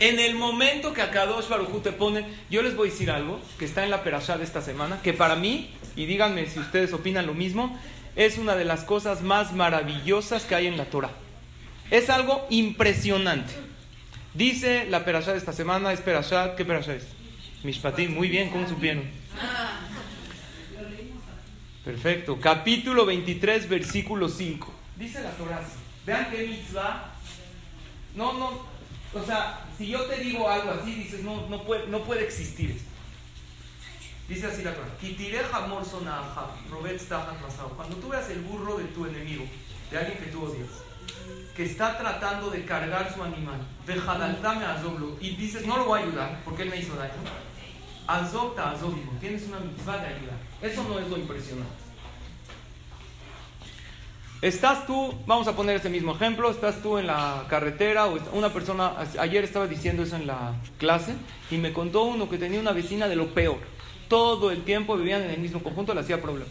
en 0.00 0.18
el 0.18 0.34
momento 0.34 0.92
que 0.92 1.02
Akadosh 1.02 1.48
Barujú 1.48 1.80
te 1.80 1.92
pone, 1.92 2.24
yo 2.50 2.62
les 2.62 2.76
voy 2.76 2.88
a 2.88 2.92
decir 2.92 3.10
algo 3.10 3.40
que 3.58 3.64
está 3.64 3.84
en 3.84 3.90
la 3.90 4.02
perashá 4.04 4.36
de 4.36 4.44
esta 4.44 4.60
semana, 4.62 5.00
que 5.02 5.12
para 5.14 5.34
mí, 5.34 5.70
y 5.96 6.06
díganme 6.06 6.46
si 6.46 6.58
ustedes 6.58 6.92
opinan 6.92 7.26
lo 7.26 7.34
mismo, 7.34 7.78
es 8.14 8.36
una 8.36 8.56
de 8.56 8.64
las 8.64 8.84
cosas 8.84 9.22
más 9.22 9.52
maravillosas 9.52 10.44
que 10.44 10.54
hay 10.54 10.66
en 10.66 10.76
la 10.76 10.84
Torah. 10.86 11.10
Es 11.90 12.10
algo 12.10 12.46
impresionante. 12.50 13.54
Dice 14.34 14.86
la 14.90 15.04
perashá 15.04 15.32
de 15.32 15.38
esta 15.38 15.52
semana, 15.52 15.92
es 15.92 16.00
perashá, 16.00 16.54
¿qué 16.56 16.64
perashá 16.64 16.94
es? 16.94 17.06
Mishpatim, 17.64 18.14
muy 18.14 18.28
bien, 18.28 18.50
¿cómo 18.50 18.68
supieron? 18.68 19.04
Perfecto, 21.84 22.38
capítulo 22.38 23.06
23, 23.06 23.68
versículo 23.68 24.28
5. 24.28 24.72
Dice 24.96 25.22
la 25.22 25.30
Torah. 25.30 25.62
Vean 26.08 26.30
qué 26.30 26.46
mitzvah 26.46 27.12
no, 28.14 28.32
no, 28.32 28.50
o 29.14 29.24
sea, 29.24 29.64
si 29.76 29.86
yo 29.86 30.02
te 30.06 30.16
digo 30.16 30.48
algo 30.48 30.72
así, 30.72 30.94
dices, 30.94 31.22
no, 31.22 31.46
no, 31.48 31.62
puede, 31.62 31.86
no 31.86 32.00
puede 32.02 32.24
existir 32.24 32.70
esto. 32.72 32.88
Dice 34.28 34.46
así 34.46 34.62
la 34.62 34.74
Torah. 34.74 34.88
"Kitire 35.00 35.40
hamor 35.52 35.84
sonaja, 35.84 36.50
robetz 36.68 37.06
tahat 37.08 37.40
masao". 37.40 37.68
Cuando 37.76 37.96
tú 37.96 38.08
veas 38.08 38.28
el 38.30 38.40
burro 38.40 38.76
de 38.76 38.84
tu 38.86 39.06
enemigo, 39.06 39.44
de 39.90 39.98
alguien 39.98 40.18
que 40.18 40.26
tú 40.26 40.42
odias, 40.42 40.68
que 41.54 41.64
está 41.64 41.96
tratando 41.96 42.50
de 42.50 42.64
cargar 42.64 43.14
su 43.14 43.22
animal, 43.22 43.60
y 45.20 45.36
dices, 45.36 45.64
no 45.64 45.76
lo 45.78 45.84
voy 45.84 46.00
a 46.00 46.02
ayudar 46.02 46.40
porque 46.44 46.62
él 46.62 46.70
me 46.70 46.78
hizo 46.78 46.96
daño, 46.96 47.12
azobta 48.06 48.72
azobimo, 48.72 49.12
tienes 49.20 49.44
una 49.44 49.60
mitzvah 49.60 49.98
de 49.98 50.06
ayudar. 50.06 50.38
Eso 50.60 50.84
no 50.84 50.98
es 50.98 51.08
lo 51.08 51.16
impresionante. 51.18 51.87
Estás 54.40 54.86
tú, 54.86 55.12
vamos 55.26 55.48
a 55.48 55.56
poner 55.56 55.76
ese 55.76 55.90
mismo 55.90 56.14
ejemplo, 56.14 56.48
estás 56.48 56.80
tú 56.80 56.96
en 56.96 57.08
la 57.08 57.44
carretera 57.48 58.06
o 58.06 58.20
una 58.32 58.52
persona, 58.52 58.92
ayer 59.18 59.42
estaba 59.42 59.66
diciendo 59.66 60.04
eso 60.04 60.14
en 60.14 60.28
la 60.28 60.54
clase 60.78 61.14
y 61.50 61.56
me 61.56 61.72
contó 61.72 62.04
uno 62.04 62.30
que 62.30 62.38
tenía 62.38 62.60
una 62.60 62.70
vecina 62.70 63.08
de 63.08 63.16
lo 63.16 63.34
peor. 63.34 63.58
Todo 64.06 64.52
el 64.52 64.62
tiempo 64.62 64.96
vivían 64.96 65.22
en 65.22 65.30
el 65.30 65.40
mismo 65.40 65.60
conjunto, 65.60 65.92
le 65.92 66.00
hacía 66.00 66.22
problema. 66.22 66.48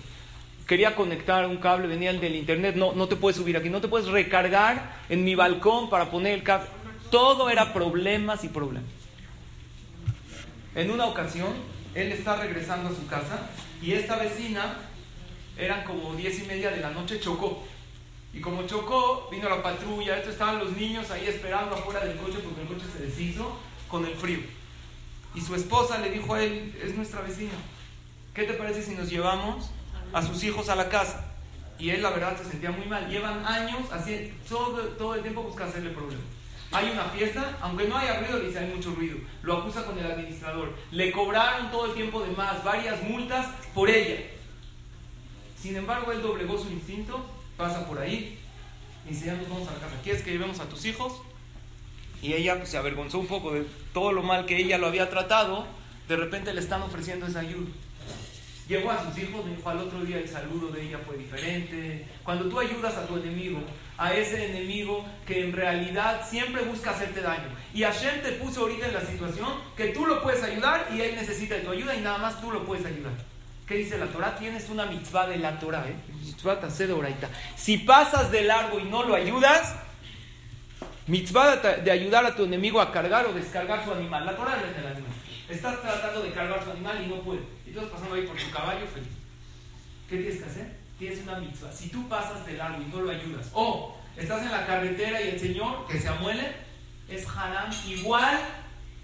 Quería 0.67 0.97
conectar 0.97 1.45
un 1.45 1.57
cable, 1.57 1.87
venía 1.87 2.09
el 2.09 2.19
del 2.19 2.35
internet, 2.35 2.75
no, 2.75 2.91
no 2.91 3.07
te 3.07 3.15
puedes 3.15 3.37
subir 3.37 3.55
aquí, 3.55 3.69
no 3.69 3.79
te 3.79 3.87
puedes 3.87 4.09
recargar 4.09 4.97
en 5.07 5.23
mi 5.23 5.35
balcón 5.35 5.89
para 5.89 6.11
poner 6.11 6.33
el 6.33 6.43
cable. 6.43 6.67
Todo 7.09 7.49
era 7.49 7.71
problemas 7.71 8.43
y 8.43 8.49
problemas. 8.49 8.91
En 10.75 10.91
una 10.91 11.05
ocasión, 11.05 11.53
él 11.95 12.11
está 12.11 12.35
regresando 12.35 12.89
a 12.89 12.91
su 12.93 13.07
casa 13.07 13.49
y 13.81 13.93
esta 13.93 14.17
vecina, 14.17 14.75
eran 15.57 15.85
como 15.85 16.13
diez 16.15 16.37
y 16.43 16.47
media 16.47 16.69
de 16.69 16.81
la 16.81 16.89
noche, 16.89 17.21
chocó. 17.21 17.63
Y 18.33 18.41
como 18.41 18.67
chocó, 18.67 19.27
vino 19.31 19.49
la 19.49 19.63
patrulla, 19.63 20.17
esto 20.17 20.29
estaban 20.29 20.59
los 20.59 20.75
niños 20.75 21.09
ahí 21.11 21.25
esperando 21.27 21.75
afuera 21.75 22.05
del 22.05 22.17
coche 22.17 22.39
porque 22.43 22.61
el 22.61 22.67
coche 22.67 22.85
se 22.91 23.05
deshizo 23.05 23.57
con 23.87 24.05
el 24.05 24.15
frío. 24.15 24.39
Y 25.33 25.41
su 25.41 25.55
esposa 25.55 25.97
le 25.99 26.11
dijo 26.11 26.33
a 26.33 26.43
él, 26.43 26.75
es 26.83 26.95
nuestra 26.95 27.21
vecina, 27.21 27.53
¿qué 28.33 28.43
te 28.43 28.53
parece 28.53 28.83
si 28.83 28.95
nos 28.95 29.09
llevamos 29.09 29.69
a 30.13 30.21
sus 30.21 30.43
hijos 30.43 30.69
a 30.69 30.75
la 30.75 30.89
casa? 30.89 31.25
Y 31.79 31.91
él 31.91 32.01
la 32.01 32.09
verdad 32.09 32.37
se 32.37 32.49
sentía 32.49 32.71
muy 32.71 32.87
mal. 32.87 33.07
Llevan 33.07 33.45
años 33.45 33.81
así, 33.91 34.33
todo, 34.49 34.81
todo 34.89 35.15
el 35.15 35.21
tiempo 35.21 35.43
busca 35.43 35.65
hacerle 35.65 35.91
problemas. 35.91 36.25
Hay 36.71 36.89
una 36.89 37.05
fiesta, 37.05 37.57
aunque 37.61 37.87
no 37.87 37.97
haya 37.97 38.19
ruido, 38.19 38.39
le 38.39 38.47
dice 38.47 38.59
hay 38.59 38.73
mucho 38.73 38.93
ruido. 38.93 39.17
Lo 39.41 39.57
acusa 39.57 39.85
con 39.85 39.97
el 39.97 40.11
administrador. 40.11 40.73
Le 40.91 41.11
cobraron 41.11 41.71
todo 41.71 41.85
el 41.85 41.93
tiempo 41.93 42.21
de 42.21 42.31
más, 42.31 42.63
varias 42.63 43.01
multas 43.03 43.47
por 43.73 43.89
ella. 43.89 44.21
Sin 45.59 45.75
embargo, 45.75 46.11
él 46.11 46.21
doblegó 46.21 46.57
su 46.57 46.69
instinto, 46.69 47.25
pasa 47.57 47.87
por 47.87 47.99
ahí 47.99 48.37
y 49.05 49.09
dice, 49.09 49.25
ya 49.25 49.35
nos 49.35 49.49
vamos 49.49 49.67
a 49.67 49.73
la 49.73 49.79
casa. 49.79 49.95
¿Quieres 50.03 50.21
que 50.21 50.31
llevemos 50.31 50.59
a 50.59 50.65
tus 50.65 50.85
hijos? 50.85 51.13
Y 52.21 52.33
ella 52.33 52.57
pues, 52.57 52.69
se 52.69 52.77
avergonzó 52.77 53.19
un 53.19 53.27
poco 53.27 53.53
de 53.53 53.65
todo 53.93 54.11
lo 54.11 54.23
mal 54.23 54.45
que 54.45 54.57
ella 54.57 54.77
lo 54.77 54.87
había 54.87 55.09
tratado. 55.09 55.65
De 56.07 56.15
repente 56.15 56.53
le 56.53 56.61
están 56.61 56.81
ofreciendo 56.81 57.25
esa 57.27 57.39
ayuda. 57.39 57.69
Llegó 58.67 58.91
a 58.91 59.01
sus 59.05 59.17
hijos, 59.17 59.45
dijo 59.49 59.69
al 59.69 59.79
otro 59.79 60.03
día 60.03 60.17
el 60.17 60.27
saludo 60.27 60.69
de 60.69 60.87
ella 60.87 60.99
fue 61.05 61.17
diferente. 61.17 62.05
Cuando 62.23 62.49
tú 62.49 62.59
ayudas 62.59 62.95
a 62.97 63.07
tu 63.07 63.15
enemigo, 63.15 63.59
a 63.97 64.13
ese 64.13 64.49
enemigo 64.49 65.05
que 65.25 65.45
en 65.45 65.53
realidad 65.53 66.27
siempre 66.29 66.63
busca 66.63 66.91
hacerte 66.91 67.21
daño. 67.21 67.47
Y 67.73 67.83
Hashem 67.83 68.21
te 68.21 68.33
puso 68.33 68.61
ahorita 68.61 68.87
en 68.87 68.93
la 68.93 69.05
situación 69.05 69.53
que 69.77 69.87
tú 69.87 70.05
lo 70.05 70.21
puedes 70.21 70.43
ayudar 70.43 70.89
y 70.93 70.99
él 70.99 71.15
necesita 71.15 71.55
de 71.55 71.61
tu 71.61 71.71
ayuda 71.71 71.95
y 71.95 72.01
nada 72.01 72.17
más 72.17 72.41
tú 72.41 72.51
lo 72.51 72.65
puedes 72.65 72.85
ayudar. 72.85 73.13
¿Qué 73.67 73.75
dice 73.75 73.97
la 73.97 74.05
Torah? 74.05 74.33
Tienes 74.37 74.69
una 74.69 74.85
mitzvah 74.85 75.27
de 75.27 75.39
la 75.39 75.59
Torah, 75.59 75.85
¿eh? 75.85 75.95
Mitzvah 76.23 76.55
de 76.55 76.93
oraita. 76.93 77.27
Si 77.57 77.79
pasas 77.79 78.31
de 78.31 78.43
largo 78.43 78.79
y 78.79 78.85
no 78.85 79.03
lo 79.03 79.13
ayudas, 79.13 79.75
mitzvah 81.05 81.57
de 81.57 81.91
ayudar 81.91 82.25
a 82.25 82.33
tu 82.33 82.45
enemigo 82.45 82.79
a 82.79 82.93
cargar 82.93 83.25
o 83.25 83.33
descargar 83.33 83.83
su 83.83 83.91
animal. 83.91 84.25
La 84.25 84.37
Torah 84.37 84.55
es 84.55 84.77
el 84.77 84.87
animal. 84.87 85.11
Estás 85.49 85.81
tratando 85.81 86.23
de 86.23 86.31
cargar 86.31 86.63
su 86.63 86.71
animal 86.71 87.03
y 87.03 87.07
no 87.07 87.15
puede. 87.21 87.41
Y 87.65 87.71
tú 87.71 87.79
estás 87.79 87.91
pasando 87.91 88.15
ahí 88.15 88.25
por 88.25 88.37
tu 88.37 88.49
caballo 88.51 88.87
feliz. 88.87 89.09
¿Qué 90.09 90.17
tienes 90.17 90.37
que 90.37 90.45
hacer? 90.45 90.77
Tienes 90.97 91.19
una 91.23 91.39
mitzvah. 91.39 91.71
Si 91.73 91.89
tú 91.89 92.07
pasas 92.07 92.45
de 92.45 92.53
largo 92.53 92.81
y 92.81 92.85
no 92.85 93.01
lo 93.01 93.11
ayudas, 93.11 93.49
o 93.53 93.97
estás 94.15 94.43
en 94.43 94.51
la 94.51 94.65
carretera 94.65 95.21
y 95.21 95.29
el 95.31 95.39
Señor 95.41 95.85
que 95.87 95.99
se 95.99 96.07
amuele, 96.07 96.53
es 97.09 97.27
haram 97.27 97.69
igual 97.85 98.39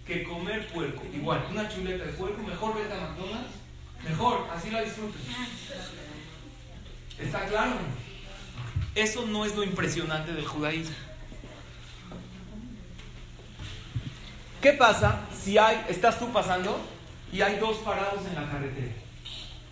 que 0.08 0.24
comer 0.24 0.66
puerco. 0.68 1.04
Igual, 1.14 1.46
una 1.52 1.68
chuleta 1.68 2.06
de 2.06 2.14
puerco, 2.14 2.42
mejor 2.44 2.76
vete 2.76 2.94
a 2.94 2.98
McDonald's, 2.98 3.63
mejor, 4.04 4.48
así 4.54 4.70
la 4.70 4.82
disfrutas. 4.82 5.22
¿Está 7.20 7.46
claro? 7.46 7.78
Eso 8.96 9.26
no 9.26 9.46
es 9.46 9.56
lo 9.56 9.64
impresionante 9.64 10.34
del 10.34 10.46
judaísmo. 10.46 10.96
¿Qué 14.62 14.74
pasa 14.74 15.20
si 15.38 15.58
hay, 15.58 15.84
estás 15.90 16.20
tú 16.20 16.32
pasando 16.32 16.80
y 17.32 17.42
hay 17.42 17.60
dos 17.60 17.78
parados 17.78 18.26
en 18.26 18.36
la 18.36 18.50
carretera? 18.50 18.94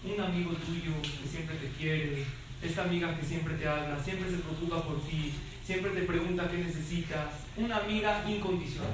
Un 0.04 0.20
amigo 0.20 0.52
tuyo 0.52 0.92
que 1.02 1.30
siempre 1.30 1.56
te 1.56 1.70
quiere, 1.78 2.26
esta 2.62 2.84
amiga 2.84 3.16
que 3.18 3.26
siempre 3.26 3.54
te 3.56 3.68
habla, 3.68 4.04
siempre 4.04 4.30
se 4.30 4.38
preocupa 4.38 4.84
por 4.84 5.02
ti, 5.04 5.34
siempre 5.66 5.92
te 5.92 6.02
pregunta 6.02 6.50
qué 6.50 6.58
necesitas, 6.58 7.28
una 7.56 7.78
amiga 7.78 8.24
incondicional. 8.28 8.92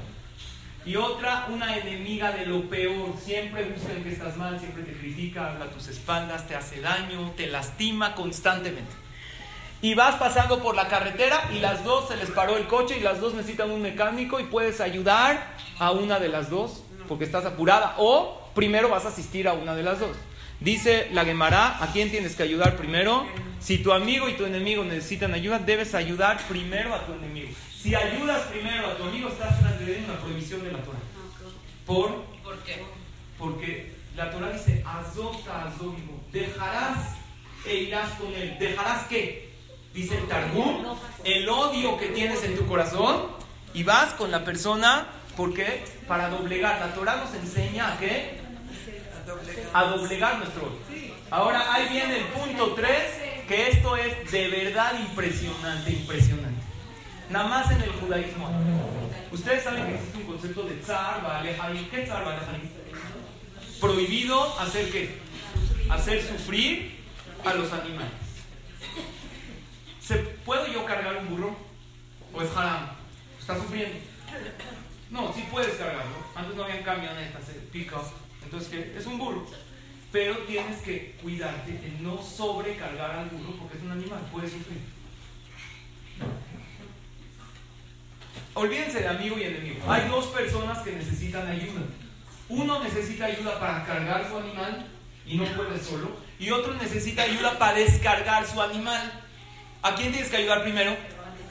Y 0.87 0.95
otra, 0.95 1.47
una 1.51 1.77
enemiga 1.77 2.31
de 2.31 2.45
lo 2.45 2.69
peor, 2.69 3.13
siempre 3.21 3.65
busca 3.65 3.91
en 3.91 4.03
que 4.03 4.13
estás 4.13 4.37
mal, 4.37 4.57
siempre 4.57 4.83
te 4.83 4.93
critica, 4.93 5.51
habla 5.51 5.65
a 5.65 5.69
tus 5.69 5.89
espaldas, 5.89 6.47
te 6.47 6.55
hace 6.55 6.79
daño, 6.79 7.31
te 7.35 7.47
lastima 7.47 8.15
constantemente 8.15 9.07
y 9.81 9.93
vas 9.93 10.15
pasando 10.15 10.61
por 10.61 10.75
la 10.75 10.87
carretera 10.87 11.49
y 11.53 11.59
las 11.59 11.83
dos 11.83 12.07
se 12.07 12.17
les 12.17 12.31
paró 12.31 12.57
el 12.57 12.65
coche 12.67 12.97
y 12.97 13.01
las 13.01 13.19
dos 13.19 13.33
necesitan 13.33 13.69
un 13.69 13.81
mecánico 13.81 14.39
y 14.39 14.45
puedes 14.45 14.81
ayudar 14.81 15.55
a 15.77 15.91
una 15.91 16.19
de 16.19 16.29
las 16.29 16.49
dos 16.49 16.83
porque 17.07 17.25
estás 17.25 17.45
apurada 17.45 17.95
o 17.97 18.49
primero 18.55 18.89
vas 18.89 19.05
a 19.05 19.09
asistir 19.09 19.47
a 19.47 19.53
una 19.53 19.75
de 19.75 19.83
las 19.83 19.99
dos. 19.99 20.15
Dice 20.59 21.09
la 21.13 21.23
Gemara, 21.23 21.83
¿a 21.83 21.91
quién 21.91 22.09
tienes 22.09 22.35
que 22.35 22.43
ayudar 22.43 22.75
primero? 22.75 23.27
Si 23.59 23.77
tu 23.77 23.93
amigo 23.93 24.27
y 24.27 24.33
tu 24.33 24.45
enemigo 24.45 24.83
necesitan 24.83 25.33
ayuda, 25.33 25.59
debes 25.59 25.93
ayudar 25.93 26.39
primero 26.47 26.95
a 26.95 27.05
tu 27.05 27.13
enemigo. 27.13 27.49
Si 27.87 27.95
ayudas 27.95 28.41
primero 28.47 28.85
a 28.85 28.97
tu 28.97 29.03
amigo, 29.03 29.29
estás 29.29 29.57
transgrediendo 29.59 30.11
la 30.11 30.19
prohibición 30.19 30.61
de 30.61 30.73
la 30.73 30.79
Torah. 30.79 30.99
¿Por? 31.85 32.21
¿Por 32.43 32.57
qué? 32.63 32.83
Porque 33.39 33.95
la 34.13 34.29
Torah 34.29 34.49
dice, 34.49 34.83
azota 34.85 35.67
azónigo, 35.67 36.21
dejarás 36.33 37.15
e 37.65 37.75
irás 37.75 38.09
con 38.15 38.33
él. 38.33 38.57
¿Dejarás 38.59 39.07
qué? 39.07 39.53
dice 39.93 40.17
el 40.17 40.27
Targum, 40.27 40.97
el 41.23 41.47
odio 41.47 41.97
que 41.97 42.07
tienes 42.07 42.43
en 42.43 42.57
tu 42.57 42.67
corazón 42.67 43.27
y 43.73 43.83
vas 43.83 44.13
con 44.15 44.31
la 44.31 44.43
persona, 44.43 45.07
porque 45.37 45.85
Para 46.09 46.27
doblegar. 46.27 46.81
La 46.81 46.93
Torah 46.93 47.15
nos 47.15 47.33
enseña 47.35 47.93
a 47.93 47.97
qué? 47.99 48.41
A 49.73 49.85
doblegar 49.85 50.39
nuestro 50.39 50.63
odio. 50.63 51.13
Ahora 51.31 51.73
ahí 51.73 51.87
viene 51.87 52.17
el 52.17 52.25
punto 52.25 52.73
3, 52.73 52.91
que 53.47 53.69
esto 53.69 53.95
es 53.95 54.29
de 54.29 54.49
verdad 54.49 54.91
impresionante, 54.99 55.91
impresionante. 55.91 56.66
Nada 57.29 57.47
más 57.47 57.71
en 57.71 57.81
el 57.81 57.91
judaísmo. 57.91 58.49
Ustedes 59.31 59.63
saben 59.63 59.85
que 59.85 59.95
existe 59.95 60.17
un 60.17 60.23
concepto 60.23 60.63
de 60.63 60.75
tzar, 60.77 61.43
¿Qué 61.91 62.03
tzar, 62.03 62.23
Prohibido 63.81 64.59
hacer 64.59 64.91
qué? 64.91 65.19
Hacer 65.89 66.23
sufrir 66.23 66.97
a 67.43 67.53
los 67.53 67.71
animales. 67.73 68.11
¿Puedo 70.45 70.67
yo 70.67 70.85
cargar 70.85 71.17
un 71.17 71.29
burro? 71.29 71.55
¿O 72.33 72.41
es 72.41 72.55
haram? 72.55 72.91
¿Está 73.37 73.55
sufriendo? 73.55 73.97
No, 75.09 75.33
sí 75.33 75.43
puedes 75.51 75.75
cargarlo. 75.75 76.15
Antes 76.35 76.55
no 76.55 76.63
habían 76.63 76.83
camionetas, 76.83 77.43
se 77.43 77.53
pica. 77.53 77.97
Entonces, 78.43 78.69
¿qué? 78.69 78.97
Es 78.97 79.05
un 79.05 79.17
burro. 79.17 79.45
Pero 80.13 80.37
tienes 80.39 80.81
que 80.81 81.17
cuidarte 81.21 81.73
de 81.73 81.89
no 81.99 82.21
sobrecargar 82.23 83.11
al 83.11 83.29
burro 83.29 83.57
porque 83.59 83.77
es 83.77 83.83
un 83.83 83.91
animal, 83.91 84.19
puede 84.31 84.47
sufrir. 84.47 84.79
Olvídense 88.53 88.99
de 88.99 89.07
amigo 89.07 89.37
y 89.37 89.43
enemigo. 89.43 89.91
Hay 89.91 90.07
dos 90.07 90.27
personas 90.27 90.79
que 90.79 90.91
necesitan 90.91 91.47
ayuda. 91.47 91.81
Uno 92.49 92.81
necesita 92.83 93.25
ayuda 93.25 93.59
para 93.59 93.85
cargar 93.85 94.27
su 94.29 94.37
animal 94.37 94.87
y 95.25 95.37
no 95.37 95.45
puede 95.45 95.79
solo. 95.79 96.17
Y 96.39 96.51
otro 96.51 96.73
necesita 96.75 97.23
ayuda 97.23 97.57
para 97.59 97.73
descargar 97.73 98.45
su 98.47 98.61
animal. 98.61 99.23
¿A 99.81 99.95
quién 99.95 100.11
tienes 100.11 100.29
que 100.29 100.37
ayudar 100.37 100.63
primero? 100.63 100.95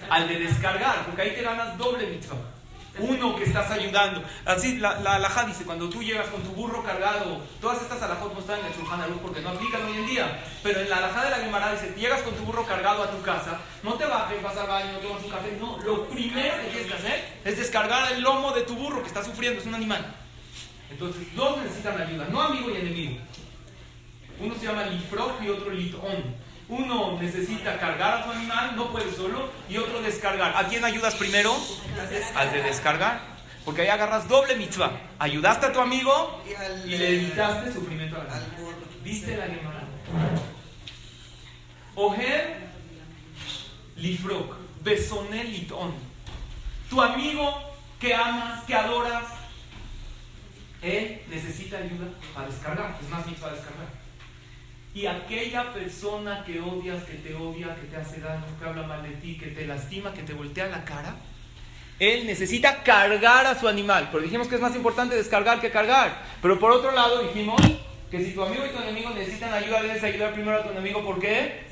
Al 0.08 0.28
de 0.28 0.38
descargar, 0.38 1.04
porque 1.06 1.22
ahí 1.22 1.34
te 1.34 1.42
ganas 1.42 1.76
doble 1.76 2.06
mitzvah. 2.06 2.55
Uno 2.98 3.36
que 3.36 3.44
estás 3.44 3.70
ayudando. 3.70 4.22
Así 4.44 4.78
la, 4.78 5.00
la 5.00 5.44
dice, 5.46 5.64
cuando 5.64 5.88
tú 5.88 6.02
llegas 6.02 6.28
con 6.28 6.42
tu 6.42 6.50
burro 6.50 6.82
cargado, 6.82 7.40
todas 7.60 7.82
estas 7.82 8.02
alajot 8.02 8.32
no 8.32 8.40
están 8.40 8.60
en 8.60 8.66
el 8.66 8.72
Shulchan 8.72 9.08
luz 9.10 9.18
porque 9.22 9.40
no 9.40 9.50
aplican 9.50 9.84
hoy 9.84 9.96
en 9.98 10.06
día, 10.06 10.42
pero 10.62 10.80
en 10.80 10.88
la 10.88 10.98
alajá 10.98 11.24
de 11.24 11.30
la 11.30 11.36
Gemara 11.38 11.72
dice, 11.72 11.94
llegas 11.96 12.22
con 12.22 12.34
tu 12.34 12.44
burro 12.44 12.64
cargado 12.64 13.02
a 13.02 13.10
tu 13.10 13.20
casa, 13.22 13.58
no 13.82 13.94
te 13.94 14.06
bajes, 14.06 14.42
vas 14.42 14.56
al 14.56 14.66
baño, 14.66 14.98
tomas 14.98 15.22
un 15.22 15.30
café, 15.30 15.56
no, 15.60 15.78
lo 15.84 16.08
primero 16.08 16.56
que 16.62 16.68
tienes 16.68 16.86
que 16.86 16.94
hacer 16.94 17.24
es 17.44 17.58
descargar 17.58 18.12
el 18.12 18.22
lomo 18.22 18.52
de 18.52 18.62
tu 18.62 18.74
burro 18.74 19.02
que 19.02 19.08
está 19.08 19.22
sufriendo, 19.22 19.60
es 19.60 19.66
un 19.66 19.74
animal. 19.74 20.04
Entonces, 20.90 21.34
dos 21.34 21.58
necesitan 21.58 22.00
ayuda, 22.00 22.26
no 22.30 22.40
amigo 22.40 22.70
y 22.70 22.76
enemigo. 22.76 23.20
Uno 24.40 24.54
se 24.54 24.66
llama 24.66 24.84
lifrog 24.84 25.42
y 25.42 25.48
otro 25.48 25.70
litón. 25.70 26.45
Uno 26.68 27.16
necesita 27.20 27.78
cargar 27.78 28.20
a 28.20 28.24
su 28.24 28.30
animal, 28.32 28.74
no 28.74 28.90
puede 28.90 29.12
solo, 29.12 29.50
y 29.68 29.76
otro 29.76 30.02
descargar. 30.02 30.56
¿A 30.56 30.66
quién 30.66 30.84
ayudas 30.84 31.14
primero? 31.14 31.56
Al 32.34 32.52
de 32.52 32.62
descargar. 32.62 33.20
Porque 33.64 33.82
ahí 33.82 33.88
agarras 33.88 34.28
doble 34.28 34.56
mitzvah. 34.56 34.92
Ayudaste 35.18 35.66
a 35.66 35.72
tu 35.72 35.80
amigo 35.80 36.42
y 36.84 36.88
le 36.88 37.08
evitaste 37.16 37.72
sufrimiento 37.72 38.16
al 38.16 38.30
animal. 38.30 38.74
Dice 39.02 39.36
la 39.36 39.46
Gemara. 39.46 39.82
Ojer 41.94 42.68
lifrok, 43.96 44.56
besoné 44.82 45.44
litón. 45.44 45.94
Tu 46.90 47.00
amigo 47.00 47.58
que 47.98 48.14
amas, 48.14 48.62
que 48.64 48.74
adoras, 48.74 49.24
él 50.82 51.22
necesita 51.28 51.78
ayuda 51.78 52.06
para 52.34 52.48
descargar. 52.48 52.98
Es 53.02 53.08
más 53.08 53.26
mitzvah 53.26 53.50
descargar. 53.50 53.95
Y 54.96 55.06
aquella 55.06 55.74
persona 55.74 56.42
que 56.42 56.58
odias, 56.58 57.04
que 57.04 57.16
te 57.16 57.34
odia, 57.34 57.76
que 57.76 57.86
te 57.86 57.98
hace 57.98 58.18
daño, 58.18 58.46
que 58.58 58.64
habla 58.64 58.84
mal 58.84 59.02
de 59.02 59.10
ti, 59.10 59.36
que 59.36 59.48
te 59.48 59.66
lastima, 59.66 60.14
que 60.14 60.22
te 60.22 60.32
voltea 60.32 60.68
la 60.68 60.86
cara, 60.86 61.14
él 61.98 62.26
necesita 62.26 62.82
cargar 62.82 63.44
a 63.44 63.60
su 63.60 63.68
animal. 63.68 64.08
Pero 64.10 64.22
dijimos 64.22 64.48
que 64.48 64.54
es 64.54 64.60
más 64.62 64.74
importante 64.74 65.14
descargar 65.14 65.60
que 65.60 65.70
cargar. 65.70 66.22
Pero 66.40 66.58
por 66.58 66.72
otro 66.72 66.92
lado 66.92 67.20
dijimos 67.24 67.60
que 68.10 68.24
si 68.24 68.32
tu 68.32 68.42
amigo 68.42 68.64
y 68.64 68.70
tu 68.70 68.82
enemigo 68.82 69.10
necesitan 69.10 69.52
ayuda, 69.52 69.82
debes 69.82 70.02
ayudar 70.02 70.32
primero 70.32 70.60
a 70.60 70.62
tu 70.62 70.70
enemigo. 70.70 71.04
¿Por 71.04 71.20
qué? 71.20 71.66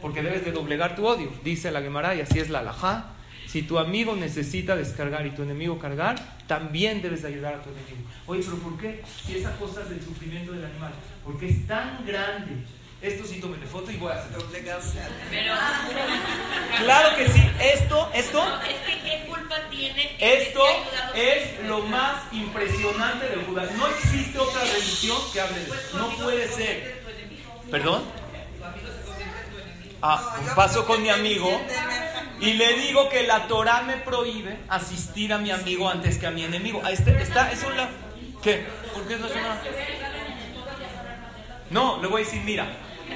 Porque 0.00 0.22
debes 0.22 0.42
de 0.42 0.52
doblegar 0.52 0.96
tu 0.96 1.06
odio. 1.06 1.30
Dice 1.44 1.70
la 1.72 1.82
Gemara 1.82 2.14
y 2.14 2.22
así 2.22 2.38
es 2.38 2.48
la 2.48 2.60
alajá. 2.60 3.10
Si 3.48 3.60
tu 3.60 3.78
amigo 3.78 4.16
necesita 4.16 4.76
descargar 4.76 5.26
y 5.26 5.32
tu 5.32 5.42
enemigo 5.42 5.78
cargar, 5.78 6.16
también 6.46 7.02
debes 7.02 7.22
de 7.22 7.28
ayudar 7.28 7.54
a 7.54 7.62
tu 7.62 7.70
enemigo. 7.70 8.08
Oye, 8.26 8.42
pero 8.44 8.58
¿por 8.58 8.78
qué? 8.78 9.02
Si 9.24 9.36
esa 9.36 9.56
cosa 9.56 9.82
es 9.82 9.90
del 9.90 10.02
sufrimiento 10.02 10.52
del 10.52 10.64
animal, 10.64 10.92
porque 11.24 11.48
es 11.48 11.66
tan 11.66 12.04
grande. 12.06 12.64
Esto 13.02 13.26
sí 13.26 13.40
la 13.40 13.66
foto 13.66 13.90
y 13.90 13.96
voy 13.96 14.12
a 14.12 14.14
hacer. 14.76 15.08
Pero, 15.28 15.54
claro 16.84 17.16
que 17.16 17.28
sí. 17.30 17.50
Esto, 17.60 18.08
esto. 18.14 18.60
es 18.62 18.76
que 18.86 19.00
qué 19.02 19.24
culpa 19.26 19.56
tiene. 19.70 20.16
Esto 20.20 20.62
es 21.12 21.66
lo 21.66 21.80
más 21.80 22.32
impresionante 22.32 23.28
del 23.28 23.44
judaísmo. 23.44 23.78
No 23.78 23.86
existe 23.88 24.38
otra 24.38 24.60
religión 24.60 25.18
que 25.32 25.40
hable 25.40 25.58
de 25.58 25.64
eso. 25.64 25.98
No 25.98 26.10
puede 26.10 26.46
ser. 26.46 27.02
¿Perdón? 27.72 28.04
Ah, 30.00 30.36
pasó 30.54 30.86
con 30.86 31.02
mi 31.02 31.10
amigo 31.10 31.60
y 32.42 32.54
le 32.54 32.74
digo 32.74 33.08
que 33.08 33.22
la 33.22 33.46
Torah 33.46 33.82
me 33.82 33.98
prohíbe 33.98 34.58
asistir 34.68 35.32
a 35.32 35.38
mi 35.38 35.52
amigo 35.52 35.88
antes 35.88 36.18
que 36.18 36.26
a 36.26 36.32
mi 36.32 36.42
enemigo. 36.42 36.82
Este, 36.88 37.22
está, 37.22 37.52
es 37.52 37.62
una... 37.62 37.88
¿Qué? 38.42 38.66
¿Por 38.92 39.06
qué 39.06 39.14
es 39.14 39.20
una... 39.20 39.60
No, 41.70 42.02
le 42.02 42.08
voy 42.08 42.22
a 42.22 42.24
decir, 42.24 42.42
mira, 42.42 42.66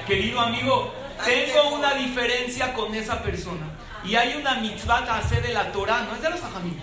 querido 0.07 0.39
amigo, 0.39 0.93
tengo 1.25 1.75
una 1.75 1.93
diferencia 1.95 2.73
con 2.73 2.95
esa 2.95 3.21
persona. 3.21 3.67
Y 4.05 4.15
hay 4.15 4.37
una 4.37 4.55
mitzvah 4.55 5.03
que 5.03 5.11
hace 5.11 5.41
de 5.41 5.53
la 5.53 5.73
Torah, 5.73 6.03
no 6.03 6.15
es 6.15 6.21
de 6.21 6.29
los 6.29 6.41
ajamim. 6.41 6.77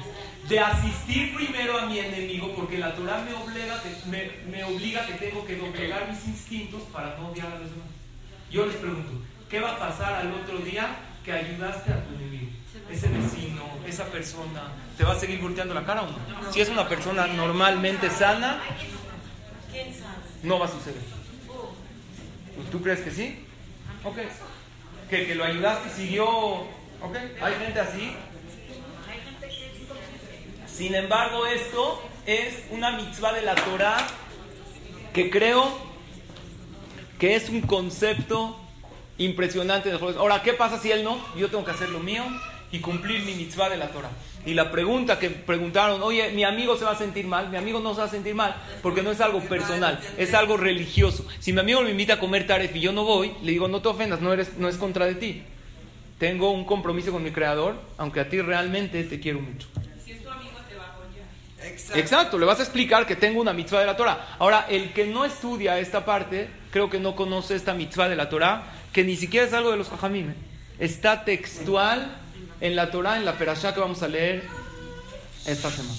de 0.47 0.61
asistir 0.61 1.35
primero 1.35 1.79
a 1.79 1.87
mi 1.87 1.99
enemigo, 1.99 2.55
porque 2.55 2.77
la 2.77 2.95
Torah 2.95 3.25
me 3.27 3.33
obliga, 3.33 3.83
me, 4.05 4.31
me 4.51 4.65
obliga 4.65 5.07
que 5.07 5.15
tengo 5.15 5.47
que 5.47 5.57
doblegar 5.57 6.11
mis 6.11 6.27
instintos 6.27 6.83
para 6.93 7.17
no 7.17 7.31
odiar 7.31 7.47
a 7.47 7.59
los 7.59 7.71
demás. 7.71 7.89
Yo 8.51 8.67
les 8.67 8.77
pregunto, 8.77 9.13
¿qué 9.49 9.61
va 9.61 9.71
a 9.71 9.79
pasar 9.79 10.17
al 10.17 10.35
otro 10.35 10.59
día 10.59 10.95
que 11.25 11.33
ayudaste 11.33 11.93
a 11.93 12.05
tu 12.05 12.15
enemigo? 12.15 12.53
Ese 12.91 13.09
vecino, 13.09 13.63
esa 13.87 14.05
persona, 14.07 14.73
¿te 14.97 15.05
va 15.05 15.13
a 15.13 15.19
seguir 15.19 15.41
volteando 15.41 15.73
la 15.75 15.85
cara 15.85 16.03
o 16.03 16.07
no? 16.07 16.53
Si 16.53 16.61
es 16.61 16.69
una 16.69 16.89
persona 16.89 17.27
normalmente 17.27 18.11
sana, 18.11 18.61
no 20.43 20.59
va 20.59 20.67
a 20.67 20.69
suceder. 20.69 21.03
¿Tú 22.71 22.83
crees 22.83 23.01
que 23.01 23.11
sí? 23.11 23.47
Ok. 24.05 24.19
Que, 25.09 25.27
que 25.27 25.35
lo 25.35 25.45
ayudaste 25.45 25.89
y 25.89 26.07
siguió. 26.07 26.27
Ok. 26.29 27.17
Hay 27.41 27.55
gente 27.55 27.81
así. 27.81 28.15
Sin 30.67 30.95
embargo, 30.95 31.47
esto 31.47 32.03
es 32.27 32.65
una 32.71 32.93
mitzvah 32.93 33.33
de 33.33 33.43
la 33.43 33.55
Torah 33.55 33.97
que 35.13 35.31
creo 35.31 35.73
que 37.19 37.37
es 37.37 37.49
un 37.49 37.61
concepto 37.63 38.61
impresionante. 39.19 39.93
Ahora, 39.93 40.43
¿qué 40.43 40.53
pasa 40.53 40.79
si 40.79 40.91
él 40.91 41.05
no? 41.05 41.19
Yo 41.37 41.49
tengo 41.49 41.65
que 41.65 41.71
hacer 41.71 41.89
lo 41.91 42.01
mío 42.01 42.25
y 42.73 42.81
cumplir 42.81 43.25
mi 43.25 43.35
mitzvah 43.35 43.69
de 43.69 43.77
la 43.77 43.89
Torah. 43.89 44.11
Y 44.47 44.53
la 44.53 44.71
pregunta 44.71 45.19
que 45.19 45.31
preguntaron, 45.31 46.03
oye, 46.03 46.31
mi 46.33 46.45
amigo 46.45 46.77
se 46.77 46.85
va 46.85 46.91
a 46.91 46.99
sentir 46.99 47.27
mal, 47.27 47.49
mi 47.49 47.57
amigo 47.57 47.81
no 47.81 47.95
se 47.95 48.01
va 48.01 48.07
a 48.07 48.11
sentir 48.11 48.35
mal, 48.35 48.55
porque 48.83 49.03
no 49.03 49.11
es 49.11 49.21
algo 49.21 49.41
personal, 49.41 49.99
es 50.19 50.35
algo 50.35 50.57
religioso. 50.57 51.27
Si 51.39 51.53
mi 51.53 51.61
amigo 51.61 51.81
me 51.83 51.91
invita 51.91 52.15
a 52.15 52.19
comer 52.19 52.47
taref 52.47 52.75
y 52.77 52.81
yo 52.81 52.93
no 52.93 53.05
voy, 53.05 53.33
le 53.43 53.53
digo, 53.53 53.69
no 53.69 53.81
te 53.81 53.89
ofendas, 53.89 54.21
no, 54.21 54.33
eres, 54.33 54.59
no 54.59 54.69
es 54.69 54.77
contra 54.77 55.07
de 55.07 55.15
ti. 55.15 55.43
Tengo 56.19 56.51
un 56.51 56.65
compromiso 56.65 57.11
con 57.11 57.23
mi 57.23 57.31
creador, 57.31 57.77
aunque 57.97 58.21
a 58.21 58.29
ti 58.29 58.41
realmente 58.41 59.05
te 59.05 59.19
quiero 59.19 59.41
mucho. 59.41 59.69
Si 60.05 60.13
es 60.13 60.23
tu 60.23 60.29
amigo, 60.29 60.59
te 60.69 60.75
va 60.77 60.85
a 60.85 60.89
apoyar. 60.89 61.27
Exacto. 61.63 62.01
Exacto, 62.01 62.39
le 62.39 62.47
vas 62.47 62.61
a 62.61 62.63
explicar 62.65 63.07
que 63.07 63.17
tengo 63.17 63.41
una 63.41 63.53
mitzvah 63.53 63.81
de 63.81 63.87
la 63.87 63.97
Torah. 63.97 64.37
Ahora, 64.39 64.67
el 64.69 64.93
que 64.93 65.07
no 65.07 65.25
estudia 65.25 65.79
esta 65.79 66.05
parte, 66.05 66.49
creo 66.71 66.91
que 66.91 67.01
no 67.01 67.17
conoce 67.17 67.55
esta 67.55 67.73
mitzvah 67.73 68.09
de 68.09 68.17
la 68.17 68.29
Torah, 68.29 68.65
que 68.95 69.05
ni 69.05 69.17
siquiera 69.17 69.47
es 69.47 69.53
algo 69.53 69.73
de 69.73 69.77
los 69.77 69.91
jajamim. 69.91 70.31
¿eh? 70.31 70.35
Está 70.79 71.25
textual 71.25 72.17
en 72.61 72.77
la 72.77 72.91
Torah, 72.91 73.17
en 73.17 73.25
la 73.25 73.37
Perashá 73.37 73.75
que 73.75 73.81
vamos 73.81 74.03
a 74.03 74.09
leer 74.09 74.45
esta 75.45 75.71
semana. 75.71 75.99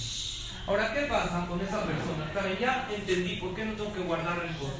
Ahora, 0.65 0.93
¿qué 0.93 1.01
pasa 1.01 1.45
con 1.45 1.59
esa 1.59 1.83
persona? 1.83 2.31
Claro, 2.31 2.47
ya 2.59 2.89
entendí 2.95 3.35
por 3.35 3.53
qué 3.53 3.65
no 3.65 3.73
tengo 3.73 3.93
que 3.93 3.99
guardar 3.99 4.39
rencor. 4.39 4.71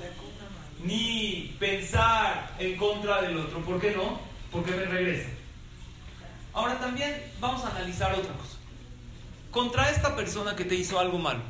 Ni 0.82 1.55
pensar 1.59 2.55
en 2.57 2.78
contra 2.78 3.22
del 3.22 3.38
otro. 3.38 3.59
¿Por 3.59 3.80
qué 3.80 3.91
no? 3.91 4.20
Porque 4.49 4.72
me 4.72 4.86
regresa. 4.86 5.30
Ahora 6.53 6.80
también 6.80 7.22
vamos 7.41 7.66
a 7.66 7.70
analizar 7.70 8.13
otra 8.13 8.34
cosa. 8.34 8.57
Contra 9.51 9.89
esta 9.89 10.16
persona 10.16 10.55
que 10.55 10.63
te 10.63 10.76
hizo 10.76 10.97
algo 10.99 11.20
malo. 11.20 11.41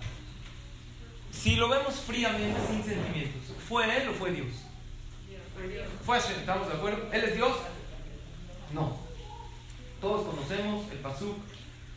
Si 1.31 1.55
lo 1.55 1.69
vemos 1.69 1.95
fríamente, 1.95 2.59
sin 2.67 2.83
sentimientos, 2.83 3.53
¿fue 3.69 3.85
él 3.97 4.09
o 4.09 4.13
fue 4.13 4.31
Dios? 4.31 4.64
Fue 6.05 6.19
Hashem, 6.19 6.39
¿estamos 6.39 6.67
de 6.67 6.73
acuerdo? 6.73 7.09
¿Él 7.11 7.23
es 7.23 7.35
Dios? 7.35 7.53
No. 8.73 8.97
Todos 10.01 10.27
conocemos 10.27 10.85
el 10.91 10.97
Pasuk, 10.99 11.37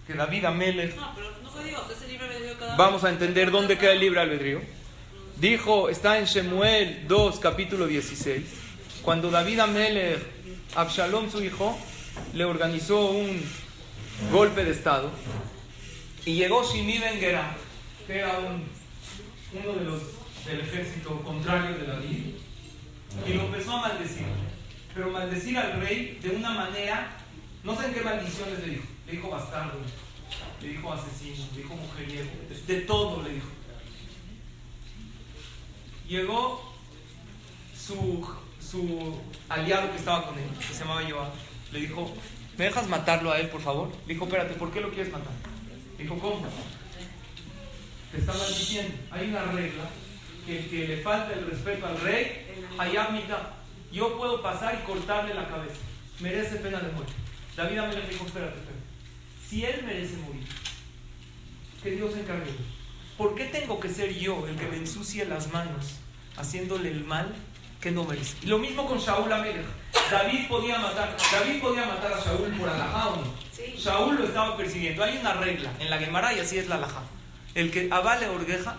que 0.06 0.14
David 0.14 0.44
Amelech. 0.44 0.96
No, 0.96 1.12
pero 1.14 1.30
no 1.42 1.50
fue 1.50 1.64
Dios, 1.64 1.82
ese 1.90 2.08
libre 2.08 2.26
albedrío 2.26 2.58
cada 2.58 2.76
Vamos 2.76 3.04
a 3.04 3.10
entender 3.10 3.50
dónde 3.50 3.76
queda 3.76 3.92
el 3.92 4.00
libre 4.00 4.20
albedrío. 4.20 4.60
Dijo, 5.36 5.88
está 5.88 6.18
en 6.18 6.24
Shemuel 6.24 7.06
2, 7.06 7.40
capítulo 7.40 7.86
16, 7.86 8.44
cuando 9.02 9.30
David 9.30 9.60
Amelech, 9.60 10.22
Absalom 10.74 11.30
su 11.30 11.42
hijo, 11.42 11.78
le 12.34 12.44
organizó 12.44 13.10
un 13.10 13.42
golpe 14.32 14.64
de 14.64 14.72
estado 14.72 15.10
y 16.24 16.34
llegó 16.34 16.64
Shimi 16.64 16.98
Ben 16.98 17.20
que 17.20 17.28
era 17.28 18.38
un, 18.38 18.64
uno 19.52 19.78
de 19.78 19.84
los 19.84 20.02
del 20.44 20.60
ejército 20.60 21.20
contrario 21.22 21.76
de 21.76 21.86
David, 21.86 22.34
y 23.26 23.32
lo 23.34 23.42
empezó 23.44 23.72
a 23.72 23.88
maldecir. 23.88 24.26
Pero 24.94 25.10
maldecir 25.10 25.58
al 25.58 25.80
rey 25.80 26.18
de 26.22 26.30
una 26.30 26.50
manera, 26.50 27.16
no 27.64 27.76
sé 27.78 27.86
en 27.86 27.94
qué 27.94 28.00
maldiciones 28.00 28.58
le 28.60 28.66
dijo. 28.68 28.84
Le 29.06 29.12
dijo 29.12 29.30
bastardo, 29.30 29.78
le 30.60 30.68
dijo 30.68 30.92
asesino, 30.92 31.46
le 31.54 31.62
dijo 31.62 31.76
mujeriego, 31.76 32.30
de, 32.66 32.80
todo 32.82 33.22
le 33.22 33.34
dijo. 33.34 33.48
Llegó 36.08 36.74
su, 37.76 38.26
su 38.60 39.18
aliado 39.48 39.90
que 39.90 39.96
estaba 39.96 40.26
con 40.26 40.38
él, 40.38 40.48
que 40.58 40.74
se 40.74 40.80
llamaba 40.80 41.08
Joab, 41.08 41.32
le 41.72 41.80
dijo, 41.80 42.12
¿me 42.56 42.64
dejas 42.64 42.88
matarlo 42.88 43.30
a 43.30 43.38
él, 43.40 43.48
por 43.48 43.60
favor? 43.60 43.92
Le 44.06 44.14
dijo, 44.14 44.24
espérate, 44.24 44.54
¿por 44.54 44.72
qué 44.72 44.80
lo 44.80 44.90
quieres 44.90 45.12
matar? 45.12 45.32
Le 45.96 46.04
dijo, 46.04 46.18
¿cómo? 46.18 46.46
Te 48.12 48.18
está 48.18 48.32
maldiciendo. 48.32 48.94
Hay 49.10 49.28
una 49.28 49.44
regla 49.44 49.84
que 50.48 50.58
el 50.58 50.70
que 50.70 50.88
le 50.88 50.96
falta 51.02 51.34
el 51.34 51.46
respeto 51.46 51.86
al 51.86 52.00
rey, 52.00 52.46
allá 52.78 53.10
mitad. 53.10 53.42
Yo 53.92 54.16
puedo 54.16 54.42
pasar 54.42 54.80
y 54.80 54.86
cortarle 54.86 55.34
la 55.34 55.46
cabeza. 55.46 55.76
Merece 56.20 56.56
pena 56.56 56.80
de 56.80 56.90
muerte. 56.92 57.12
David 57.54 57.80
me 57.80 58.08
dijo, 58.08 58.24
espérate, 58.24 58.56
espérate. 58.56 58.84
Si 59.46 59.64
él 59.64 59.82
merece 59.84 60.16
morir, 60.16 60.46
que 61.82 61.90
Dios 61.90 62.14
se 62.14 62.20
encargue. 62.20 62.50
¿Por 63.18 63.34
qué 63.34 63.44
tengo 63.44 63.78
que 63.78 63.88
ser 63.88 64.14
yo 64.14 64.46
el 64.46 64.56
que 64.56 64.68
me 64.68 64.76
ensucie 64.76 65.26
las 65.26 65.52
manos 65.52 65.96
haciéndole 66.36 66.90
el 66.90 67.04
mal 67.04 67.34
que 67.80 67.90
no 67.90 68.04
merece? 68.04 68.36
Y 68.42 68.46
lo 68.46 68.58
mismo 68.58 68.86
con 68.86 68.98
Shaul 68.98 69.30
Amelech. 69.30 69.66
David 70.10 70.48
podía 70.48 70.78
matar, 70.78 71.14
David 71.30 71.60
podía 71.60 71.84
matar 71.84 72.12
a 72.14 72.24
Shaul 72.24 72.50
por 72.52 72.68
alajá 72.68 73.08
o 73.08 73.16
no. 73.16 73.34
Shaul 73.76 74.16
lo 74.16 74.24
estaba 74.24 74.56
persiguiendo. 74.56 75.04
Hay 75.04 75.18
una 75.18 75.34
regla 75.34 75.70
en 75.78 75.90
la 75.90 75.98
Gemara 75.98 76.32
y 76.32 76.38
así 76.40 76.58
es 76.58 76.68
la 76.68 76.76
alajá. 76.76 77.02
El 77.58 77.72
que 77.72 77.88
avale 77.90 78.28
orgeja, 78.28 78.76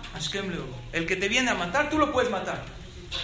El 0.94 1.06
que 1.06 1.18
te 1.18 1.28
viene 1.28 1.52
a 1.52 1.54
matar, 1.54 1.90
tú 1.90 1.98
lo 1.98 2.14
puedes 2.14 2.32
matar. 2.32 2.64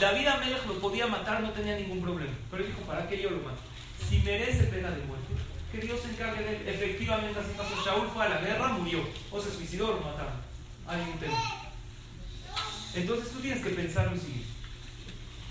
David 0.01 0.27
Amelech 0.27 0.65
lo 0.67 0.79
podía 0.81 1.07
matar, 1.07 1.39
no 1.39 1.51
tenía 1.51 1.77
ningún 1.77 2.01
problema. 2.01 2.33
Pero 2.51 2.65
dijo, 2.65 2.81
¿para 2.81 3.07
qué 3.07 3.21
yo 3.21 3.29
lo 3.29 3.37
mato? 3.37 3.61
Si 4.09 4.19
merece 4.19 4.65
pena 4.65 4.91
de 4.91 5.01
muerte, 5.05 5.33
que 5.71 5.77
Dios 5.77 6.01
se 6.01 6.09
encargue 6.09 6.43
de 6.43 6.57
él. 6.57 6.67
Efectivamente 6.67 7.39
así 7.39 7.51
pasó. 7.55 7.73
Shaul 7.85 8.09
fue 8.09 8.25
a 8.25 8.29
la 8.29 8.41
guerra, 8.41 8.67
murió. 8.67 8.99
O 9.31 9.41
se 9.41 9.49
suicidó 9.49 9.93
lo 9.93 10.01
mataron. 10.01 10.33
Hay 10.87 10.99
un 10.99 11.19
tema. 11.19 11.37
Entonces 12.93 13.31
tú 13.31 13.39
tienes 13.39 13.63
que 13.63 13.69
pensar 13.69 14.11
lo 14.11 14.19
siguiente. 14.19 14.49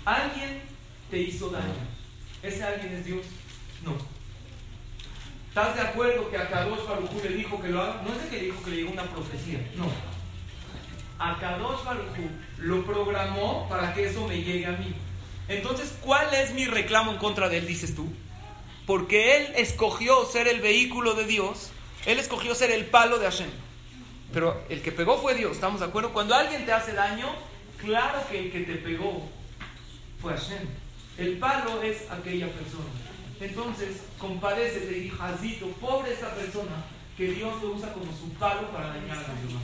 Alguien 0.05 0.61
te 1.09 1.17
hizo 1.17 1.49
daño. 1.49 1.73
¿Ese 2.43 2.63
alguien 2.63 2.93
es 2.93 3.05
Dios? 3.05 3.25
No. 3.83 3.97
¿Estás 5.55 5.73
de 5.73 5.83
acuerdo 5.83 6.29
que 6.29 6.35
a 6.35 6.49
Kadosh 6.49 6.85
Baruj 6.85 7.23
le 7.23 7.29
dijo 7.29 7.61
que 7.61 7.69
lo 7.69 7.81
haga? 7.81 8.01
No 8.05 8.13
es 8.13 8.23
de 8.23 8.27
que 8.27 8.35
le 8.39 8.45
dijo 8.47 8.61
que 8.61 8.71
le 8.71 8.75
llegó 8.75 8.91
una 8.91 9.03
profecía. 9.03 9.65
No. 9.77 9.85
A 11.17 11.39
Kadosh 11.39 11.81
Baruj 11.85 12.17
lo 12.57 12.83
programó 12.83 13.65
para 13.69 13.93
que 13.93 14.07
eso 14.07 14.27
me 14.27 14.41
llegue 14.41 14.65
a 14.65 14.71
mí. 14.71 14.93
Entonces, 15.47 15.95
¿cuál 16.01 16.33
es 16.33 16.53
mi 16.53 16.65
reclamo 16.65 17.13
en 17.13 17.19
contra 17.19 17.47
de 17.47 17.59
él, 17.59 17.67
dices 17.67 17.95
tú? 17.95 18.11
Porque 18.85 19.37
él 19.37 19.53
escogió 19.55 20.25
ser 20.25 20.49
el 20.49 20.59
vehículo 20.59 21.13
de 21.13 21.23
Dios, 21.23 21.71
él 22.05 22.19
escogió 22.19 22.53
ser 22.53 22.71
el 22.71 22.87
palo 22.87 23.17
de 23.17 23.23
Hashem. 23.23 23.49
Pero 24.33 24.61
el 24.67 24.81
que 24.81 24.91
pegó 24.91 25.19
fue 25.19 25.35
Dios, 25.35 25.53
¿estamos 25.53 25.79
de 25.79 25.85
acuerdo? 25.85 26.11
Cuando 26.11 26.35
alguien 26.35 26.65
te 26.65 26.73
hace 26.73 26.91
daño, 26.91 27.33
claro 27.79 28.19
que 28.29 28.39
el 28.39 28.51
que 28.51 28.59
te 28.59 28.75
pegó 28.75 29.25
fue 30.21 30.33
Hashem. 30.33 30.67
El 31.17 31.37
palo 31.37 31.81
es 31.81 32.11
aquella 32.11 32.49
persona. 32.49 33.04
Entonces, 33.39 34.01
compadécete 34.17 34.97
y 34.97 35.13
Hazito, 35.19 35.67
pobre 35.81 36.13
esa 36.13 36.33
persona 36.33 36.85
que 37.17 37.27
Dios 37.31 37.61
lo 37.61 37.71
usa 37.71 37.93
como 37.93 38.05
su 38.05 38.29
palo 38.33 38.69
para 38.71 38.87
dañar 38.87 39.17
a 39.17 39.27
los 39.27 39.47
demás. 39.47 39.63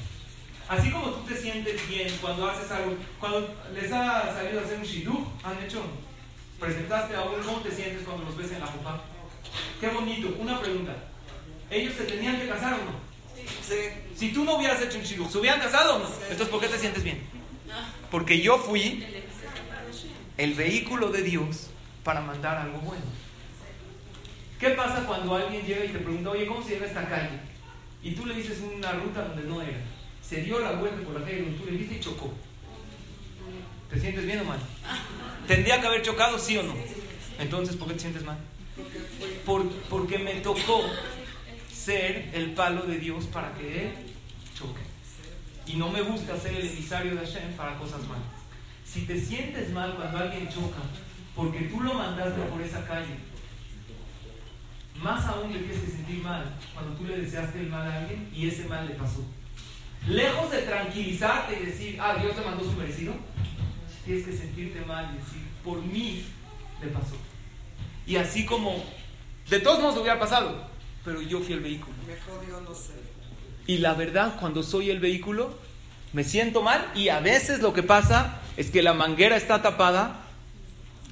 Así 0.67 0.89
como 0.91 1.07
tú 1.11 1.25
te 1.27 1.35
sientes 1.35 1.87
bien 1.87 2.09
cuando 2.21 2.49
haces 2.49 2.71
algo, 2.71 2.95
cuando 3.19 3.53
les 3.73 3.91
ha 3.91 4.33
salido 4.33 4.61
a 4.61 4.63
hacer 4.63 4.77
un 4.77 4.85
shidduch, 4.85 5.27
han 5.43 5.63
hecho, 5.63 5.81
presentaste 6.59 7.15
a 7.15 7.23
uno, 7.23 7.43
¿cómo 7.45 7.59
te 7.59 7.71
sientes 7.71 8.03
cuando 8.03 8.23
los 8.25 8.37
ves 8.37 8.51
en 8.51 8.59
la 8.61 8.67
copa? 8.67 9.01
Qué 9.79 9.87
bonito. 9.87 10.35
Una 10.39 10.59
pregunta. 10.61 10.95
¿Ellos 11.69 11.95
se 11.95 12.03
tenían 12.03 12.39
que 12.39 12.47
casar 12.47 12.73
o 12.73 12.77
no? 12.77 13.11
Sí. 13.67 13.75
Si 14.15 14.31
tú 14.31 14.45
no 14.45 14.55
hubieras 14.55 14.81
hecho 14.81 14.97
un 14.97 15.03
shidduch, 15.03 15.29
¿se 15.29 15.37
hubieran 15.39 15.59
casado 15.59 15.95
o 15.95 15.99
no? 15.99 16.05
Entonces, 16.29 16.47
¿por 16.49 16.61
qué 16.61 16.67
te 16.67 16.77
sientes 16.77 17.03
bien? 17.03 17.21
Porque 18.09 18.41
yo 18.41 18.57
fui 18.57 19.05
el 20.37 20.53
vehículo 20.53 21.09
de 21.09 21.21
Dios 21.23 21.67
para 22.03 22.21
mandar 22.21 22.57
algo 22.57 22.79
bueno. 22.79 23.03
¿Qué 24.61 24.69
pasa 24.69 25.03
cuando 25.07 25.35
alguien 25.35 25.65
llega 25.65 25.83
y 25.85 25.89
te 25.89 25.97
pregunta, 25.97 26.29
oye, 26.29 26.45
¿cómo 26.45 26.63
se 26.63 26.75
llama 26.75 26.85
esta 26.85 27.09
calle? 27.09 27.39
Y 28.03 28.11
tú 28.11 28.27
le 28.27 28.35
dices 28.35 28.59
una 28.61 28.91
ruta 28.91 29.23
donde 29.25 29.43
no 29.43 29.59
era. 29.61 29.79
Se 30.21 30.41
dio 30.43 30.59
la 30.59 30.73
vuelta 30.73 31.01
por 31.03 31.19
la 31.19 31.25
calle 31.25 31.41
donde 31.41 31.57
tú 31.57 31.65
le 31.65 31.71
dijiste 31.71 31.95
y 31.95 31.99
chocó. 31.99 32.31
¿Te 33.89 33.99
sientes 33.99 34.23
bien 34.25 34.39
o 34.41 34.43
mal? 34.43 34.59
¿Tendría 35.47 35.81
que 35.81 35.87
haber 35.87 36.03
chocado, 36.03 36.37
sí 36.37 36.57
o 36.57 36.63
no? 36.63 36.75
Entonces, 37.39 37.75
¿por 37.75 37.87
qué 37.87 37.95
te 37.95 37.99
sientes 38.01 38.23
mal? 38.23 38.37
Por- 39.45 39.67
porque 39.89 40.19
me 40.19 40.35
tocó 40.35 40.83
ser 41.73 42.29
el 42.33 42.51
palo 42.53 42.83
de 42.83 42.99
Dios 42.99 43.25
para 43.25 43.53
que 43.55 43.85
Él 43.85 43.91
choque. 44.55 44.81
Y 45.65 45.75
no 45.77 45.89
me 45.89 46.01
gusta 46.03 46.37
ser 46.37 46.53
el 46.55 46.67
emisario 46.67 47.15
de 47.15 47.25
Hashem 47.25 47.53
para 47.57 47.77
cosas 47.79 48.01
malas. 48.07 48.23
Si 48.85 49.01
te 49.07 49.19
sientes 49.19 49.71
mal 49.71 49.95
cuando 49.95 50.19
alguien 50.19 50.47
choca, 50.49 50.79
porque 51.35 51.61
tú 51.61 51.81
lo 51.81 51.95
mandaste 51.95 52.41
por 52.43 52.61
esa 52.61 52.85
calle, 52.85 53.15
más 55.01 55.25
aún 55.25 55.51
le 55.51 55.59
tienes 55.59 55.79
que 55.79 55.91
sentir 55.91 56.21
mal 56.23 56.45
cuando 56.73 56.93
tú 56.93 57.05
le 57.05 57.17
deseaste 57.17 57.59
el 57.59 57.69
mal 57.69 57.87
a 57.87 57.99
alguien 57.99 58.29
y 58.33 58.47
ese 58.47 58.65
mal 58.65 58.87
le 58.87 58.95
pasó. 58.95 59.25
Lejos 60.07 60.51
de 60.51 60.59
tranquilizarte 60.59 61.59
y 61.59 61.65
decir, 61.65 61.97
ah, 61.99 62.15
Dios 62.21 62.35
te 62.35 62.41
mandó 62.41 62.63
su 62.63 62.73
merecido, 62.73 63.13
tienes 64.05 64.25
que 64.25 64.33
sentirte 64.33 64.81
mal 64.81 65.11
y 65.13 65.17
decir, 65.17 65.41
por 65.63 65.81
mí 65.81 66.25
le 66.81 66.87
pasó. 66.87 67.15
Y 68.05 68.15
así 68.15 68.45
como, 68.45 68.83
de 69.49 69.59
todos 69.59 69.79
modos 69.79 69.95
lo 69.95 70.01
hubiera 70.01 70.19
pasado, 70.19 70.67
pero 71.05 71.21
yo 71.21 71.39
fui 71.39 71.53
el 71.53 71.61
vehículo. 71.61 71.95
Mejor 72.07 72.61
no 72.61 72.75
sé. 72.75 72.93
Y 73.67 73.77
la 73.77 73.93
verdad, 73.93 74.37
cuando 74.39 74.63
soy 74.63 74.89
el 74.89 74.99
vehículo, 74.99 75.55
me 76.13 76.23
siento 76.23 76.61
mal 76.61 76.91
y 76.95 77.09
a 77.09 77.19
veces 77.19 77.61
lo 77.61 77.73
que 77.73 77.83
pasa 77.83 78.39
es 78.57 78.69
que 78.69 78.81
la 78.81 78.93
manguera 78.93 79.37
está 79.37 79.61
tapada 79.61 80.21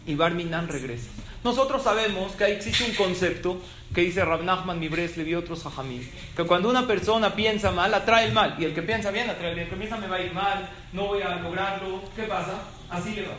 y 0.06 0.16
Barminan 0.16 0.68
regresa. 0.68 1.10
Nosotros 1.44 1.84
sabemos 1.84 2.34
que 2.34 2.46
existe 2.46 2.84
un 2.84 2.96
concepto 2.96 3.62
que 3.94 4.02
dice 4.02 4.24
Rab 4.24 4.44
Nachman 4.44 4.80
Mibres 4.80 5.18
le 5.18 5.24
dio 5.24 5.40
otros 5.40 5.66
hajamim, 5.66 6.08
que 6.36 6.44
cuando 6.44 6.70
una 6.70 6.86
persona 6.86 7.34
piensa 7.34 7.72
mal, 7.72 7.94
atrae 7.94 8.28
el 8.28 8.34
mal, 8.34 8.56
y 8.60 8.66
el 8.66 8.74
que 8.74 8.82
piensa 8.82 9.10
bien 9.10 9.30
atrae 9.30 9.50
el 9.50 9.56
bien, 9.56 9.68
el 9.72 9.78
piensa 9.78 9.98
me 9.98 10.08
va 10.08 10.18
a 10.18 10.22
ir 10.22 10.34
mal, 10.34 10.70
no 10.94 11.08
voy 11.08 11.22
a 11.22 11.36
lograrlo, 11.38 12.04
¿qué 12.16 12.24
pasa? 12.24 12.62
Así 12.90 13.12
le 13.16 13.24
va. 13.24 13.36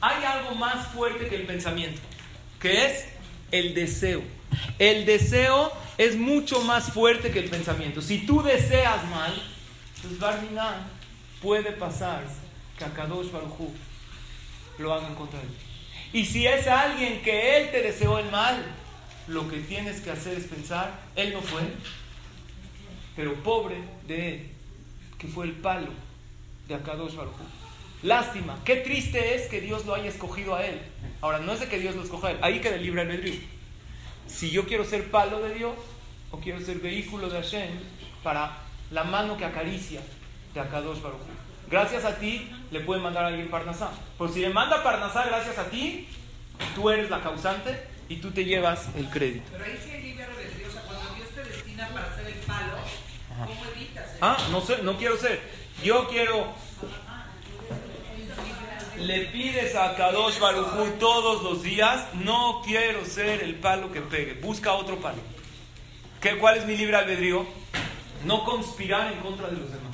Hay 0.00 0.24
algo 0.24 0.54
más 0.54 0.86
fuerte 0.88 1.28
que 1.28 1.36
el 1.36 1.46
pensamiento, 1.46 2.00
que 2.58 2.86
es 2.86 3.06
el 3.50 3.74
deseo. 3.74 4.22
El 4.78 5.04
deseo 5.04 5.72
es 5.98 6.16
mucho 6.16 6.62
más 6.62 6.92
fuerte 6.92 7.30
que 7.30 7.40
el 7.40 7.50
pensamiento. 7.50 8.00
Si 8.00 8.24
tú 8.24 8.42
deseas 8.42 9.06
mal, 9.08 9.32
pues 10.00 10.18
Barminan 10.18 10.86
puede 11.42 11.72
pasar 11.72 12.24
que 12.78 12.84
a 12.84 12.92
Kadosh 12.92 13.30
Baruj 13.30 13.70
lo 14.78 14.94
haga 14.94 15.08
en 15.08 15.14
contra 15.14 15.40
él. 15.40 15.69
Y 16.12 16.24
si 16.24 16.46
es 16.46 16.66
alguien 16.66 17.22
que 17.22 17.58
él 17.58 17.70
te 17.70 17.82
deseó 17.82 18.18
el 18.18 18.30
mal, 18.30 18.64
lo 19.28 19.48
que 19.48 19.58
tienes 19.58 20.00
que 20.00 20.10
hacer 20.10 20.36
es 20.36 20.44
pensar, 20.44 20.98
él 21.14 21.32
no 21.32 21.40
fue, 21.40 21.62
pero 23.14 23.34
pobre 23.42 23.76
de 24.08 24.28
él, 24.28 24.50
que 25.18 25.28
fue 25.28 25.46
el 25.46 25.52
palo 25.52 25.90
de 26.66 26.74
Akadosh 26.74 27.14
Baruj 27.14 27.34
Lástima, 28.02 28.58
qué 28.64 28.76
triste 28.76 29.34
es 29.34 29.46
que 29.48 29.60
Dios 29.60 29.84
lo 29.84 29.94
haya 29.94 30.08
escogido 30.08 30.56
a 30.56 30.64
él. 30.64 30.80
Ahora, 31.20 31.38
no 31.38 31.52
es 31.52 31.60
de 31.60 31.68
que 31.68 31.78
Dios 31.78 31.94
lo 31.94 32.02
escoja 32.02 32.28
a 32.28 32.30
él, 32.30 32.38
ahí 32.40 32.60
queda 32.60 32.76
el 32.76 32.82
libre 32.82 33.02
albedrío. 33.02 33.38
Si 34.26 34.50
yo 34.50 34.66
quiero 34.66 34.84
ser 34.84 35.10
palo 35.10 35.40
de 35.40 35.54
Dios 35.54 35.74
o 36.30 36.38
quiero 36.38 36.60
ser 36.60 36.78
vehículo 36.78 37.28
de 37.28 37.42
Hashem 37.42 37.70
para 38.22 38.56
la 38.90 39.04
mano 39.04 39.36
que 39.36 39.44
acaricia 39.44 40.00
de 40.54 40.60
Akadosh 40.60 41.02
Baruj 41.02 41.20
Gracias 41.70 42.04
a 42.04 42.16
ti 42.16 42.50
le 42.72 42.80
puede 42.80 43.00
mandar 43.00 43.24
a 43.24 43.28
alguien 43.28 43.48
Parnasá. 43.48 43.90
Por 44.18 44.32
si 44.32 44.40
le 44.40 44.50
manda 44.50 44.82
Parnasá 44.82 45.24
gracias 45.26 45.56
a 45.56 45.64
ti, 45.64 46.08
tú 46.74 46.90
eres 46.90 47.08
la 47.10 47.20
causante 47.22 47.86
y 48.08 48.16
tú 48.16 48.32
te 48.32 48.44
llevas 48.44 48.88
el 48.96 49.08
crédito. 49.08 49.44
Pero 49.52 49.64
ahí 49.64 49.78
sí 49.82 49.90
hay 49.90 50.02
libre 50.02 50.24
albedrío, 50.24 50.68
o 50.68 50.70
sea, 50.72 50.82
cuando 50.82 51.14
Dios 51.14 51.28
te 51.28 51.44
destina 51.44 51.88
para 51.90 52.06
hacer 52.06 52.26
el 52.26 52.34
palo, 52.40 52.72
¿cómo 53.46 53.64
evitas? 53.76 54.04
Ah, 54.20 54.36
no 54.50 54.60
sé, 54.62 54.82
no 54.82 54.96
quiero 54.96 55.16
ser. 55.16 55.40
Yo 55.84 56.08
quiero. 56.08 56.52
Le 58.98 59.26
pides 59.26 59.74
a 59.76 59.94
Kadosh 59.96 60.38
Barujú 60.40 60.98
todos 60.98 61.42
los 61.42 61.62
días, 61.62 62.04
no 62.14 62.62
quiero 62.66 63.04
ser 63.06 63.42
el 63.42 63.54
palo 63.54 63.90
que 63.92 64.02
pegue, 64.02 64.34
busca 64.34 64.72
otro 64.72 64.96
palo. 64.96 65.22
¿Qué, 66.20 66.36
¿Cuál 66.36 66.58
es 66.58 66.66
mi 66.66 66.76
libre 66.76 66.96
albedrío? 66.96 67.46
No 68.26 68.44
conspirar 68.44 69.10
en 69.12 69.20
contra 69.20 69.46
de 69.46 69.56
los 69.56 69.72
demás. 69.72 69.89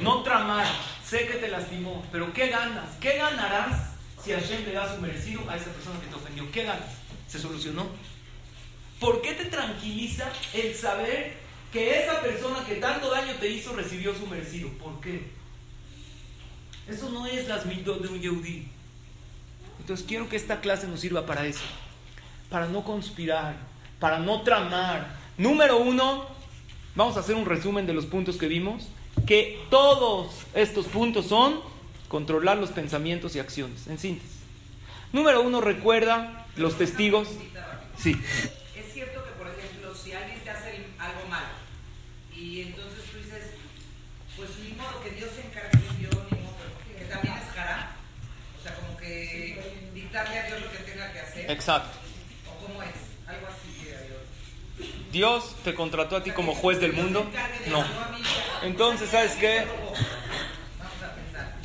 No 0.00 0.22
tramar. 0.22 0.66
Sé 1.04 1.26
que 1.26 1.34
te 1.34 1.48
lastimó, 1.48 2.04
pero 2.10 2.32
¿qué 2.32 2.48
ganas? 2.48 2.96
¿Qué 3.00 3.18
ganarás 3.18 3.92
si 4.22 4.32
Hashem 4.32 4.64
le 4.64 4.72
da 4.72 4.94
su 4.94 5.00
merecido 5.00 5.42
a 5.48 5.56
esa 5.56 5.70
persona 5.70 6.00
que 6.00 6.06
te 6.06 6.14
ofendió? 6.14 6.50
¿Qué 6.50 6.64
ganas? 6.64 6.88
¿Se 7.28 7.38
solucionó? 7.38 7.86
¿Por 8.98 9.20
qué 9.20 9.32
te 9.32 9.46
tranquiliza 9.46 10.30
el 10.54 10.74
saber 10.74 11.34
que 11.72 12.02
esa 12.02 12.20
persona 12.20 12.64
que 12.64 12.76
tanto 12.76 13.10
daño 13.10 13.34
te 13.34 13.50
hizo 13.50 13.74
recibió 13.74 14.14
su 14.14 14.26
merecido? 14.26 14.68
¿Por 14.78 15.00
qué? 15.00 15.30
Eso 16.88 17.10
no 17.10 17.26
es 17.26 17.48
las 17.48 17.66
mitos 17.66 18.00
de 18.00 18.08
un 18.08 18.20
Yehudi. 18.20 18.68
Entonces 19.80 20.06
quiero 20.06 20.28
que 20.28 20.36
esta 20.36 20.60
clase 20.60 20.86
nos 20.86 21.00
sirva 21.00 21.26
para 21.26 21.44
eso. 21.46 21.64
Para 22.48 22.68
no 22.68 22.84
conspirar, 22.84 23.56
para 23.98 24.18
no 24.18 24.42
tramar. 24.42 25.16
Número 25.36 25.78
uno, 25.78 26.26
vamos 26.94 27.16
a 27.16 27.20
hacer 27.20 27.34
un 27.34 27.46
resumen 27.46 27.86
de 27.86 27.94
los 27.94 28.06
puntos 28.06 28.36
que 28.36 28.46
vimos. 28.46 28.88
Que 29.26 29.60
todos 29.70 30.32
estos 30.54 30.86
puntos 30.86 31.26
son 31.26 31.60
controlar 32.08 32.58
los 32.58 32.70
pensamientos 32.70 33.36
y 33.36 33.38
acciones, 33.38 33.86
en 33.86 33.98
síntesis. 33.98 34.38
Número 35.12 35.42
uno, 35.42 35.60
recuerda 35.60 36.46
los 36.56 36.76
testigos. 36.76 37.28
Sí. 37.96 38.20
Es 38.76 38.92
cierto 38.92 39.24
que, 39.24 39.30
por 39.32 39.48
ejemplo, 39.48 39.94
si 39.94 40.12
alguien 40.12 40.40
te 40.40 40.50
hace 40.50 40.86
algo 40.98 41.28
malo 41.28 41.54
y 42.36 42.62
entonces 42.62 43.04
tú 43.10 43.18
dices, 43.18 43.52
pues 44.36 44.50
ni 44.58 44.74
modo 44.74 45.02
que 45.02 45.10
Dios 45.10 45.30
se 45.34 45.46
encargue 45.46 45.78
de 45.78 46.02
yo, 46.02 46.10
ni 46.30 46.40
modo, 46.42 46.56
que 46.98 47.04
también 47.04 47.34
es 47.36 47.54
cara. 47.54 47.96
O 48.58 48.62
sea, 48.62 48.74
como 48.76 48.96
que 48.96 49.90
dictarle 49.94 50.38
a 50.38 50.46
Dios 50.46 50.62
lo 50.62 50.70
que 50.70 50.78
tenga 50.78 51.12
que 51.12 51.20
hacer. 51.20 51.50
Exacto. 51.50 51.98
¿O 52.50 52.66
cómo 52.66 52.82
es? 52.82 52.90
Algo 53.26 53.46
así 53.46 53.84
que 53.84 53.92
Dios. 55.12 55.54
Te 55.62 55.74
contrató 55.74 56.16
a 56.16 56.24
ti 56.24 56.32
como 56.32 56.54
juez 56.54 56.80
del 56.80 56.94
mundo. 56.94 57.30
No. 57.68 57.84
Entonces, 58.62 59.10
¿sabes 59.10 59.32
qué? 59.32 59.64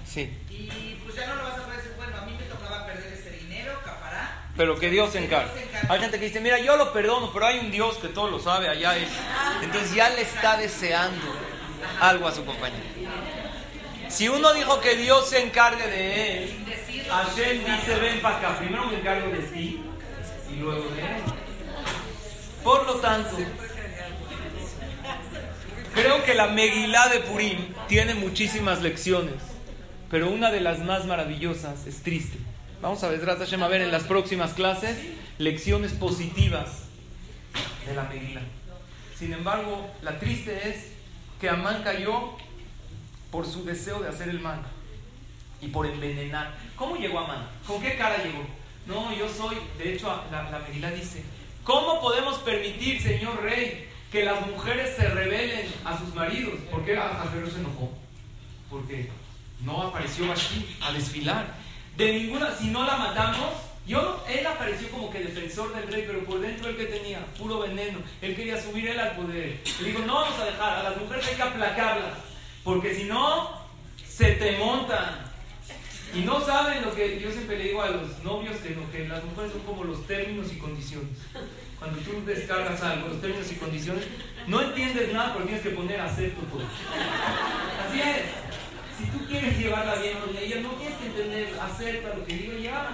Sí. 0.05 0.31
Y 0.49 0.99
pues 1.03 1.15
ya 1.15 1.27
no 1.27 1.35
lo 1.35 1.43
vas 1.43 1.57
a 1.57 1.63
poder 1.63 1.77
decir, 1.77 1.93
bueno, 1.97 2.17
a 2.17 2.25
mí 2.25 2.33
me 2.39 2.45
tocaba 2.45 2.85
perder 2.85 3.13
ese 3.13 3.31
dinero, 3.31 3.73
capará. 3.83 4.49
Pero 4.55 4.77
que 4.77 4.89
Dios 4.89 5.11
se 5.11 5.23
encargue. 5.23 5.67
Hay 5.89 5.99
gente 5.99 6.19
que 6.19 6.25
dice, 6.25 6.41
mira, 6.41 6.59
yo 6.59 6.75
lo 6.75 6.91
perdono, 6.91 7.31
pero 7.31 7.45
hay 7.45 7.59
un 7.59 7.71
Dios 7.71 7.97
que 7.97 8.09
todo 8.09 8.29
lo 8.29 8.39
sabe, 8.39 8.67
allá 8.67 8.97
es. 8.97 9.09
Entonces 9.63 9.93
ya 9.93 10.09
le 10.09 10.21
está 10.21 10.57
deseando 10.57 11.25
algo 12.01 12.27
a 12.27 12.33
su 12.33 12.43
compañero. 12.45 12.83
Si 14.09 14.27
uno 14.29 14.53
dijo 14.53 14.79
que 14.81 14.95
Dios 14.95 15.29
se 15.29 15.43
encargue 15.43 15.85
de 15.85 16.43
él, 16.43 16.65
Hashem 17.09 17.63
dice, 17.63 17.95
ven 17.99 18.21
para 18.21 18.37
acá, 18.37 18.57
primero 18.57 18.85
me 18.85 18.97
encargo 18.99 19.29
de 19.31 19.39
ti 19.39 19.83
y 20.49 20.55
luego 20.55 20.89
de 20.89 21.01
él. 21.01 21.46
Por 22.67 22.85
lo 22.85 22.95
tanto, 22.95 23.37
creo 25.93 26.25
que 26.25 26.33
la 26.33 26.47
Megilá 26.47 27.07
de 27.07 27.21
Purim 27.21 27.59
tiene 27.87 28.13
muchísimas 28.13 28.81
lecciones, 28.81 29.35
pero 30.11 30.29
una 30.29 30.51
de 30.51 30.59
las 30.59 30.79
más 30.79 31.05
maravillosas 31.05 31.87
es 31.87 32.03
triste. 32.03 32.37
Vamos 32.81 33.01
a 33.05 33.07
ver, 33.07 33.21
a 33.29 33.67
ver 33.69 33.81
en 33.81 33.89
las 33.89 34.03
próximas 34.03 34.51
clases 34.51 34.97
lecciones 35.37 35.93
positivas 35.93 36.89
de 37.87 37.95
la 37.95 38.03
Megilá. 38.03 38.41
Sin 39.17 39.31
embargo, 39.31 39.89
la 40.01 40.19
triste 40.19 40.67
es 40.67 40.87
que 41.39 41.47
Amán 41.47 41.83
cayó 41.83 42.33
por 43.31 43.45
su 43.45 43.63
deseo 43.63 44.01
de 44.01 44.09
hacer 44.09 44.27
el 44.27 44.41
mal 44.41 44.59
y 45.61 45.69
por 45.69 45.85
envenenar. 45.85 46.53
¿Cómo 46.75 46.97
llegó 46.97 47.19
Amán? 47.19 47.47
¿Con 47.65 47.81
qué 47.81 47.95
cara 47.95 48.17
llegó? 48.21 48.45
No, 48.87 49.15
yo 49.15 49.29
soy, 49.29 49.55
de 49.77 49.93
hecho, 49.93 50.07
la, 50.29 50.51
la 50.51 50.59
Megilá 50.59 50.91
dice, 50.91 51.23
¿cómo 51.67 51.99
podemos 51.99 52.37
permitir, 52.39 53.01
señor 53.01 53.43
rey, 53.43 53.89
que 54.09 54.23
las 54.23 54.47
mujeres 54.47 54.95
se 54.95 55.07
rebelen 55.09 55.67
a 55.83 55.99
sus 55.99 56.15
maridos? 56.15 56.53
¿Por 56.71 56.85
qué 56.85 56.97
Alfredo 56.97 57.51
se 57.51 57.59
enojó? 57.59 57.91
Porque 58.69 59.09
no 59.61 59.83
apareció 59.83 60.31
aquí 60.31 60.65
a 60.81 60.93
desfilar. 60.93 61.55
De 61.97 62.13
ninguna, 62.13 62.55
si 62.55 62.67
no 62.67 62.85
la 62.85 62.95
matamos, 62.95 63.51
yo, 63.85 64.23
él 64.29 64.47
apareció 64.47 64.89
como 64.89 65.09
que 65.09 65.19
defensor 65.19 65.75
del 65.75 65.91
rey, 65.91 66.05
pero 66.07 66.23
por 66.23 66.39
dentro 66.39 66.69
él 66.69 66.77
que 66.77 66.85
tenía 66.85 67.19
puro 67.37 67.59
veneno. 67.59 67.99
Él 68.21 68.35
quería 68.35 68.61
subir 68.61 68.87
él 68.87 68.99
al 68.99 69.17
poder. 69.17 69.59
Le 69.81 69.87
digo, 69.87 69.99
no 70.05 70.15
vamos 70.15 70.39
a 70.39 70.45
dejar, 70.45 70.79
a 70.79 70.83
las 70.83 70.97
mujeres 70.97 71.27
hay 71.27 71.35
que 71.35 71.41
aplacarlas, 71.41 72.13
porque 72.63 72.95
si 72.95 73.03
no, 73.03 73.61
se 74.07 74.31
te 74.33 74.57
montan. 74.57 75.26
Y 76.17 76.21
no 76.21 76.41
saben 76.41 76.81
lo 76.81 76.95
que 76.95 77.19
yo 77.19 77.31
siempre 77.31 77.59
le 77.59 77.65
digo 77.65 77.81
a 77.83 77.89
los 77.89 78.23
novios, 78.23 78.57
que, 78.57 78.75
que 78.91 79.07
las 79.07 79.23
mujeres 79.23 79.51
son 79.51 79.61
como 79.61 79.83
los 79.83 80.07
términos 80.07 80.51
y 80.51 80.57
condiciones. 80.57 81.11
Cuando 81.77 81.99
tú 81.99 82.25
descargas 82.25 82.81
algo, 82.81 83.09
los 83.09 83.21
términos 83.21 83.51
y 83.51 83.55
condiciones, 83.55 84.03
no 84.47 84.61
entiendes 84.61 85.13
nada, 85.13 85.33
pero 85.33 85.45
tienes 85.45 85.61
que 85.61 85.69
poner 85.69 86.01
acepto 86.01 86.41
todo. 86.47 86.63
Así 87.87 88.01
es. 88.01 88.47
Si 88.97 89.05
tú 89.11 89.27
quieres 89.27 89.59
llevarla 89.59 89.93
bien 89.95 90.17
con 90.17 90.35
ella, 90.35 90.59
no 90.61 90.69
tienes 90.71 90.97
que 90.97 91.05
entender, 91.05 91.53
acepta 91.61 92.15
lo 92.15 92.25
que 92.25 92.33
digo 92.33 92.57
ya. 92.57 92.87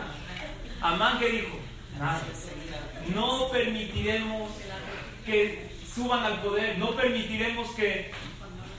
Amán 0.82 1.18
que 1.18 1.30
dijo, 1.30 1.60
nada. 1.98 2.22
No 3.16 3.50
permitiremos 3.52 4.52
que 5.26 5.70
suban 5.96 6.26
al 6.26 6.42
poder, 6.42 6.78
no 6.78 6.94
permitiremos 6.94 7.70
que 7.72 8.12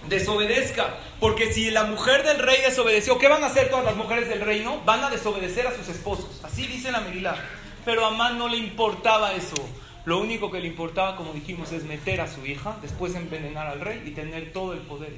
desobedezca, 0.08 0.98
porque 1.20 1.52
si 1.52 1.70
la 1.70 1.84
mujer 1.84 2.22
del 2.24 2.38
rey 2.38 2.60
desobedeció, 2.62 3.18
¿qué 3.18 3.28
van 3.28 3.42
a 3.44 3.48
hacer 3.48 3.70
todas 3.70 3.84
las 3.84 3.96
mujeres 3.96 4.28
del 4.28 4.40
reino? 4.40 4.80
Van 4.84 5.02
a 5.02 5.10
desobedecer 5.10 5.66
a 5.66 5.76
sus 5.76 5.88
esposos. 5.88 6.40
Así 6.42 6.66
dice 6.66 6.92
la 6.92 7.00
Megilá. 7.00 7.36
Pero 7.84 8.04
a 8.04 8.08
Amán 8.08 8.38
no 8.38 8.48
le 8.48 8.56
importaba 8.56 9.34
eso. 9.34 9.56
Lo 10.04 10.18
único 10.18 10.50
que 10.50 10.60
le 10.60 10.66
importaba, 10.66 11.16
como 11.16 11.32
dijimos, 11.32 11.72
es 11.72 11.84
meter 11.84 12.20
a 12.20 12.28
su 12.28 12.44
hija, 12.44 12.76
después 12.82 13.14
envenenar 13.14 13.66
al 13.66 13.80
rey 13.80 14.02
y 14.04 14.10
tener 14.10 14.52
todo 14.52 14.74
el 14.74 14.80
poder. 14.80 15.12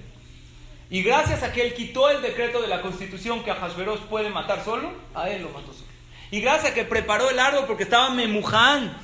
Y 0.89 1.03
gracias 1.03 1.43
a 1.43 1.53
que 1.53 1.63
él 1.63 1.75
quitó 1.75 2.09
el 2.09 2.23
decreto 2.23 2.63
de 2.63 2.69
la 2.69 2.81
constitución 2.81 3.43
que 3.43 3.51
a 3.51 3.57
Hashverosh 3.57 4.03
puede 4.03 4.31
matar 4.31 4.65
solo, 4.65 4.93
a 5.15 5.29
él 5.29 5.43
lo 5.43 5.49
mató 5.49 5.73
solo. 5.73 5.87
Y 6.31 6.41
gracias 6.41 6.73
a 6.73 6.75
que 6.75 6.85
preparó 6.85 7.31
el 7.31 7.39
árbol 7.39 7.65
porque 7.67 7.83
estaba 7.83 8.11
memuján, 8.11 8.97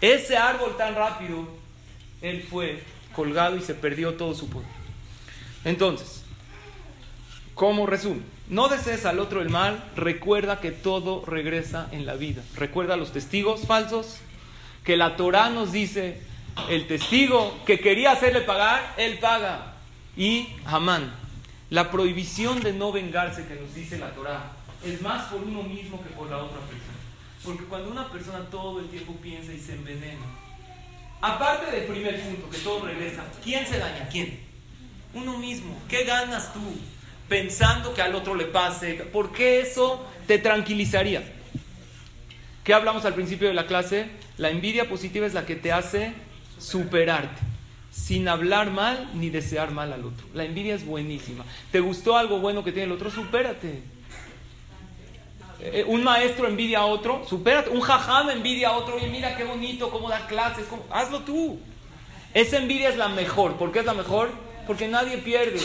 Ese 0.00 0.36
árbol 0.36 0.76
tan 0.76 0.94
rápido, 0.94 1.48
él 2.20 2.46
fue 2.48 2.82
colgado 3.14 3.56
y 3.56 3.62
se 3.62 3.74
perdió 3.74 4.14
todo 4.14 4.34
su 4.34 4.48
poder. 4.50 4.83
Entonces, 5.64 6.24
como 7.54 7.86
resumen, 7.86 8.24
no 8.48 8.68
desees 8.68 9.06
al 9.06 9.20
otro 9.20 9.40
el 9.40 9.48
mal, 9.48 9.82
recuerda 9.96 10.60
que 10.60 10.70
todo 10.70 11.24
regresa 11.24 11.88
en 11.92 12.04
la 12.04 12.14
vida. 12.14 12.42
Recuerda 12.56 12.96
los 12.96 13.12
testigos 13.12 13.66
falsos, 13.66 14.18
que 14.84 14.96
la 14.96 15.16
Torah 15.16 15.48
nos 15.50 15.72
dice, 15.72 16.20
el 16.68 16.86
testigo 16.86 17.54
que 17.64 17.80
quería 17.80 18.12
hacerle 18.12 18.42
pagar, 18.42 18.94
él 18.98 19.18
paga. 19.18 19.74
Y 20.16 20.48
Hamán, 20.66 21.14
la 21.70 21.90
prohibición 21.90 22.60
de 22.60 22.72
no 22.72 22.92
vengarse 22.92 23.46
que 23.46 23.54
nos 23.54 23.74
dice 23.74 23.98
la 23.98 24.10
Torah, 24.10 24.52
es 24.84 25.00
más 25.00 25.26
por 25.26 25.42
uno 25.42 25.62
mismo 25.62 26.02
que 26.02 26.10
por 26.10 26.28
la 26.28 26.38
otra 26.38 26.58
persona. 26.58 26.94
Porque 27.42 27.64
cuando 27.64 27.90
una 27.90 28.10
persona 28.10 28.40
todo 28.50 28.80
el 28.80 28.88
tiempo 28.88 29.14
piensa 29.22 29.52
y 29.52 29.58
se 29.58 29.74
envenena, 29.74 30.24
aparte 31.20 31.70
del 31.70 31.86
primer 31.86 32.20
punto, 32.22 32.50
que 32.50 32.58
todo 32.58 32.86
regresa, 32.86 33.24
¿quién 33.42 33.66
se 33.66 33.78
daña? 33.78 34.08
¿Quién? 34.10 34.53
Uno 35.14 35.38
mismo. 35.38 35.76
¿Qué 35.88 36.04
ganas 36.04 36.52
tú 36.52 36.60
pensando 37.28 37.94
que 37.94 38.02
al 38.02 38.14
otro 38.14 38.34
le 38.34 38.46
pase? 38.46 38.94
¿Por 38.94 39.32
qué 39.32 39.60
eso 39.60 40.04
te 40.26 40.38
tranquilizaría? 40.38 41.22
¿Qué 42.64 42.74
hablamos 42.74 43.04
al 43.04 43.14
principio 43.14 43.48
de 43.48 43.54
la 43.54 43.66
clase? 43.66 44.08
La 44.38 44.50
envidia 44.50 44.88
positiva 44.88 45.26
es 45.26 45.34
la 45.34 45.46
que 45.46 45.54
te 45.54 45.70
hace 45.70 46.12
superarte, 46.58 47.40
sin 47.92 48.26
hablar 48.26 48.70
mal 48.70 49.10
ni 49.14 49.30
desear 49.30 49.70
mal 49.70 49.92
al 49.92 50.04
otro. 50.04 50.26
La 50.34 50.44
envidia 50.44 50.74
es 50.74 50.84
buenísima. 50.84 51.44
¿Te 51.70 51.80
gustó 51.80 52.16
algo 52.16 52.38
bueno 52.38 52.64
que 52.64 52.72
tiene 52.72 52.86
el 52.86 52.92
otro? 52.92 53.10
Supérate. 53.10 53.82
Eh, 55.60 55.84
un 55.86 56.02
maestro 56.02 56.48
envidia 56.48 56.80
a 56.80 56.86
otro, 56.86 57.24
supérate. 57.28 57.70
Un 57.70 57.80
jajam 57.80 58.30
envidia 58.30 58.68
a 58.68 58.76
otro, 58.76 58.98
y 58.98 59.08
mira 59.08 59.36
qué 59.36 59.44
bonito, 59.44 59.90
cómo 59.90 60.08
da 60.08 60.26
clases, 60.26 60.66
hazlo 60.90 61.20
tú. 61.20 61.60
Esa 62.32 62.56
envidia 62.56 62.88
es 62.88 62.96
la 62.96 63.08
mejor. 63.08 63.56
¿Por 63.56 63.72
qué 63.72 63.78
es 63.78 63.84
la 63.84 63.94
mejor? 63.94 64.30
Porque 64.66 64.88
nadie 64.88 65.18
pierde. 65.18 65.60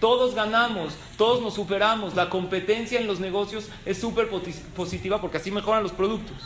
Todos 0.00 0.34
ganamos, 0.34 0.94
todos 1.16 1.40
nos 1.42 1.54
superamos. 1.54 2.14
La 2.14 2.28
competencia 2.28 2.98
en 2.98 3.06
los 3.06 3.20
negocios 3.20 3.68
es 3.86 3.98
súper 3.98 4.28
positiva 4.74 5.20
porque 5.20 5.36
así 5.36 5.50
mejoran 5.50 5.82
los 5.82 5.92
productos. 5.92 6.36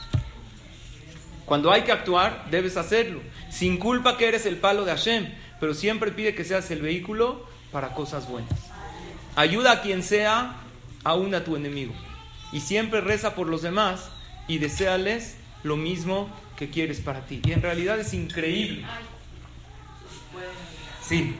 Cuando 1.47 1.72
hay 1.72 1.82
que 1.82 1.92
actuar, 1.92 2.47
debes 2.51 2.76
hacerlo. 2.76 3.20
Sin 3.51 3.78
culpa 3.78 4.18
que 4.18 4.28
eres 4.28 4.44
el 4.47 4.57
palo 4.57 4.84
de 4.84 4.90
Hashem, 4.90 5.32
pero 5.59 5.72
siempre 5.72 6.11
pide 6.11 6.34
que 6.34 6.44
seas 6.44 6.70
el 6.70 6.82
vehículo 6.82 7.47
para 7.72 7.94
cosas 7.94 8.28
buenas. 8.28 8.53
Ayuda 9.36 9.72
a 9.72 9.80
quien 9.80 10.03
sea, 10.03 10.57
aún 11.05 11.34
a 11.34 11.44
tu 11.44 11.57
enemigo. 11.57 11.94
Y 12.53 12.61
siempre 12.61 13.01
reza 13.01 13.34
por 13.34 13.47
los 13.47 13.62
demás 13.62 14.11
y 14.49 14.59
deséales 14.59 15.36
lo 15.62 15.76
mismo 15.76 16.28
que 16.57 16.68
quieres 16.68 17.01
para 17.01 17.20
ti. 17.20 17.40
Y 17.44 17.53
en 17.53 17.62
realidad 17.62 17.99
es 17.99 18.12
increíble. 18.12 18.84
Sí, 21.01 21.36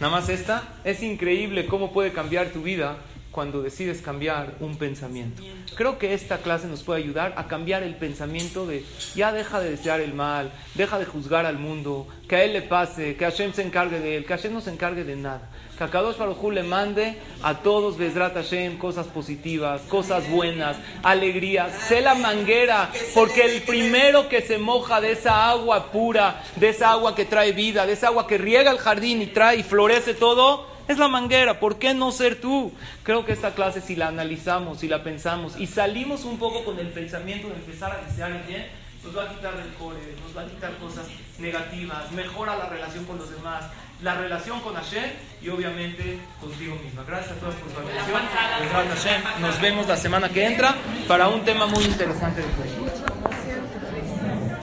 nada 0.00 0.12
más 0.12 0.28
esta. 0.28 0.62
Es 0.84 1.02
increíble 1.02 1.66
cómo 1.66 1.92
puede 1.92 2.12
cambiar 2.12 2.48
tu 2.48 2.62
vida 2.62 2.96
cuando 3.36 3.60
decides 3.60 4.00
cambiar 4.00 4.54
un 4.60 4.78
pensamiento. 4.78 5.42
Creo 5.74 5.98
que 5.98 6.14
esta 6.14 6.38
clase 6.38 6.68
nos 6.68 6.82
puede 6.82 7.02
ayudar 7.02 7.34
a 7.36 7.48
cambiar 7.48 7.82
el 7.82 7.94
pensamiento 7.94 8.66
de 8.66 8.82
ya 9.14 9.30
deja 9.30 9.60
de 9.60 9.72
desear 9.72 10.00
el 10.00 10.14
mal, 10.14 10.50
deja 10.74 10.98
de 10.98 11.04
juzgar 11.04 11.44
al 11.44 11.58
mundo, 11.58 12.08
que 12.28 12.36
a 12.36 12.44
él 12.44 12.54
le 12.54 12.62
pase, 12.62 13.14
que 13.14 13.26
Hashem 13.26 13.52
se 13.52 13.60
encargue 13.60 14.00
de 14.00 14.16
él, 14.16 14.24
que 14.24 14.32
Hashem 14.32 14.54
no 14.54 14.62
se 14.62 14.70
encargue 14.70 15.04
de 15.04 15.16
nada. 15.16 15.50
Que 15.76 15.84
a 15.84 15.90
Kadosh 15.90 16.16
le 16.50 16.62
mande 16.62 17.18
a 17.42 17.58
todos 17.58 17.98
Besrat 17.98 18.32
Hashem 18.32 18.78
cosas 18.78 19.06
positivas, 19.06 19.82
cosas 19.82 20.30
buenas, 20.30 20.78
alegría. 21.02 21.68
Sé 21.68 22.00
la 22.00 22.14
manguera, 22.14 22.90
porque 23.14 23.42
el 23.42 23.60
primero 23.64 24.30
que 24.30 24.40
se 24.40 24.56
moja 24.56 25.02
de 25.02 25.12
esa 25.12 25.50
agua 25.50 25.92
pura, 25.92 26.42
de 26.56 26.70
esa 26.70 26.92
agua 26.92 27.14
que 27.14 27.26
trae 27.26 27.52
vida, 27.52 27.84
de 27.84 27.92
esa 27.92 28.06
agua 28.06 28.26
que 28.26 28.38
riega 28.38 28.70
el 28.70 28.78
jardín 28.78 29.20
y 29.20 29.26
trae 29.26 29.58
y 29.58 29.62
florece 29.62 30.14
todo, 30.14 30.74
es 30.88 30.98
la 30.98 31.08
manguera, 31.08 31.60
¿por 31.60 31.78
qué 31.78 31.94
no 31.94 32.12
ser 32.12 32.40
tú? 32.40 32.72
Creo 33.02 33.24
que 33.24 33.32
esta 33.32 33.54
clase 33.54 33.80
si 33.80 33.96
la 33.96 34.08
analizamos, 34.08 34.80
si 34.80 34.88
la 34.88 35.02
pensamos 35.02 35.58
y 35.58 35.66
salimos 35.66 36.24
un 36.24 36.38
poco 36.38 36.64
con 36.64 36.78
el 36.78 36.88
pensamiento 36.88 37.48
de 37.48 37.54
empezar 37.54 37.92
a 37.92 38.08
desear 38.08 38.32
el 38.32 38.42
bien, 38.42 38.66
nos 39.04 39.16
va 39.16 39.24
a 39.24 39.28
quitar 39.28 39.56
del 39.56 39.72
core, 39.74 39.98
nos 40.24 40.36
va 40.36 40.42
a 40.42 40.46
quitar 40.46 40.76
cosas 40.78 41.06
negativas, 41.38 42.10
mejora 42.12 42.56
la 42.56 42.68
relación 42.68 43.04
con 43.04 43.18
los 43.18 43.30
demás, 43.30 43.64
la 44.02 44.14
relación 44.14 44.60
con 44.60 44.74
Hashem 44.74 45.10
y 45.42 45.48
obviamente 45.48 46.18
contigo 46.40 46.76
misma. 46.84 47.04
Gracias 47.06 47.36
a 47.36 47.40
todos 47.40 47.54
por 47.54 47.70
su 47.72 47.78
atención. 47.78 49.22
Nos 49.40 49.60
vemos 49.60 49.86
la 49.86 49.96
semana 49.96 50.28
que 50.28 50.44
entra 50.46 50.74
para 51.08 51.28
un 51.28 51.44
tema 51.44 51.66
muy 51.66 51.84
interesante 51.84 52.42
de 52.42 53.25